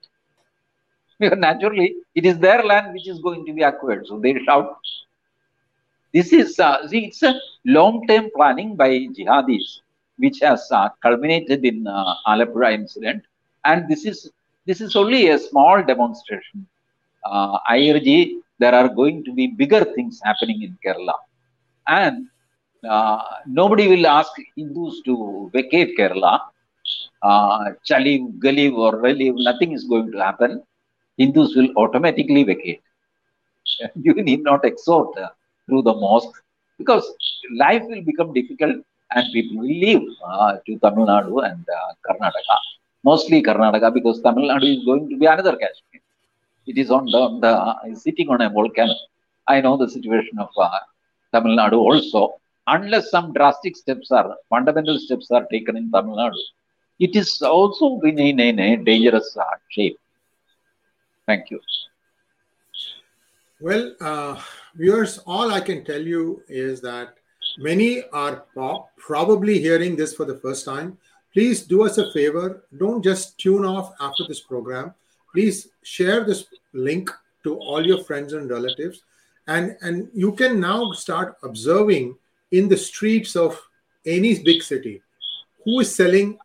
Naturally, 1.21 1.97
it 2.15 2.27
is 2.27 2.39
their 2.39 2.63
land 2.63 2.93
which 2.93 3.09
is 3.09 3.21
going 3.21 3.45
to 3.47 3.53
be 3.53 3.63
acquired. 3.63 4.07
So 4.07 4.19
they 4.19 4.39
shout. 4.45 4.77
This 6.13 6.33
is, 6.33 6.59
uh, 6.61 6.87
see, 6.89 7.07
it's 7.07 7.23
a 7.23 7.35
long-term 7.65 8.31
planning 8.37 8.77
by 8.77 8.91
jihadis, 9.17 9.81
which 10.19 10.41
has 10.41 10.69
uh, 10.71 10.89
culminated 11.03 11.65
in 11.65 11.87
uh, 11.87 12.15
Alappuzha 12.27 12.73
incident. 12.73 13.25
And 13.65 13.89
this 13.89 14.05
is 14.05 14.31
this 14.67 14.81
is 14.81 14.97
only 14.97 15.29
a 15.29 15.39
small 15.39 15.83
demonstration. 15.83 16.67
Uh, 17.25 17.59
I 17.69 17.91
urge 17.91 18.31
there 18.59 18.75
are 18.75 18.89
going 18.89 19.25
to 19.25 19.33
be 19.33 19.49
bigger 19.49 19.85
things 19.85 20.21
happening 20.25 20.63
in 20.63 20.79
Kerala. 20.85 21.15
And 21.87 22.29
uh, 22.89 23.23
nobody 23.47 23.89
will 23.89 24.07
ask 24.07 24.33
Hindus 24.57 25.03
to 25.05 25.51
vacate 25.53 25.97
Kerala. 25.99 26.41
Uh, 27.23 27.71
Chaliv, 27.89 28.77
or 28.77 28.97
Reliv, 28.97 29.35
nothing 29.39 29.73
is 29.73 29.85
going 29.85 30.13
to 30.13 30.19
happen. 30.19 30.63
Hindus 31.19 31.55
will 31.57 31.71
automatically 31.77 32.43
vacate. 32.45 32.83
You 34.07 34.15
need 34.29 34.43
not 34.45 34.65
exhort 34.65 35.17
uh, 35.19 35.29
through 35.67 35.83
the 35.89 35.95
mosque. 36.05 36.37
because 36.79 37.05
life 37.65 37.83
will 37.91 38.03
become 38.11 38.31
difficult 38.39 38.77
and 39.15 39.25
people 39.37 39.57
will 39.63 39.77
leave 39.87 40.05
uh, 40.31 40.53
to 40.67 40.73
Tamil 40.85 41.07
Nadu 41.11 41.37
and 41.49 41.65
uh, 41.79 41.91
Karnataka. 42.07 42.57
Mostly 43.11 43.43
Karnataka 43.49 43.89
because 43.99 44.21
Tamil 44.27 44.47
Nadu 44.53 44.69
is 44.77 44.85
going 44.91 45.05
to 45.11 45.17
be 45.23 45.27
another 45.35 45.55
Kashmir. 45.63 46.01
It 46.67 46.79
is 46.79 46.91
on 46.91 47.07
the, 47.15 47.23
the 47.45 47.53
uh, 47.69 47.75
sitting 48.05 48.29
on 48.31 48.41
a 48.41 48.51
volcano. 48.51 48.95
I 49.49 49.61
know 49.61 49.77
the 49.77 49.89
situation 49.97 50.39
of 50.39 50.49
uh, 50.59 50.79
Tamil 51.33 51.57
Nadu 51.57 51.79
also. 51.91 52.35
Unless 52.67 53.11
some 53.11 53.33
drastic 53.33 53.77
steps 53.77 54.11
are, 54.11 54.29
fundamental 54.49 54.99
steps 54.99 55.31
are 55.31 55.45
taken 55.53 55.77
in 55.77 55.91
Tamil 55.91 56.17
Nadu, 56.17 56.43
it 56.99 57.15
is 57.17 57.43
also 57.43 58.01
in, 58.05 58.19
in 58.19 58.59
a 58.61 58.77
dangerous 58.77 59.37
uh, 59.41 59.45
shape. 59.71 59.99
Thank 61.27 61.51
you. 61.51 61.61
Well, 63.61 63.95
uh, 64.01 64.41
viewers, 64.75 65.19
all 65.27 65.51
I 65.51 65.61
can 65.61 65.85
tell 65.85 66.01
you 66.01 66.43
is 66.49 66.81
that 66.83 67.15
many 67.59 68.03
are 68.13 68.45
po- 68.55 68.89
probably 68.97 69.59
hearing 69.59 69.97
this 69.97 70.15
for 70.15 70.25
the 70.25 70.37
first 70.39 70.65
time. 70.65 70.99
Please 71.33 71.63
do 71.63 71.85
us 71.85 71.99
a 71.99 72.13
favor. 72.13 72.65
Don't 72.77 73.03
just 73.03 73.39
tune 73.39 73.65
off 73.65 73.95
after 74.01 74.25
this 74.29 74.41
program. 74.41 74.95
Please 75.33 75.69
share 75.83 76.25
this 76.25 76.47
link 76.73 77.11
to 77.43 77.57
all 77.59 77.85
your 77.85 78.05
friends 78.05 78.33
and 78.33 78.51
relatives. 78.51 79.03
And, 79.47 79.77
and 79.83 80.09
you 80.15 80.33
can 80.33 80.61
now 80.61 80.93
start 80.93 81.37
observing 81.43 82.17
in 82.53 82.69
the 82.69 82.77
streets 82.77 83.35
of 83.35 83.61
any 84.07 84.43
big 84.43 84.63
city 84.63 85.03
who 85.65 85.81
is 85.81 85.95
selling 85.95 86.39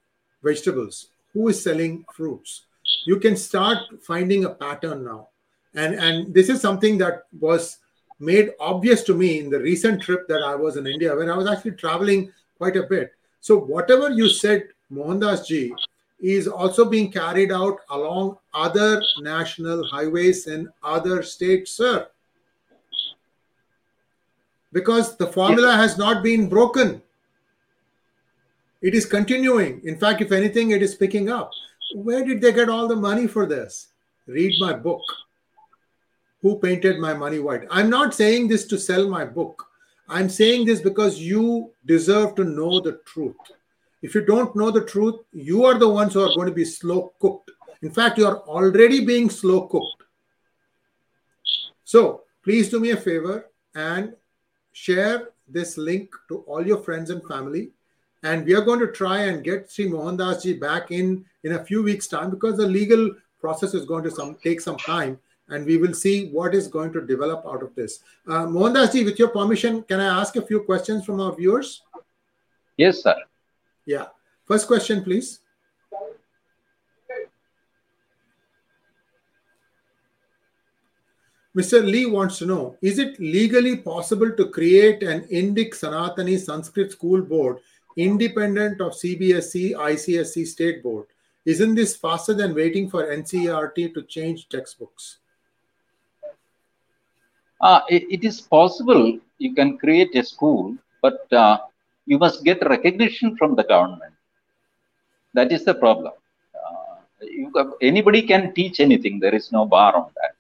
vegetables, 0.44 1.10
who 1.34 1.50
is 1.50 1.62
selling 1.62 2.06
fruits. 2.16 2.64
You 3.06 3.20
can 3.20 3.36
start 3.36 3.78
finding 4.02 4.46
a 4.46 4.50
pattern 4.50 5.04
now 5.04 5.30
and 5.76 5.96
and 5.96 6.34
this 6.34 6.50
is 6.50 6.62
something 6.62 6.98
that 6.98 7.26
was 7.40 7.78
made 8.20 8.52
obvious 8.60 9.04
to 9.04 9.14
me 9.14 9.40
in 9.40 9.50
the 9.50 9.60
recent 9.60 10.02
trip 10.02 10.28
that 10.28 10.42
I 10.44 10.56
was 10.56 10.78
in 10.78 10.88
India 10.88 11.16
when 11.16 11.30
I 11.30 11.38
was 11.38 11.48
actually 11.48 11.72
traveling 11.72 12.32
quite 12.58 12.76
a 12.76 12.84
bit. 12.84 13.14
So 13.40 13.58
whatever 13.58 14.10
you 14.10 14.28
said, 14.28 14.68
Mohandas 14.92 15.48
ji, 15.48 15.74
is 16.20 16.48
also 16.48 16.84
being 16.84 17.10
carried 17.10 17.52
out 17.52 17.78
along 17.90 18.38
other 18.54 19.02
national 19.22 19.88
highways 19.88 20.48
in 20.48 20.68
other 20.84 21.24
states, 21.24 21.72
sir. 21.72 22.08
Because 24.74 25.16
the 25.16 25.28
formula 25.28 25.76
has 25.78 25.98
not 25.98 26.22
been 26.22 26.50
broken. 26.50 27.02
It 28.82 28.94
is 28.94 29.06
continuing. 29.06 29.82
In 29.86 29.98
fact, 29.98 30.22
if 30.22 30.34
anything, 30.34 30.72
it 30.72 30.82
is 30.82 30.94
picking 30.94 31.30
up. 31.30 31.52
Where 31.96 32.24
did 32.24 32.42
they 32.42 32.52
get 32.52 32.70
all 32.70 32.88
the 32.88 32.96
money 32.96 33.28
for 33.28 33.46
this? 33.46 33.90
Read 34.28 34.54
my 34.60 34.74
book 34.74 35.02
who 36.42 36.58
painted 36.60 37.00
my 37.00 37.14
money 37.14 37.40
white. 37.40 37.64
I'm 37.70 37.90
not 37.90 38.14
saying 38.14 38.48
this 38.48 38.66
to 38.68 38.78
sell 38.78 39.08
my 39.08 39.26
book. 39.26 39.66
I'm 40.08 40.30
saying 40.30 40.66
this 40.66 40.82
because 40.82 41.20
you 41.20 41.72
deserve 41.86 42.36
to 42.36 42.44
know 42.44 42.80
the 42.80 43.00
truth. 43.06 43.36
If 44.02 44.16
you 44.16 44.22
don't 44.22 44.56
know 44.56 44.72
the 44.72 44.86
truth, 44.86 45.20
you 45.34 45.66
are 45.66 45.78
the 45.78 45.90
ones 45.90 46.14
who 46.14 46.22
are 46.22 46.34
going 46.36 46.48
to 46.48 46.54
be 46.54 46.66
slow 46.66 47.14
cooked. 47.20 47.52
In 47.82 47.92
fact, 47.92 48.18
you 48.18 48.26
are 48.26 48.40
already 48.40 49.06
being 49.06 49.30
slow 49.30 49.68
cooked. 49.68 50.04
So 51.84 52.24
please 52.44 52.70
do 52.70 52.80
me 52.80 52.92
a 52.92 52.98
favor 52.98 53.48
and 53.76 54.14
share 54.72 55.30
this 55.48 55.78
link 55.78 56.14
to 56.30 56.40
all 56.48 56.66
your 56.66 56.78
friends 56.78 57.10
and 57.10 57.26
family. 57.28 57.72
And 58.24 58.46
we 58.46 58.54
are 58.54 58.62
going 58.62 58.80
to 58.80 58.92
try 58.92 59.24
and 59.24 59.44
get 59.44 59.72
Sri 59.72 59.88
Mohandas 59.88 60.44
ji 60.44 60.54
back 60.54 60.92
in 60.92 61.26
in 61.44 61.54
a 61.54 61.64
few 61.64 61.82
weeks' 61.84 62.08
time 62.08 62.30
because 62.30 62.58
the 62.58 62.68
legal 62.68 63.16
process 63.40 63.74
is 63.74 63.86
going 63.86 64.04
to 64.04 64.12
some, 64.12 64.36
take 64.44 64.60
some 64.60 64.78
time 64.78 65.18
and 65.48 65.66
we 65.66 65.78
will 65.78 65.94
see 65.94 66.30
what 66.30 66.54
is 66.54 66.68
going 66.68 66.94
to 66.94 67.02
develop 67.02 67.46
out 67.48 67.64
of 67.64 67.74
this. 67.76 68.00
Uh, 68.28 68.46
Mohandas 68.46 68.92
ji, 68.92 69.04
with 69.04 69.18
your 69.18 69.30
permission, 69.30 69.84
can 69.84 70.00
I 70.00 70.22
ask 70.22 70.36
a 70.36 70.42
few 70.42 70.62
questions 70.62 71.06
from 71.06 71.20
our 71.20 71.36
viewers? 71.36 71.82
Yes, 72.78 73.04
sir. 73.04 73.16
Yeah. 73.86 74.08
First 74.46 74.68
question, 74.68 75.04
please. 75.04 75.40
Mr. 81.58 81.84
Lee 81.84 82.06
wants 82.06 82.38
to 82.38 82.46
know 82.46 82.78
Is 82.82 83.00
it 83.00 83.20
legally 83.20 83.78
possible 83.78 84.32
to 84.32 84.46
create 84.50 85.02
an 85.04 85.22
Indic 85.28 85.72
Sanatani 85.72 86.40
Sanskrit 86.40 86.92
school 86.92 87.22
board 87.22 87.58
independent 87.98 88.82
of 88.82 88.94
CBSE, 88.94 89.74
ICSE 89.76 90.46
state 90.46 90.84
board? 90.84 91.06
Isn't 91.46 91.76
this 91.76 91.96
faster 91.96 92.34
than 92.34 92.54
waiting 92.54 92.90
for 92.90 93.08
NCERT 93.08 93.94
to 93.94 94.04
change 94.04 94.50
textbooks? 94.50 95.20
Uh, 97.62 97.82
it, 97.90 98.04
it 98.10 98.24
is 98.24 98.40
possible 98.40 99.20
you 99.38 99.54
can 99.54 99.78
create 99.78 100.16
a 100.16 100.24
school, 100.24 100.76
but 101.02 101.32
uh, 101.34 101.60
you 102.06 102.18
must 102.18 102.44
get 102.44 102.66
recognition 102.68 103.36
from 103.38 103.56
the 103.56 103.64
government. 103.64 104.14
That 105.34 105.52
is 105.52 105.66
the 105.66 105.74
problem. 105.74 106.14
Uh, 106.56 107.66
anybody 107.82 108.22
can 108.22 108.54
teach 108.54 108.80
anything, 108.80 109.20
there 109.20 109.36
is 109.36 109.52
no 109.52 109.66
bar 109.66 109.96
on 109.96 110.12
that. 110.22 110.36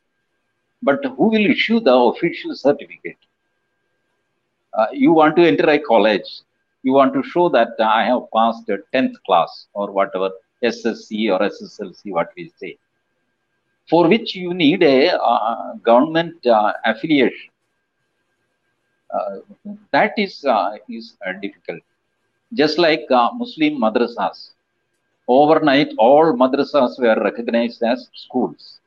But 0.81 1.03
who 1.03 1.29
will 1.29 1.45
issue 1.45 1.79
the 1.79 1.93
official 1.93 2.55
certificate? 2.55 3.17
Uh, 4.73 4.87
you 4.93 5.11
want 5.11 5.35
to 5.35 5.45
enter 5.45 5.69
a 5.69 5.79
college, 5.79 6.41
you 6.83 6.93
want 6.93 7.13
to 7.13 7.23
show 7.23 7.49
that 7.49 7.69
I 7.79 8.05
have 8.05 8.23
passed 8.33 8.69
a 8.69 8.79
10th 8.93 9.15
class 9.25 9.67
or 9.73 9.91
whatever, 9.91 10.29
SSC 10.63 11.31
or 11.31 11.39
SSLC, 11.39 12.11
what 12.11 12.29
we 12.35 12.51
say 12.57 12.77
for 13.89 14.07
which 14.07 14.35
you 14.35 14.53
need 14.53 14.83
a 14.83 15.17
uh, 15.17 15.73
government 15.83 16.45
uh, 16.45 16.73
affiliation. 16.85 17.49
Uh, 19.13 19.37
that 19.91 20.13
is 20.17 20.45
uh, 20.45 20.75
is 20.87 21.15
uh, 21.25 21.33
difficult. 21.41 21.81
Just 22.53 22.77
like 22.77 23.05
uh, 23.09 23.29
Muslim 23.33 23.79
madrasas, 23.85 24.51
overnight 25.27 25.89
all 25.97 26.33
madrasas 26.33 26.99
were 26.99 27.17
recognized 27.23 27.81
as 27.83 28.07
schools, 28.13 28.79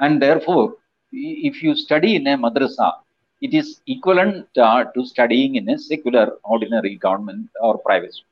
and 0.00 0.20
therefore, 0.20 0.74
if 1.12 1.62
you 1.62 1.76
study 1.76 2.16
in 2.16 2.26
a 2.26 2.36
madrasa, 2.36 2.92
it 3.40 3.54
is 3.54 3.80
equivalent 3.86 4.46
to 4.54 5.04
studying 5.04 5.56
in 5.56 5.68
a 5.70 5.78
secular, 5.78 6.26
ordinary 6.44 6.96
government 6.96 7.48
or 7.60 7.78
private 7.78 8.12
school. 8.14 8.26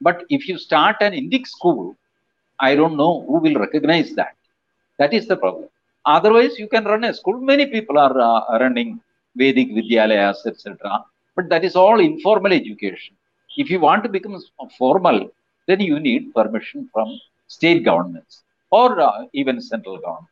But 0.00 0.24
if 0.28 0.48
you 0.48 0.58
start 0.58 0.96
an 1.00 1.12
Indic 1.12 1.46
school, 1.46 1.96
I 2.58 2.74
don't 2.74 2.96
know 2.96 3.24
who 3.26 3.38
will 3.38 3.54
recognize 3.54 4.14
that. 4.14 4.34
That 4.98 5.12
is 5.12 5.26
the 5.26 5.36
problem. 5.36 5.68
Otherwise, 6.04 6.58
you 6.58 6.68
can 6.68 6.84
run 6.84 7.04
a 7.04 7.14
school. 7.14 7.40
Many 7.40 7.66
people 7.66 7.98
are 7.98 8.16
uh, 8.20 8.58
running 8.58 9.00
Vedic 9.36 9.68
Vidyalayas, 9.70 10.44
etc. 10.46 11.04
But 11.36 11.48
that 11.48 11.64
is 11.64 11.76
all 11.76 12.00
informal 12.00 12.52
education. 12.52 13.14
If 13.56 13.70
you 13.70 13.78
want 13.80 14.02
to 14.02 14.08
become 14.08 14.36
formal, 14.78 15.30
then 15.68 15.80
you 15.80 16.00
need 16.00 16.34
permission 16.34 16.88
from 16.92 17.08
state 17.46 17.84
governments 17.84 18.42
or 18.70 19.00
uh, 19.00 19.26
even 19.32 19.60
central 19.60 19.98
government. 19.98 20.31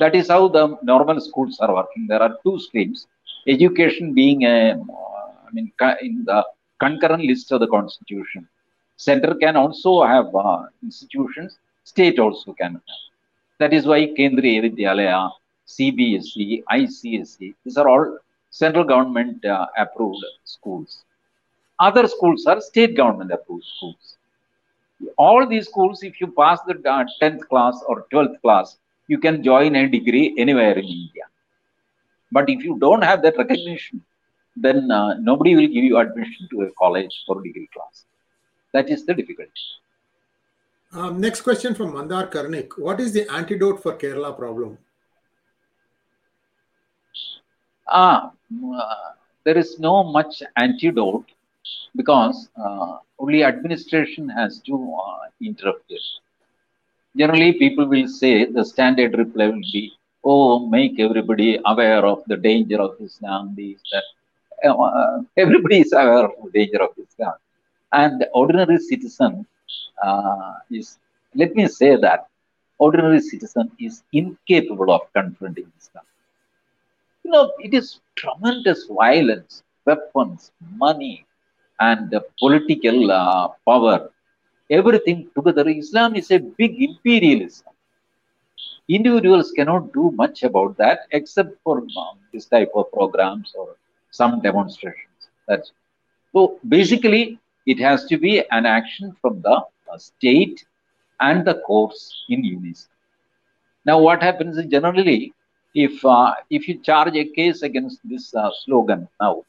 That 0.00 0.14
is 0.14 0.28
how 0.28 0.48
the 0.48 0.78
normal 0.82 1.20
schools 1.20 1.58
are 1.60 1.72
working. 1.74 2.06
There 2.08 2.22
are 2.22 2.34
two 2.42 2.58
streams. 2.58 3.06
Education 3.46 4.14
being 4.14 4.44
a, 4.44 4.72
uh, 4.72 5.30
mean, 5.52 5.70
in 6.00 6.24
the 6.24 6.44
concurrent 6.78 7.24
list 7.24 7.52
of 7.52 7.60
the 7.60 7.66
constitution. 7.66 8.48
Center 8.96 9.34
can 9.34 9.56
also 9.56 10.02
have 10.04 10.34
uh, 10.34 10.62
institutions. 10.82 11.58
State 11.84 12.18
also 12.18 12.54
can. 12.54 12.80
That 13.58 13.74
is 13.74 13.86
why 13.86 14.00
Kendriya 14.18 14.60
Vidyalaya, 14.64 15.30
CBSE, 15.68 16.64
ICSE, 16.70 17.54
these 17.64 17.76
are 17.76 17.88
all 17.88 18.18
central 18.50 18.84
government 18.84 19.44
uh, 19.44 19.66
approved 19.76 20.24
schools. 20.44 21.04
Other 21.78 22.08
schools 22.08 22.46
are 22.46 22.60
state 22.60 22.96
government 22.96 23.32
approved 23.32 23.64
schools. 23.76 24.16
All 25.16 25.46
these 25.46 25.66
schools, 25.68 26.02
if 26.02 26.20
you 26.20 26.28
pass 26.28 26.60
the 26.66 26.74
uh, 26.88 27.04
10th 27.22 27.48
class 27.48 27.82
or 27.86 28.06
12th 28.12 28.40
class, 28.42 28.76
you 29.12 29.18
can 29.18 29.42
join 29.42 29.76
a 29.76 29.88
degree 29.88 30.26
anywhere 30.38 30.76
in 30.78 30.84
India. 30.84 31.26
But 32.30 32.48
if 32.48 32.62
you 32.64 32.78
don't 32.78 33.02
have 33.02 33.22
that 33.22 33.36
recognition, 33.36 34.02
then 34.56 34.90
uh, 34.90 35.14
nobody 35.14 35.54
will 35.56 35.70
give 35.76 35.84
you 35.90 35.98
admission 35.98 36.48
to 36.52 36.62
a 36.62 36.70
college 36.82 37.14
for 37.26 37.42
degree 37.42 37.68
class. 37.74 38.04
That 38.72 38.88
is 38.88 39.04
the 39.04 39.14
difficulty. 39.14 39.66
Um, 40.92 41.20
next 41.20 41.40
question 41.40 41.74
from 41.74 41.92
Mandar 41.94 42.28
Karnik. 42.28 42.78
What 42.78 43.00
is 43.00 43.12
the 43.12 43.28
antidote 43.32 43.82
for 43.82 43.94
Kerala 43.94 44.36
problem? 44.36 44.78
Ah, 47.88 48.30
uh, 48.30 49.10
there 49.44 49.58
is 49.58 49.78
no 49.80 50.04
much 50.04 50.42
antidote 50.56 51.30
because 51.96 52.48
uh, 52.56 52.98
only 53.18 53.42
administration 53.42 54.28
has 54.28 54.60
to 54.60 54.74
uh, 55.04 55.22
interfere. 55.40 56.06
Generally, 57.18 57.52
people 57.54 57.86
will 57.88 58.06
say 58.08 58.44
the 58.46 58.64
standard 58.64 59.12
reply 59.22 59.46
will 59.48 59.66
be, 59.76 59.82
"Oh, 60.24 60.66
make 60.76 60.98
everybody 61.06 61.50
aware 61.72 62.04
of 62.12 62.20
the 62.30 62.36
danger 62.48 62.78
of 62.86 62.92
Islam." 63.08 63.54
These 63.56 63.82
that. 63.92 64.04
Uh, 64.68 65.22
everybody 65.36 65.78
is 65.84 65.92
aware 65.92 66.24
of 66.26 66.32
the 66.44 66.50
danger 66.58 66.80
of 66.86 66.90
Islam, 67.06 67.34
and 68.00 68.20
the 68.20 68.28
ordinary 68.40 68.78
citizen 68.78 69.46
uh, 70.02 70.52
is, 70.70 70.98
let 71.34 71.54
me 71.54 71.66
say 71.66 71.96
that 71.96 72.26
ordinary 72.78 73.20
citizen 73.20 73.70
is 73.78 74.02
incapable 74.12 74.90
of 74.92 75.02
confronting 75.12 75.70
Islam. 75.80 76.04
You 77.24 77.30
know, 77.32 77.52
it 77.58 77.74
is 77.74 78.00
tremendous 78.16 78.86
violence, 78.86 79.62
weapons, 79.86 80.50
money, 80.76 81.24
and 81.80 82.10
the 82.10 82.22
political 82.38 83.10
uh, 83.10 83.48
power. 83.66 84.10
Everything 84.70 85.28
together. 85.34 85.68
Islam 85.68 86.14
is 86.16 86.30
a 86.30 86.38
big 86.38 86.80
imperialism. 86.80 87.66
Individuals 88.88 89.52
cannot 89.52 89.92
do 89.92 90.10
much 90.12 90.42
about 90.42 90.76
that 90.78 91.00
except 91.12 91.56
for 91.64 91.78
um, 91.78 92.18
this 92.32 92.46
type 92.46 92.70
of 92.74 92.90
programs 92.92 93.52
or 93.56 93.76
some 94.10 94.40
demonstrations. 94.40 95.28
That's 95.48 95.72
so 96.32 96.58
basically 96.68 97.38
it 97.66 97.78
has 97.78 98.04
to 98.06 98.18
be 98.18 98.42
an 98.50 98.66
action 98.66 99.14
from 99.20 99.40
the 99.42 99.56
uh, 99.92 99.98
state 99.98 100.64
and 101.20 101.44
the 101.44 101.54
courts 101.66 102.24
in 102.28 102.44
unison. 102.44 102.90
Now, 103.84 103.98
what 103.98 104.22
happens 104.22 104.56
is 104.58 104.66
generally, 104.66 105.32
if 105.74 106.04
uh, 106.04 106.34
if 106.50 106.68
you 106.68 106.78
charge 106.78 107.16
a 107.16 107.24
case 107.24 107.62
against 107.62 108.00
this 108.04 108.34
uh, 108.34 108.50
slogan 108.64 109.08
now, 109.20 109.44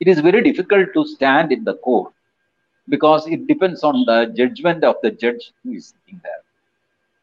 it 0.00 0.08
is 0.08 0.20
very 0.20 0.42
difficult 0.42 0.88
to 0.94 1.04
stand 1.06 1.52
in 1.52 1.64
the 1.64 1.74
court 1.74 2.12
because 2.88 3.26
it 3.26 3.46
depends 3.46 3.82
on 3.82 4.04
the 4.06 4.32
judgment 4.36 4.84
of 4.84 4.96
the 5.02 5.10
judge 5.10 5.52
who 5.62 5.72
is 5.72 5.94
sitting 5.94 6.20
there. 6.22 6.42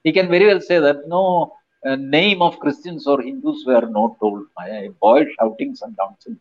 He 0.04 0.12
can 0.12 0.30
very 0.30 0.48
well 0.48 0.62
say 0.62 0.80
that 0.80 1.08
no 1.08 1.54
uh, 1.86 1.96
name 1.96 2.42
of 2.42 2.60
Christians 2.60 3.08
or 3.08 3.22
Hindus 3.22 3.64
were 3.66 3.88
not 3.90 4.20
told. 4.20 4.46
By 4.58 4.68
a 4.70 4.90
boy 4.90 5.26
shouting 5.40 5.76
some 5.76 5.96
nonsense. 5.98 6.40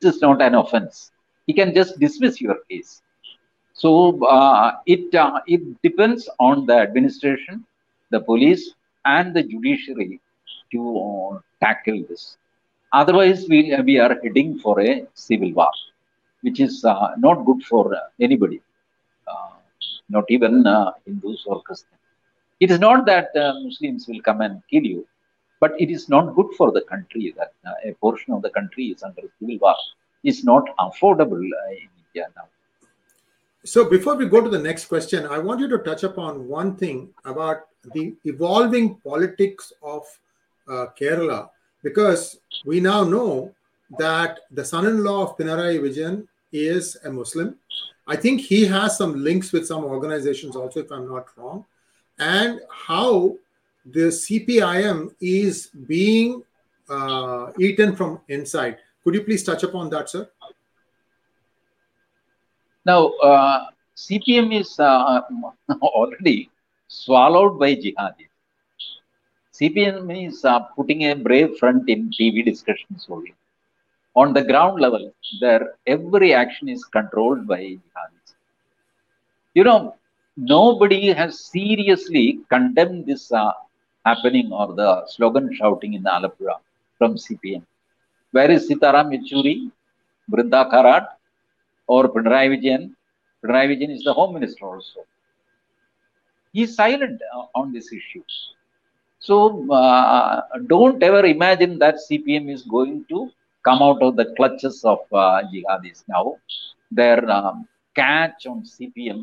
This 0.00 0.16
is 0.16 0.22
not 0.22 0.42
an 0.42 0.54
offense. 0.54 1.10
He 1.46 1.52
can 1.52 1.74
just 1.74 1.98
dismiss 1.98 2.40
your 2.40 2.56
case. 2.70 3.02
So 3.72 4.24
uh, 4.24 4.76
it 4.86 5.14
uh, 5.14 5.40
it 5.46 5.60
depends 5.82 6.28
on 6.38 6.66
the 6.66 6.76
administration, 6.76 7.64
the 8.10 8.20
police, 8.20 8.74
and 9.04 9.34
the 9.34 9.42
judiciary 9.42 10.20
to 10.72 10.80
uh, 10.98 11.38
tackle 11.64 12.04
this. 12.08 12.36
Otherwise, 12.92 13.46
we, 13.48 13.74
we 13.84 13.98
are 13.98 14.18
heading 14.22 14.58
for 14.58 14.80
a 14.80 15.06
civil 15.14 15.52
war, 15.52 15.70
which 16.42 16.60
is 16.60 16.84
uh, 16.84 17.08
not 17.18 17.44
good 17.44 17.62
for 17.64 17.94
uh, 17.94 17.98
anybody, 18.20 18.60
uh, 19.26 19.56
not 20.08 20.24
even 20.28 20.64
Hindus 21.06 21.44
or 21.46 21.62
Christians. 21.62 21.94
It 22.60 22.70
is 22.70 22.80
not 22.80 23.06
that 23.06 23.30
Muslims 23.34 24.06
will 24.08 24.20
come 24.20 24.40
and 24.40 24.62
kill 24.70 24.84
you, 24.84 25.06
but 25.60 25.72
it 25.80 25.90
is 25.90 26.08
not 26.08 26.34
good 26.34 26.50
for 26.56 26.72
the 26.72 26.82
country 26.82 27.34
that 27.36 27.52
a 27.84 27.92
portion 27.94 28.32
of 28.32 28.42
the 28.42 28.50
country 28.50 28.86
is 28.86 29.02
under 29.02 29.22
civil 29.38 29.58
war. 29.60 29.76
It's 30.24 30.44
not 30.44 30.64
affordable 30.78 31.40
in 31.42 31.88
India 32.06 32.26
now. 32.36 32.48
So 33.64 33.84
before 33.84 34.16
we 34.16 34.26
go 34.26 34.40
to 34.40 34.48
the 34.48 34.58
next 34.58 34.86
question, 34.86 35.26
I 35.26 35.38
want 35.38 35.60
you 35.60 35.68
to 35.68 35.78
touch 35.78 36.02
upon 36.02 36.48
one 36.48 36.76
thing 36.76 37.10
about 37.24 37.68
the 37.92 38.14
evolving 38.24 38.96
politics 38.96 39.72
of 39.82 40.04
uh, 40.68 40.86
Kerala, 40.98 41.50
because 41.82 42.40
we 42.64 42.80
now 42.80 43.04
know 43.04 43.54
that 43.98 44.40
the 44.50 44.64
son-in-law 44.64 45.22
of 45.22 45.38
Pinarayi 45.38 45.80
Vijayan 45.80 46.26
is 46.52 46.96
a 47.04 47.10
Muslim. 47.10 47.56
I 48.06 48.16
think 48.16 48.40
he 48.40 48.64
has 48.66 48.96
some 48.96 49.22
links 49.22 49.52
with 49.52 49.66
some 49.66 49.84
organizations 49.84 50.56
also, 50.56 50.80
if 50.80 50.90
I'm 50.90 51.08
not 51.08 51.26
wrong, 51.36 51.64
and 52.18 52.60
how 52.70 53.36
the 53.84 54.08
CPIM 54.08 55.14
is 55.20 55.68
being 55.86 56.42
uh, 56.88 57.52
eaten 57.58 57.94
from 57.96 58.20
inside. 58.28 58.78
Could 59.04 59.14
you 59.14 59.22
please 59.22 59.44
touch 59.44 59.62
upon 59.62 59.90
that, 59.90 60.08
sir? 60.08 60.28
Now, 62.84 63.08
uh, 63.22 63.66
CPM 63.96 64.58
is 64.58 64.78
uh, 64.80 65.20
already 65.82 66.50
swallowed 66.88 67.58
by 67.58 67.74
jihadis. 67.74 68.28
CPM 69.52 70.28
is 70.28 70.44
uh, 70.44 70.60
putting 70.76 71.04
a 71.10 71.14
brave 71.14 71.58
front 71.58 71.88
in 71.88 72.10
TV 72.10 72.44
discussions 72.44 73.06
only. 73.10 73.34
On 74.20 74.32
the 74.36 74.42
ground 74.50 74.76
level, 74.84 75.04
there 75.42 75.64
every 75.94 76.30
action 76.42 76.68
is 76.74 76.82
controlled 76.96 77.42
by 77.52 77.60
jihadis. 77.60 78.28
You 79.54 79.64
know, 79.68 79.80
nobody 80.36 81.00
has 81.20 81.40
seriously 81.54 82.26
condemned 82.54 83.06
this 83.06 83.24
uh, 83.32 83.52
happening 84.04 84.48
or 84.52 84.66
the 84.80 84.90
slogan 85.14 85.46
shouting 85.58 85.94
in 85.94 86.02
Alappuzha 86.02 86.56
from 86.98 87.14
CPM. 87.24 87.62
Where 88.32 88.50
is 88.50 88.68
Sitaram 88.68 89.08
Yechury, 89.16 89.70
Brinda 90.30 90.62
Karat, 90.70 91.06
or 91.86 92.08
Pinarayi 92.08 92.48
Vijayan? 92.54 92.90
Pinarayi 93.42 93.68
Vijayan 93.70 93.94
is 93.96 94.04
the 94.04 94.12
Home 94.12 94.34
Minister 94.34 94.66
also. 94.66 95.00
He 96.52 96.62
is 96.62 96.74
silent 96.74 97.20
uh, 97.34 97.44
on 97.54 97.72
this 97.72 97.92
issue. 97.92 98.24
So 99.20 99.70
uh, 99.72 100.42
don't 100.66 101.02
ever 101.02 101.24
imagine 101.26 101.78
that 101.78 101.96
CPM 102.10 102.50
is 102.52 102.62
going 102.62 103.04
to 103.10 103.30
come 103.68 103.82
out 103.88 104.00
of 104.06 104.12
the 104.20 104.26
clutches 104.36 104.76
of 104.92 105.00
uh, 105.12 105.42
jihadis 105.50 105.98
now. 106.14 106.24
Their 106.98 107.20
um, 107.38 107.56
catch 108.00 108.46
on 108.52 108.58
CPM 108.74 109.20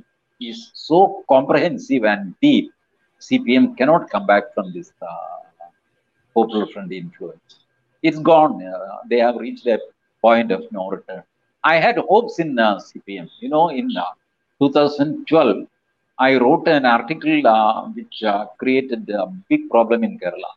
is 0.50 0.58
so 0.88 1.00
comprehensive 1.34 2.04
and 2.14 2.36
deep. 2.42 2.68
CPM 3.28 3.66
cannot 3.78 4.04
come 4.14 4.26
back 4.34 4.46
from 4.54 4.68
this 4.76 4.92
uh, 5.02 5.36
Popular 6.38 6.68
Front 6.74 6.92
influence. 6.92 7.52
It's 8.08 8.20
gone. 8.20 8.56
Uh, 8.64 8.98
they 9.10 9.20
have 9.26 9.38
reached 9.46 9.68
a 9.76 9.80
point 10.22 10.52
of 10.58 10.62
no 10.78 10.84
return. 10.96 11.24
I 11.64 11.76
had 11.86 11.98
hopes 11.98 12.38
in 12.44 12.60
uh, 12.60 12.78
CPM. 12.88 13.28
You 13.40 13.50
know, 13.50 13.70
in 13.70 13.90
2012, 14.60 15.66
I 16.20 16.38
wrote 16.38 16.68
an 16.68 16.86
article 16.86 17.48
uh, 17.48 17.88
which 17.98 18.18
uh, 18.24 18.46
created 18.60 19.10
a 19.10 19.26
big 19.50 19.70
problem 19.70 20.04
in 20.04 20.20
Kerala. 20.20 20.52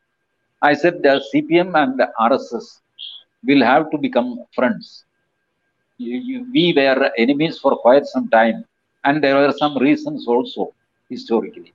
I 0.60 0.74
said 0.74 1.02
the 1.02 1.14
CPM 1.30 1.70
and 1.82 1.98
the 2.00 2.08
RSS 2.20 2.66
will 3.44 3.62
have 3.62 3.90
to 3.90 3.98
become 3.98 4.44
friends. 4.54 5.04
We 5.98 6.74
were 6.76 7.10
enemies 7.16 7.58
for 7.58 7.76
quite 7.76 8.06
some 8.06 8.28
time, 8.28 8.64
and 9.04 9.22
there 9.22 9.36
were 9.36 9.52
some 9.52 9.76
reasons 9.78 10.26
also 10.26 10.72
historically. 11.08 11.72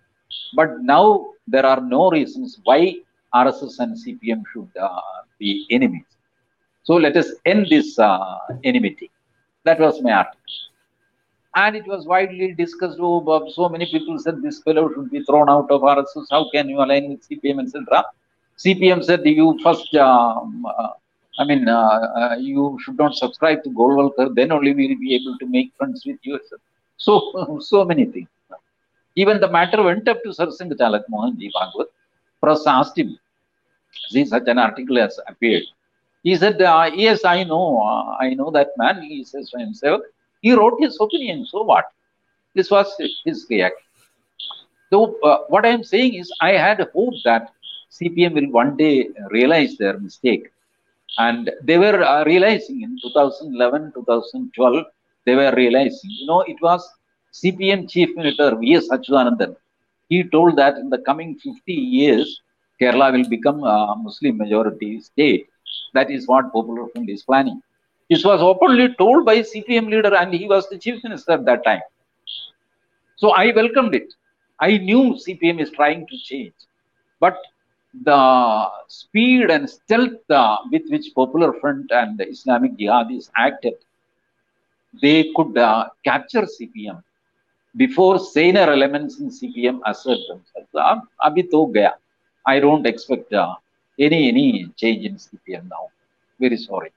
But 0.56 0.82
now 0.82 1.28
there 1.48 1.66
are 1.66 1.82
no 1.82 2.10
reasons 2.10 2.60
why 2.64 2.96
RSS 3.34 3.80
and 3.80 3.98
CPM 3.98 4.44
should 4.52 4.70
uh, 4.80 5.02
be 5.40 5.66
enemies. 5.70 6.06
So 6.84 6.96
let 6.96 7.18
us 7.18 7.32
end 7.46 7.68
this 7.70 7.98
uh, 8.00 8.38
enmity. 8.64 9.10
That 9.66 9.80
was 9.80 10.02
my 10.02 10.12
article 10.12 10.44
and 11.56 11.76
it 11.76 11.86
was 11.88 12.06
widely 12.06 12.54
discussed. 12.54 12.98
Oh, 13.00 13.50
so 13.54 13.70
many 13.70 13.86
people 13.86 14.18
said 14.20 14.42
this 14.42 14.62
fellow 14.64 14.92
should 14.94 15.12
be 15.12 15.24
thrown 15.24 15.50
out 15.50 15.70
of 15.70 15.82
RSS. 15.82 16.26
How 16.32 16.50
can 16.52 16.70
you 16.70 16.78
align 16.78 17.10
with 17.10 17.28
CPM, 17.28 17.62
etc. 17.64 18.06
CPM 18.58 19.04
said 19.04 19.26
you 19.26 19.58
first, 19.64 19.94
um, 19.96 20.66
uh, 20.66 20.90
I 21.40 21.44
mean, 21.46 21.68
uh, 21.68 22.00
uh, 22.22 22.36
you 22.40 22.78
should 22.84 22.98
not 22.98 23.16
subscribe 23.16 23.64
to 23.64 23.70
Golwalkar. 23.70 24.36
Then 24.36 24.52
only 24.52 24.74
we 24.74 24.88
will 24.90 25.00
be 25.00 25.16
able 25.16 25.38
to 25.40 25.48
make 25.48 25.74
friends 25.78 26.04
with 26.06 26.18
you. 26.22 26.40
So, 26.98 27.58
so 27.62 27.86
many 27.86 28.06
things. 28.06 28.28
Even 29.16 29.40
the 29.40 29.50
matter 29.50 29.82
went 29.82 30.08
up 30.08 30.22
to 30.24 30.30
Sarsanghchalak 30.30 31.04
Mohanji 31.12 31.50
Bhagwat. 31.56 31.88
Press 32.42 32.66
asked 32.68 32.98
him, 32.98 33.18
see, 34.10 34.26
such 34.26 34.48
an 34.48 34.58
article 34.58 34.98
has 34.98 35.20
appeared. 35.28 35.64
He 36.24 36.36
said, 36.36 36.62
uh, 36.62 36.90
yes, 36.94 37.26
I 37.26 37.44
know, 37.44 37.82
uh, 37.82 38.16
I 38.20 38.34
know 38.34 38.50
that 38.52 38.70
man. 38.78 39.02
He 39.02 39.24
says 39.24 39.50
to 39.52 39.60
himself, 39.60 40.02
he 40.42 40.54
wrote 40.54 40.78
his 40.80 40.98
opinion, 41.00 41.46
so 41.46 41.64
what? 41.64 41.86
This 42.56 42.70
was 42.72 42.94
his 43.26 43.46
reaction. 43.50 43.86
So, 44.90 45.20
uh, 45.24 45.40
what 45.48 45.66
I 45.66 45.70
am 45.70 45.84
saying 45.84 46.16
is, 46.16 46.32
I 46.42 46.52
had 46.52 46.80
a 46.80 46.88
hope 46.94 47.16
that 47.26 47.52
CPM 47.92 48.34
will 48.34 48.52
one 48.52 48.76
day 48.78 49.10
realize 49.32 49.78
their 49.78 49.98
mistake. 50.00 50.50
And 51.18 51.52
they 51.64 51.78
were 51.78 52.04
uh, 52.04 52.24
realizing 52.26 52.82
in 52.82 52.98
2011, 53.02 53.94
2012, 53.94 54.86
they 55.26 55.36
were 55.36 55.54
realizing, 55.56 56.10
you 56.10 56.28
know, 56.28 56.42
it 56.42 56.58
was 56.62 56.88
CPM 57.34 57.90
Chief 57.90 58.16
Minister 58.16 58.56
V.S. 58.56 58.90
Achuthanandan. 58.90 59.56
He 60.10 60.24
told 60.24 60.56
that 60.58 60.78
in 60.78 60.90
the 60.90 61.00
coming 61.00 61.36
50 61.36 61.74
years, 61.74 62.42
Kerala 62.82 63.12
will 63.14 63.30
become 63.30 63.64
a 63.64 63.96
Muslim 63.98 64.38
majority 64.38 65.00
state. 65.02 65.48
That 65.94 66.10
is 66.12 66.28
what 66.28 66.52
Popular 66.52 66.88
Front 66.90 67.10
is 67.10 67.24
planning. 67.24 67.62
This 68.10 68.24
was 68.24 68.42
openly 68.42 68.94
told 68.96 69.26
by 69.26 69.40
CPM 69.40 69.90
leader 69.90 70.16
and 70.16 70.34
he 70.34 70.48
was 70.48 70.68
the 70.70 70.78
chief 70.78 71.04
minister 71.04 71.34
at 71.34 71.46
that 71.46 71.64
time. 71.64 71.82
So 73.16 73.32
I 73.32 73.52
welcomed 73.54 73.96
it. 73.96 74.14
I 74.60 74.78
knew 74.78 75.16
CPM 75.16 75.62
is 75.62 75.72
trying 75.72 76.06
to 76.08 76.18
change. 76.18 76.54
But 77.20 77.38
the 78.02 78.70
speed 78.88 79.52
and 79.52 79.70
stealth 79.70 80.30
uh, 80.30 80.58
with 80.72 80.84
which 80.90 81.14
Popular 81.16 81.54
Front 81.54 81.92
and 81.92 82.20
Islamic 82.22 82.76
Jihadis 82.78 83.30
acted, 83.38 83.76
they 85.02 85.32
could 85.36 85.58
uh, 85.58 85.90
capture 86.04 86.42
CPM 86.44 87.04
before 87.76 88.20
saner 88.20 88.72
elements 88.72 89.20
in 89.20 89.30
CPM 89.30 89.80
assert 89.86 90.20
themselves. 90.28 90.70
Uh. 90.74 91.90
I 92.46 92.60
don't 92.60 92.86
expect 92.86 93.34
uh, 93.34 93.56
any 94.00 94.28
any 94.28 94.68
change 94.76 95.06
in 95.06 95.16
CPM 95.16 95.70
now. 95.70 95.90
Very 96.40 96.58
sorry. 96.58 96.92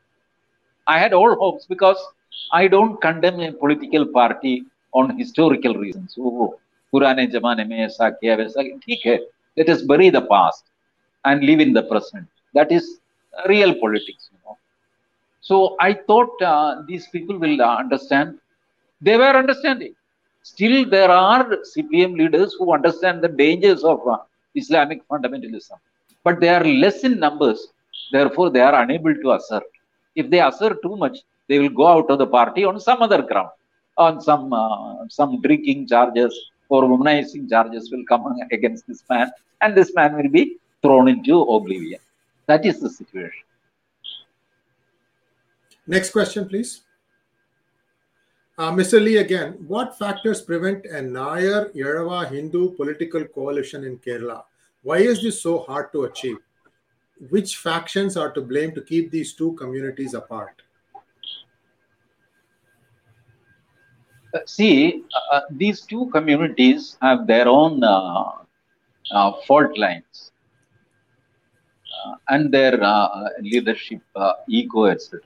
I 0.86 0.98
had 0.98 1.12
all 1.12 1.34
hopes 1.36 1.66
because 1.66 1.98
I 2.52 2.68
don't 2.68 3.00
condemn 3.00 3.40
a 3.40 3.52
political 3.52 4.06
party 4.06 4.64
on 4.92 5.16
historical 5.18 5.74
reasons. 5.74 6.16
Oh, 6.18 6.58
Purane 6.92 7.30
Jamane 7.30 7.66
mein 7.68 7.88
Let 9.56 9.68
us 9.68 9.82
bury 9.82 10.10
the 10.10 10.22
past 10.22 10.64
and 11.28 11.44
live 11.48 11.60
in 11.66 11.72
the 11.78 11.84
present 11.92 12.26
that 12.58 12.70
is 12.78 12.84
real 13.52 13.72
politics. 13.84 14.24
You 14.32 14.38
know. 14.44 14.56
So 15.48 15.76
I 15.88 15.92
thought 16.08 16.34
uh, 16.42 16.82
these 16.88 17.06
people 17.14 17.38
will 17.44 17.60
understand. 17.62 18.38
They 19.00 19.16
were 19.22 19.34
understanding. 19.42 19.94
Still, 20.42 20.76
there 20.96 21.10
are 21.10 21.44
CPM 21.74 22.12
leaders 22.20 22.54
who 22.58 22.72
understand 22.78 23.22
the 23.22 23.28
dangers 23.42 23.82
of 23.92 24.00
uh, 24.08 24.18
Islamic 24.54 25.00
fundamentalism, 25.08 25.78
but 26.24 26.40
they 26.40 26.50
are 26.56 26.64
less 26.64 26.98
in 27.08 27.18
numbers. 27.26 27.60
Therefore, 28.12 28.48
they 28.50 28.60
are 28.68 28.76
unable 28.82 29.14
to 29.22 29.32
assert. 29.32 29.64
If 30.14 30.30
they 30.30 30.40
assert 30.40 30.82
too 30.82 30.96
much, 30.96 31.18
they 31.48 31.58
will 31.58 31.74
go 31.80 31.86
out 31.94 32.10
of 32.10 32.18
the 32.18 32.26
party 32.38 32.64
on 32.64 32.80
some 32.80 33.02
other 33.06 33.22
ground, 33.22 33.50
on 33.98 34.20
some 34.28 34.52
uh, 34.52 35.08
some 35.08 35.40
drinking 35.46 35.88
charges 35.92 36.32
or 36.68 36.82
womanizing 36.92 37.44
charges 37.50 37.90
will 37.92 38.04
come 38.12 38.24
against 38.56 38.86
this 38.86 39.02
man, 39.10 39.28
and 39.62 39.76
this 39.76 39.92
man 39.94 40.16
will 40.16 40.30
be 40.38 40.44
thrown 40.86 41.08
into 41.08 41.42
oblivion. 41.42 42.00
That 42.46 42.64
is 42.64 42.80
the 42.80 42.88
situation. 42.88 43.44
Next 45.86 46.10
question, 46.10 46.48
please. 46.48 46.82
Uh, 48.58 48.70
Mr. 48.72 49.02
Lee, 49.02 49.18
again, 49.18 49.52
what 49.66 49.98
factors 49.98 50.40
prevent 50.40 50.86
a 50.86 51.02
Nair 51.02 51.70
Ezhava 51.74 52.30
Hindu 52.30 52.70
political 52.76 53.24
coalition 53.24 53.84
in 53.84 53.98
Kerala? 53.98 54.44
Why 54.82 54.98
is 54.98 55.22
this 55.22 55.42
so 55.42 55.58
hard 55.58 55.92
to 55.92 56.04
achieve? 56.04 56.38
Which 57.30 57.56
factions 57.56 58.16
are 58.16 58.30
to 58.32 58.40
blame 58.40 58.74
to 58.74 58.80
keep 58.80 59.10
these 59.10 59.34
two 59.34 59.52
communities 59.54 60.14
apart? 60.14 60.62
Uh, 64.34 64.38
see, 64.46 65.04
uh, 65.32 65.40
these 65.50 65.82
two 65.82 66.06
communities 66.10 66.96
have 67.02 67.26
their 67.26 67.48
own 67.48 67.82
uh, 67.84 68.32
uh, 69.12 69.32
fault 69.46 69.76
lines 69.78 70.32
uh, 70.32 70.35
and 72.28 72.52
their 72.52 72.82
uh, 72.82 73.28
leadership 73.40 74.00
uh, 74.14 74.32
ego, 74.48 74.84
etc. 74.86 75.20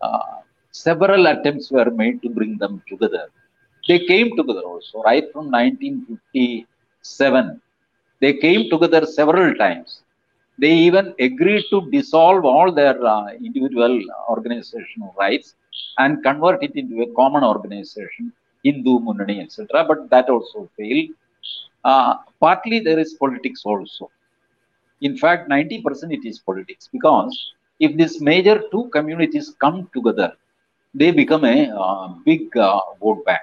Uh, 0.00 0.18
several 0.70 1.26
attempts 1.26 1.70
were 1.70 1.90
made 1.90 2.20
to 2.22 2.28
bring 2.28 2.56
them 2.58 2.82
together. 2.88 3.26
They 3.88 4.00
came 4.10 4.36
together 4.36 4.62
also, 4.72 5.02
right 5.02 5.26
from 5.32 5.50
1957. 5.50 7.60
They 8.20 8.34
came 8.34 8.68
together 8.70 9.06
several 9.06 9.54
times. 9.54 10.02
They 10.58 10.72
even 10.72 11.14
agreed 11.20 11.64
to 11.70 11.88
dissolve 11.90 12.44
all 12.44 12.72
their 12.72 12.96
uh, 13.04 13.26
individual 13.48 14.00
organizational 14.28 15.14
rights 15.18 15.54
and 15.98 16.22
convert 16.22 16.62
it 16.62 16.74
into 16.74 17.02
a 17.02 17.12
common 17.14 17.44
organization, 17.44 18.32
Hindu 18.64 19.00
Munnani, 19.00 19.42
etc. 19.44 19.84
But 19.86 20.08
that 20.10 20.28
also 20.30 20.68
failed. 20.76 21.10
Uh, 21.84 22.14
partly 22.40 22.80
there 22.80 22.98
is 22.98 23.14
politics 23.14 23.62
also. 23.64 24.10
In 25.00 25.16
fact, 25.16 25.48
90% 25.48 26.12
it 26.12 26.24
is 26.24 26.38
politics 26.38 26.88
because 26.92 27.36
if 27.80 27.96
these 27.96 28.20
major 28.20 28.62
two 28.70 28.88
communities 28.92 29.54
come 29.60 29.88
together, 29.94 30.32
they 30.94 31.10
become 31.10 31.44
a 31.44 31.68
uh, 31.70 32.08
big 32.24 32.56
uh, 32.56 32.80
vote 33.00 33.24
bank. 33.24 33.40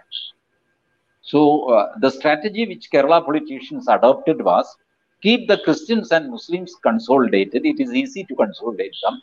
So 1.22 1.70
uh, 1.70 1.93
the 1.99 2.10
strategy 2.10 2.68
which 2.68 2.89
Kerala 2.91 3.24
politicians 3.26 3.88
adopted 3.88 4.43
was 4.43 4.76
keep 5.22 5.47
the 5.47 5.58
Christians 5.60 6.12
and 6.12 6.30
Muslims 6.30 6.76
consolidated. 6.84 7.66
It 7.66 7.80
is 7.80 7.93
easy 7.93 8.24
to 8.26 8.36
consolidate 8.36 8.95
them 9.04 9.22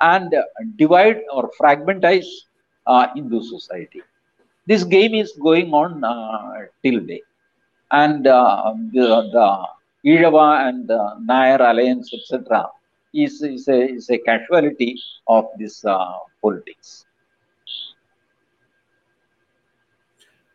and 0.00 0.32
uh, 0.34 0.42
divide 0.76 1.22
or 1.32 1.50
fragmentize 1.60 2.26
uh, 2.86 3.08
Hindu 3.14 3.42
society. 3.42 4.02
This 4.66 4.84
game 4.84 5.14
is 5.14 5.32
going 5.42 5.72
on 5.72 6.04
uh, 6.04 6.66
till 6.82 7.00
day, 7.00 7.22
and 7.90 8.26
uh, 8.26 8.74
the, 8.92 9.28
the 9.32 9.66
Ezhava 10.04 10.68
and 10.68 10.88
the 10.88 11.16
Nair 11.20 11.60
alliance, 11.60 12.12
etc., 12.14 12.68
is, 13.12 13.42
is, 13.42 13.68
a, 13.68 13.88
is 13.88 14.08
a 14.10 14.18
casualty 14.18 15.00
of 15.26 15.46
this 15.58 15.84
uh, 15.84 16.18
politics. 16.40 17.04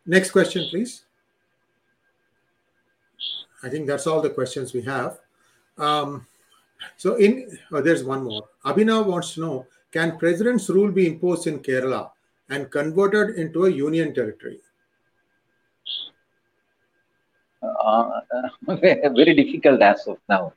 Next 0.06 0.30
question, 0.30 0.66
please. 0.70 1.04
I 3.62 3.68
think 3.68 3.86
that's 3.86 4.06
all 4.06 4.20
the 4.20 4.30
questions 4.30 4.72
we 4.72 4.82
have. 4.82 5.18
Um, 5.76 6.26
so, 6.96 7.16
in 7.16 7.58
oh, 7.72 7.80
there's 7.80 8.04
one 8.04 8.24
more. 8.24 8.44
Abhinav 8.64 9.06
wants 9.06 9.34
to 9.34 9.40
know: 9.40 9.66
Can 9.90 10.18
president's 10.18 10.68
rule 10.68 10.92
be 10.92 11.06
imposed 11.06 11.46
in 11.46 11.58
Kerala 11.58 12.10
and 12.48 12.70
converted 12.70 13.36
into 13.36 13.66
a 13.66 13.70
union 13.70 14.14
territory? 14.14 14.60
Uh, 17.62 18.20
very 18.66 19.34
difficult 19.34 19.80
as 19.80 20.06
of 20.06 20.18
now. 20.28 20.52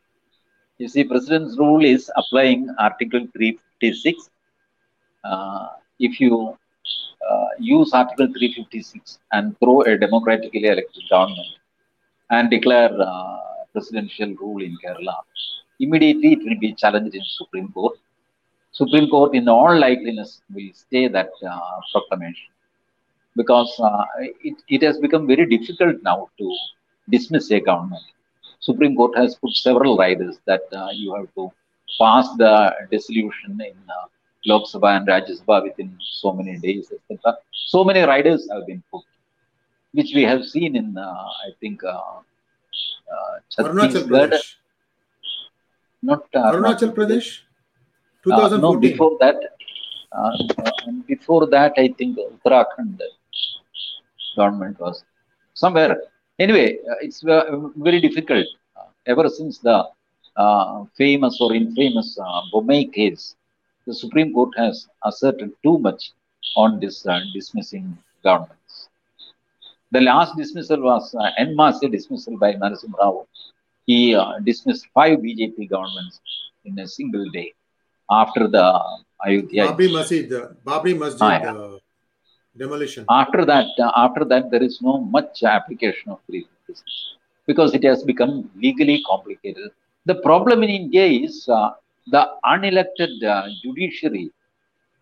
You 0.78 0.88
see, 0.88 1.04
president's 1.04 1.58
rule 1.58 1.84
is 1.84 2.12
applying 2.16 2.74
Article 2.80 3.28
356. 3.36 4.30
Uh, 5.24 5.68
if 6.00 6.20
you 6.20 6.58
uh, 7.30 7.48
use 7.60 7.94
Article 7.94 8.28
356 8.28 9.20
and 9.34 9.58
throw 9.60 9.82
a 9.82 9.98
democratically 9.98 10.66
elected 10.66 11.04
government 11.10 11.48
and 12.30 12.50
declare 12.50 12.92
uh, 13.02 13.38
presidential 13.74 14.34
rule 14.36 14.62
in 14.62 14.78
Kerala, 14.84 15.18
immediately 15.80 16.34
it 16.34 16.40
will 16.44 16.60
be 16.60 16.74
challenged 16.74 17.16
in 17.16 17.24
Supreme 17.26 17.72
Court. 17.72 17.98
Supreme 18.72 19.10
Court, 19.10 19.36
in 19.36 19.50
all 19.50 19.72
likeliness, 19.72 20.42
will 20.54 20.70
stay 20.74 21.08
that 21.08 21.32
uh, 21.46 21.80
proclamation 21.92 22.52
because 23.36 23.74
uh, 23.80 24.06
it, 24.42 24.56
it 24.68 24.82
has 24.82 25.00
become 25.00 25.28
very 25.28 25.46
difficult 25.46 25.98
now 26.04 26.30
to 26.38 26.58
dismiss 27.10 27.52
a 27.52 27.60
government. 27.60 28.04
Supreme 28.60 28.96
Court 28.96 29.18
has 29.18 29.36
put 29.36 29.52
several 29.52 29.98
riders 29.98 30.40
that 30.46 30.64
uh, 30.74 30.90
you 30.92 31.16
have 31.16 31.34
to 31.36 31.52
pass 32.00 32.28
the 32.38 32.74
dissolution 32.92 33.60
in 33.62 33.78
uh, 33.90 34.08
Lok 34.46 34.64
Sabha 34.72 34.98
and 34.98 35.08
Rajya 35.08 35.42
Sabha 35.42 35.64
within 35.64 35.98
so 36.00 36.34
many 36.34 36.58
days, 36.58 36.92
etc. 36.92 37.38
So 37.52 37.84
many 37.84 38.02
riders 38.02 38.48
have 38.52 38.66
been 38.68 38.84
put, 38.92 39.04
which 39.94 40.12
we 40.14 40.24
have 40.24 40.46
seen 40.46 40.76
in, 40.76 40.98
uh, 40.98 41.26
I 41.48 41.52
think, 41.60 41.84
uh, 41.84 41.88
uh, 43.14 43.64
Arunachal 43.64 44.08
Pradesh. 44.08 44.56
not 46.02 46.24
uh, 46.34 46.52
Arunachal 46.52 46.94
Pradesh? 46.94 47.42
Uh, 48.32 48.50
no, 48.50 48.80
2014. 48.80 48.82
before 48.82 49.18
that, 49.20 49.38
before 51.08 51.48
that, 51.48 51.74
I 51.78 51.94
think 51.98 52.18
Uttarakhand 52.18 53.00
government 54.36 54.80
was 54.80 55.04
somewhere. 55.54 55.98
Anyway, 56.40 56.78
uh, 56.90 56.96
it's 57.02 57.22
very 57.22 58.00
difficult. 58.00 58.48
Uh, 58.78 58.88
ever 59.06 59.28
since 59.30 59.60
the 59.60 59.78
uh, 60.38 60.86
famous 60.98 61.38
or 61.42 61.54
infamous 61.54 62.18
uh, 62.24 62.42
Bombay 62.52 62.86
case, 62.86 63.36
the 63.86 63.94
Supreme 63.94 64.34
Court 64.34 64.52
has 64.58 64.88
asserted 65.04 65.52
too 65.64 65.78
much 65.80 66.12
on 66.56 66.80
this 66.80 67.06
uh, 67.06 67.20
dismissing 67.34 67.98
governments. 68.24 68.88
The 69.92 70.02
last 70.02 70.38
dismissal 70.38 70.82
was 70.82 71.14
uh, 71.16 71.32
en 71.38 71.56
masse 71.56 71.80
dismissal 71.92 72.38
by 72.38 72.54
Narasimha 72.54 72.98
Rao. 73.00 73.28
He 73.86 74.16
uh, 74.16 74.40
dismissed 74.44 74.86
five 74.94 75.20
BJP 75.20 75.70
governments 75.70 76.20
in 76.64 76.78
a 76.80 76.88
single 76.88 77.28
day 77.32 77.54
after 78.10 78.48
the 78.48 78.66
Ayodhya. 79.26 79.68
Babri 79.68 79.92
Masjid, 79.92 80.30
Babri 80.64 80.98
Masjid 80.98 81.22
Ah, 81.22 81.40
yeah. 81.44 81.54
uh, 81.54 81.78
demolition. 82.60 83.06
After 83.10 83.46
that, 83.46 83.68
uh, 83.80 83.92
after 83.96 84.26
that, 84.26 84.52
there 84.52 84.64
is 84.70 84.80
no 84.82 85.00
much 85.00 85.44
application 85.44 86.12
of 86.12 86.20
356 86.28 86.84
because 87.48 87.74
it 87.74 87.84
has 87.84 88.04
become 88.04 88.50
legally 88.56 89.02
complicated. 89.08 89.72
The 90.06 90.16
problem 90.16 90.64
in 90.64 90.70
India 90.70 91.06
is 91.06 91.48
uh, 91.50 91.72
the 92.08 92.24
unelected 92.46 93.24
uh, 93.24 93.48
judiciary. 93.64 94.32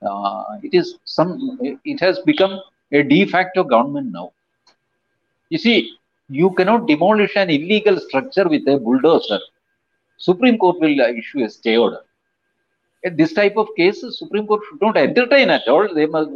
Uh, 0.01 0.43
it 0.63 0.73
is 0.73 0.97
some. 1.05 1.57
It 1.83 1.99
has 1.99 2.19
become 2.19 2.59
a 2.91 3.03
de 3.03 3.25
facto 3.25 3.63
government 3.63 4.11
now. 4.11 4.31
You 5.49 5.57
see, 5.57 5.97
you 6.29 6.51
cannot 6.51 6.87
demolish 6.87 7.35
an 7.35 7.49
illegal 7.49 7.99
structure 7.99 8.47
with 8.47 8.67
a 8.67 8.77
bulldozer. 8.77 9.39
Supreme 10.17 10.57
Court 10.57 10.79
will 10.79 11.01
uh, 11.01 11.09
issue 11.09 11.43
a 11.43 11.49
stay 11.49 11.77
order. 11.77 12.01
In 13.03 13.15
this 13.15 13.33
type 13.33 13.55
of 13.57 13.67
cases, 13.77 14.19
Supreme 14.19 14.47
Court 14.47 14.61
should 14.67 14.81
not 14.81 14.97
entertain 14.97 15.49
at 15.49 15.67
all. 15.67 15.87
They 15.93 16.05
must, 16.05 16.29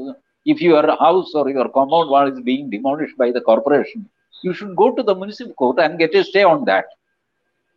if 0.46 0.62
your 0.62 0.86
house 0.98 1.34
or 1.36 1.50
your 1.50 1.70
compound 1.70 2.10
wall 2.10 2.28
is 2.32 2.40
being 2.42 2.70
demolished 2.70 3.18
by 3.18 3.32
the 3.32 3.42
corporation, 3.42 4.08
you 4.44 4.54
should 4.54 4.76
go 4.76 4.92
to 4.96 5.04
the 5.04 5.16
municipal 5.16 5.54
court 5.54 5.80
and 5.80 6.00
get 6.00 6.16
a 6.16 6.24
stay 6.24 6.44
on 6.44 6.66
that. 6.66 6.86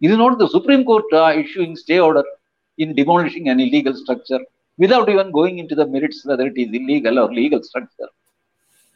It 0.01 0.11
is 0.11 0.17
not 0.19 0.39
the 0.39 0.49
Supreme 0.49 0.85
Court 0.85 1.05
uh, 1.13 1.33
issuing 1.37 1.77
stay 1.77 1.99
order 1.99 2.25
in 2.79 2.95
demolishing 2.95 3.49
an 3.49 3.61
illegal 3.61 3.95
structure 3.95 4.41
without 4.79 5.09
even 5.09 5.31
going 5.31 5.59
into 5.59 5.75
the 5.75 5.87
merits 5.87 6.25
whether 6.25 6.47
it 6.47 6.57
is 6.57 6.69
illegal 6.73 7.19
or 7.19 7.33
legal 7.33 7.63
structure. 7.63 8.09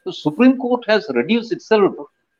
The 0.05 0.12
Supreme 0.12 0.57
Court 0.59 0.85
has 0.89 1.07
reduced 1.14 1.53
itself 1.53 1.95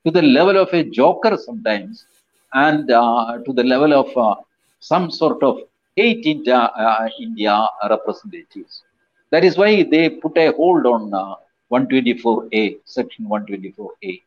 to 0.05 0.11
the 0.11 0.23
level 0.23 0.57
of 0.57 0.73
a 0.73 0.85
joker 0.85 1.37
sometimes 1.37 2.07
and 2.55 2.91
uh, 2.91 3.39
to 3.45 3.53
the 3.53 3.65
level 3.65 3.93
of 3.93 4.17
uh, 4.17 4.35
some 4.81 5.11
sort 5.11 5.43
of 5.43 5.61
hate 5.97 6.25
India, 6.27 6.57
uh, 6.59 7.09
India 7.21 7.67
representatives. 7.89 8.83
That 9.31 9.45
is 9.45 9.57
why 9.57 9.83
they 9.83 10.11
put 10.11 10.37
a 10.39 10.53
hold 10.53 10.87
on 10.87 11.13
uh, 11.13 11.35
124A, 11.73 12.79
section 12.85 13.27
124A. 13.27 14.23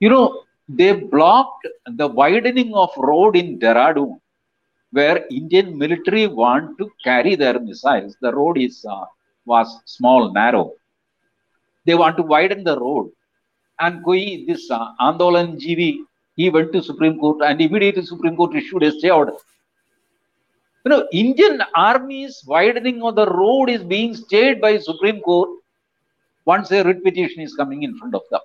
You 0.00 0.08
know, 0.10 0.42
they 0.68 0.92
blocked 0.92 1.66
the 1.86 2.08
widening 2.08 2.74
of 2.74 2.90
road 2.96 3.36
in 3.36 3.58
Dehradun 3.58 4.18
where 4.92 5.26
Indian 5.30 5.76
military 5.76 6.26
want 6.26 6.76
to 6.78 6.90
carry 7.02 7.34
their 7.34 7.58
missiles. 7.58 8.16
The 8.20 8.32
road 8.32 8.58
is 8.58 8.84
uh, 8.88 9.06
was 9.46 9.68
small, 9.86 10.32
narrow. 10.32 10.72
They 11.86 11.94
want 11.94 12.16
to 12.18 12.22
widen 12.22 12.62
the 12.62 12.78
road. 12.78 13.10
And 13.80 14.04
Koi, 14.04 14.44
this 14.46 14.70
uh, 14.70 14.88
Andolanjeevi, 15.00 15.98
he 16.36 16.50
went 16.50 16.72
to 16.72 16.82
Supreme 16.82 17.18
Court 17.18 17.38
and 17.42 17.60
immediately 17.60 18.04
Supreme 18.04 18.36
Court 18.36 18.54
issued 18.54 18.82
a 18.84 18.92
stay 18.92 19.10
order. 19.10 19.32
You 20.84 20.90
know, 20.90 21.08
Indian 21.12 21.62
army's 21.74 22.42
widening 22.46 23.02
of 23.02 23.14
the 23.14 23.26
road 23.26 23.70
is 23.70 23.82
being 23.84 24.14
stayed 24.16 24.60
by 24.60 24.78
Supreme 24.78 25.20
Court 25.20 25.50
once 26.44 26.72
a 26.72 26.82
writ 26.82 27.04
petition 27.04 27.40
is 27.42 27.54
coming 27.54 27.84
in 27.84 27.96
front 27.98 28.14
of 28.14 28.22
them. 28.30 28.40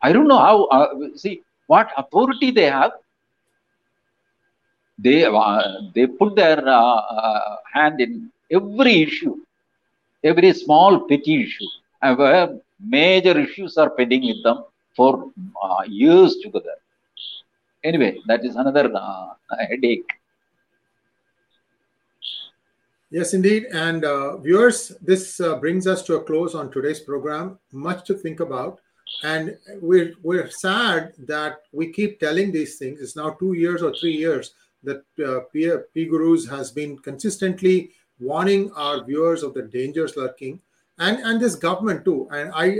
I 0.00 0.12
don't 0.12 0.28
know 0.28 0.38
how, 0.38 0.64
uh, 0.66 0.94
see, 1.16 1.42
what 1.66 1.90
authority 1.96 2.50
they 2.52 2.70
have. 2.70 2.92
They, 4.98 5.24
uh, 5.24 5.62
they 5.94 6.06
put 6.06 6.36
their 6.36 6.60
uh, 6.68 7.00
uh 7.18 7.56
hand 7.72 8.00
in 8.00 8.30
every 8.50 9.02
issue, 9.02 9.36
every 10.22 10.52
small 10.52 11.00
petty 11.08 11.42
issue. 11.42 11.66
And 12.00 12.60
major 12.80 13.36
issues 13.38 13.76
are 13.76 13.90
pending 13.90 14.22
with 14.22 14.42
them 14.44 14.64
for 14.94 15.30
uh, 15.60 15.82
years 15.88 16.36
together. 16.36 16.76
Anyway, 17.82 18.18
that 18.26 18.44
is 18.44 18.54
another 18.54 18.90
uh, 18.94 19.28
headache. 19.68 20.06
Yes, 23.14 23.32
indeed. 23.32 23.66
And 23.72 24.04
uh, 24.04 24.38
viewers, 24.38 24.90
this 25.00 25.38
uh, 25.38 25.54
brings 25.60 25.86
us 25.86 26.02
to 26.02 26.16
a 26.16 26.24
close 26.24 26.56
on 26.56 26.68
today's 26.72 26.98
program. 26.98 27.60
Much 27.72 28.04
to 28.08 28.14
think 28.14 28.40
about. 28.40 28.80
And 29.22 29.56
we're, 29.80 30.14
we're 30.24 30.50
sad 30.50 31.12
that 31.18 31.58
we 31.70 31.92
keep 31.92 32.18
telling 32.18 32.50
these 32.50 32.76
things. 32.76 33.00
It's 33.00 33.14
now 33.14 33.30
two 33.30 33.52
years 33.52 33.84
or 33.84 33.94
three 33.94 34.16
years 34.16 34.54
that 34.82 35.04
uh, 35.24 35.42
P, 35.52 35.70
PGurus 35.94 36.50
has 36.50 36.72
been 36.72 36.98
consistently 36.98 37.92
warning 38.18 38.72
our 38.72 39.04
viewers 39.04 39.44
of 39.44 39.54
the 39.54 39.62
dangers 39.62 40.16
lurking. 40.16 40.60
And, 40.98 41.20
and 41.20 41.40
this 41.40 41.54
government 41.54 42.04
too. 42.04 42.26
And 42.32 42.50
I, 42.52 42.78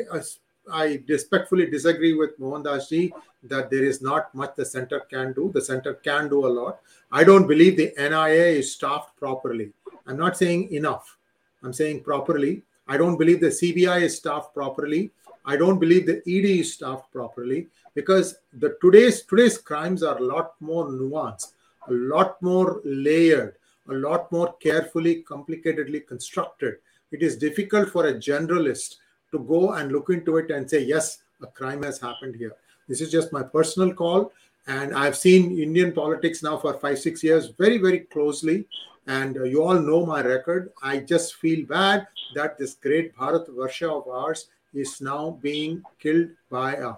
I 0.73 1.03
respectfully 1.09 1.67
disagree 1.71 2.15
with 2.15 2.39
Mohandas 2.39 2.89
ji 2.89 3.13
that 3.45 3.71
there 3.71 3.85
is 3.85 4.01
not 4.01 4.35
much 4.35 4.55
the 4.57 4.65
center 4.65 5.01
can 5.01 5.33
do. 5.33 5.51
The 5.53 5.61
center 5.61 5.95
can 5.95 6.29
do 6.29 6.47
a 6.47 6.49
lot. 6.49 6.81
I 7.13 7.25
don't 7.25 7.47
believe 7.47 7.77
the 7.77 7.93
NIA 7.99 8.47
is 8.59 8.73
staffed 8.73 9.17
properly 9.19 9.73
I'm 10.07 10.17
not 10.19 10.37
saying 10.37 10.73
enough. 10.73 11.17
I'm 11.63 11.73
saying 11.73 12.03
properly. 12.03 12.63
I 12.87 12.97
don't 12.97 13.19
believe 13.19 13.41
the 13.41 13.47
CBI 13.47 14.03
is 14.03 14.17
staffed 14.17 14.55
properly. 14.55 15.11
I 15.47 15.57
don't 15.57 15.79
believe 15.79 16.07
the 16.07 16.19
ED 16.27 16.61
is 16.61 16.75
staffed 16.75 17.11
properly 17.13 17.69
because 17.95 18.37
the 18.53 18.77
today's 18.81 19.23
today's 19.23 19.59
crimes 19.59 20.03
are 20.03 20.19
a 20.19 20.23
lot 20.23 20.55
more 20.61 20.87
nuanced, 20.87 21.53
a 21.89 21.93
lot 21.93 22.41
more 22.43 22.81
layered, 22.85 23.57
a 23.89 23.95
lot 23.95 24.31
more 24.33 24.55
carefully, 24.55 25.25
complicatedly 25.29 26.07
constructed. 26.07 26.77
It 27.13 27.23
is 27.23 27.37
difficult 27.37 27.91
for 27.91 28.09
a 28.09 28.15
generalist 28.15 28.97
to 29.35 29.41
go 29.41 29.73
and 29.73 29.93
look 29.93 30.09
into 30.11 30.37
it 30.39 30.51
and 30.51 30.69
say, 30.69 30.81
yes, 30.95 31.19
a 31.43 31.47
crime 31.47 31.83
has 31.83 32.01
happened 32.01 32.37
here. 32.37 32.55
This 32.89 33.01
is 33.01 33.11
just 33.11 33.33
my 33.33 33.43
personal 33.43 33.93
call. 33.93 34.33
And 34.67 34.95
I've 34.95 35.17
seen 35.17 35.59
Indian 35.59 35.93
politics 35.93 36.43
now 36.43 36.57
for 36.57 36.75
five, 36.75 36.99
six 36.99 37.23
years 37.23 37.49
very, 37.59 37.79
very 37.79 38.01
closely. 38.01 38.67
And 39.07 39.37
uh, 39.37 39.45
you 39.45 39.63
all 39.63 39.79
know 39.79 40.07
my 40.07 40.23
record. 40.23 40.73
I 40.83 40.99
just 40.99 41.35
feel 41.35 41.67
bad 41.67 42.07
that 42.35 42.57
this 42.59 42.75
great 42.75 43.15
Bharat 43.17 43.49
Varsha 43.51 43.91
of 43.91 44.09
ours 44.09 44.49
is 44.73 45.01
now 45.01 45.39
being 45.43 45.83
killed 46.01 46.29
by 46.51 46.77
a, 46.77 46.93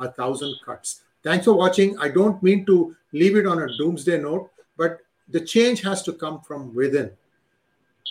a 0.00 0.10
thousand 0.12 0.54
cuts. 0.64 1.02
Thanks 1.22 1.44
for 1.44 1.54
watching. 1.54 1.96
I 1.98 2.08
don't 2.08 2.42
mean 2.42 2.66
to 2.66 2.96
leave 3.12 3.36
it 3.36 3.46
on 3.46 3.62
a 3.62 3.76
doomsday 3.78 4.20
note, 4.20 4.50
but 4.76 4.98
the 5.28 5.40
change 5.40 5.80
has 5.82 6.02
to 6.02 6.12
come 6.12 6.40
from 6.40 6.74
within. 6.74 7.10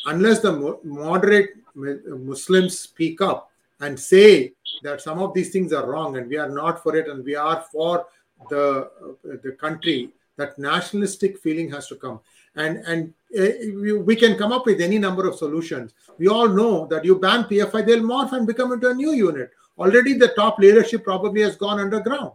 Unless 0.05 0.39
the 0.39 0.79
moderate 0.83 1.51
Muslims 1.75 2.79
speak 2.79 3.21
up 3.21 3.51
and 3.83 3.99
say 3.99 4.53
that 4.83 5.01
some 5.07 5.19
of 5.25 5.33
these 5.33 5.51
things 5.53 5.71
are 5.77 5.85
wrong 5.91 6.17
and 6.17 6.27
we 6.33 6.37
are 6.37 6.53
not 6.61 6.81
for 6.83 6.95
it 6.95 7.07
and 7.07 7.23
we 7.23 7.35
are 7.35 7.59
for 7.71 8.05
the, 8.49 8.89
uh, 9.03 9.37
the 9.45 9.53
country, 9.65 10.09
that 10.37 10.57
nationalistic 10.57 11.39
feeling 11.45 11.69
has 11.75 11.87
to 11.87 11.95
come 11.95 12.19
and 12.55 12.77
and 12.85 13.13
uh, 13.37 14.03
we 14.03 14.15
can 14.15 14.37
come 14.37 14.51
up 14.51 14.65
with 14.65 14.79
any 14.79 14.99
number 14.99 15.27
of 15.27 15.35
solutions. 15.35 15.93
We 16.19 16.27
all 16.27 16.47
know 16.47 16.85
that 16.87 17.03
you 17.03 17.19
ban 17.19 17.45
PFI, 17.45 17.85
they'll 17.85 18.01
morph 18.01 18.31
and 18.33 18.45
become 18.45 18.71
into 18.71 18.89
a 18.89 18.93
new 18.93 19.13
unit. 19.13 19.51
Already, 19.77 20.13
the 20.13 20.27
top 20.29 20.59
leadership 20.59 21.03
probably 21.03 21.41
has 21.41 21.55
gone 21.55 21.79
underground. 21.79 22.33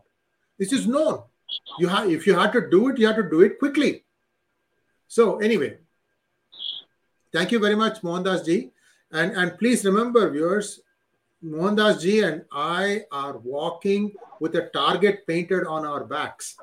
This 0.59 0.73
is 0.73 0.89
known. 0.89 1.23
You 1.79 1.87
have, 1.87 2.11
if 2.11 2.27
you 2.27 2.37
had 2.37 2.53
to 2.53 2.69
do 2.69 2.89
it, 2.89 2.99
you 2.99 3.07
have 3.07 3.17
to 3.17 3.31
do 3.31 3.43
it 3.43 3.61
quickly. 3.61 4.05
So 5.07 5.39
anyway, 5.39 5.79
thank 7.33 7.53
you 7.53 7.61
very 7.61 7.77
much, 7.77 8.03
Mohandas 8.03 8.45
ji, 8.45 8.71
and 9.13 9.33
and 9.33 9.57
please 9.57 9.85
remember, 9.85 10.29
viewers, 10.31 10.81
Mohandas 11.43 12.03
ji 12.03 12.21
and 12.23 12.45
I 12.53 13.05
are 13.13 13.39
walking 13.39 14.13
with 14.41 14.55
a 14.57 14.69
target 14.71 15.27
painted 15.27 15.67
on 15.67 15.87
our 15.87 16.05
backs 16.05 16.57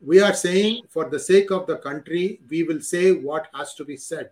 we 0.00 0.20
are 0.20 0.34
saying 0.34 0.82
for 0.88 1.08
the 1.08 1.18
sake 1.18 1.50
of 1.50 1.66
the 1.66 1.78
country, 1.78 2.40
we 2.48 2.62
will 2.62 2.80
say 2.80 3.12
what 3.12 3.48
has 3.54 3.74
to 3.74 3.84
be 3.84 3.96
said. 3.96 4.30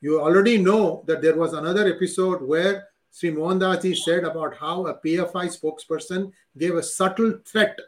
You 0.00 0.20
already 0.20 0.58
know 0.58 1.02
that 1.06 1.22
there 1.22 1.36
was 1.36 1.52
another 1.52 1.86
episode 1.88 2.42
where 2.42 2.88
Sri 3.10 3.30
Mohandas 3.30 3.82
ji 3.82 3.94
said 3.94 4.24
about 4.24 4.56
how 4.56 4.86
a 4.86 4.94
PFI 5.00 5.58
spokesperson 5.58 6.32
gave 6.56 6.74
a 6.74 6.82
subtle 6.82 7.38
threat. 7.44 7.78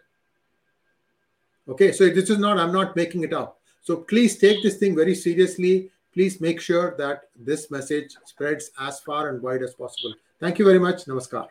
Okay, 1.68 1.92
so 1.92 2.08
this 2.08 2.30
is 2.30 2.38
not, 2.38 2.58
I'm 2.58 2.72
not 2.72 2.96
making 2.96 3.22
it 3.22 3.32
up. 3.32 3.60
So 3.82 3.96
please 3.96 4.38
take 4.38 4.62
this 4.62 4.78
thing 4.78 4.96
very 4.96 5.14
seriously. 5.14 5.90
Please 6.12 6.40
make 6.40 6.60
sure 6.60 6.96
that 6.96 7.24
this 7.36 7.70
message 7.70 8.16
spreads 8.24 8.70
as 8.80 9.00
far 9.00 9.28
and 9.28 9.42
wide 9.42 9.62
as 9.62 9.74
possible. 9.74 10.14
Thank 10.40 10.58
you 10.58 10.64
very 10.64 10.78
much. 10.78 11.04
Namaskar. 11.06 11.48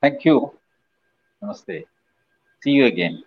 Thank 0.00 0.24
you. 0.24 0.52
Namaste. 1.42 1.84
See 2.62 2.70
you 2.70 2.86
again. 2.86 3.22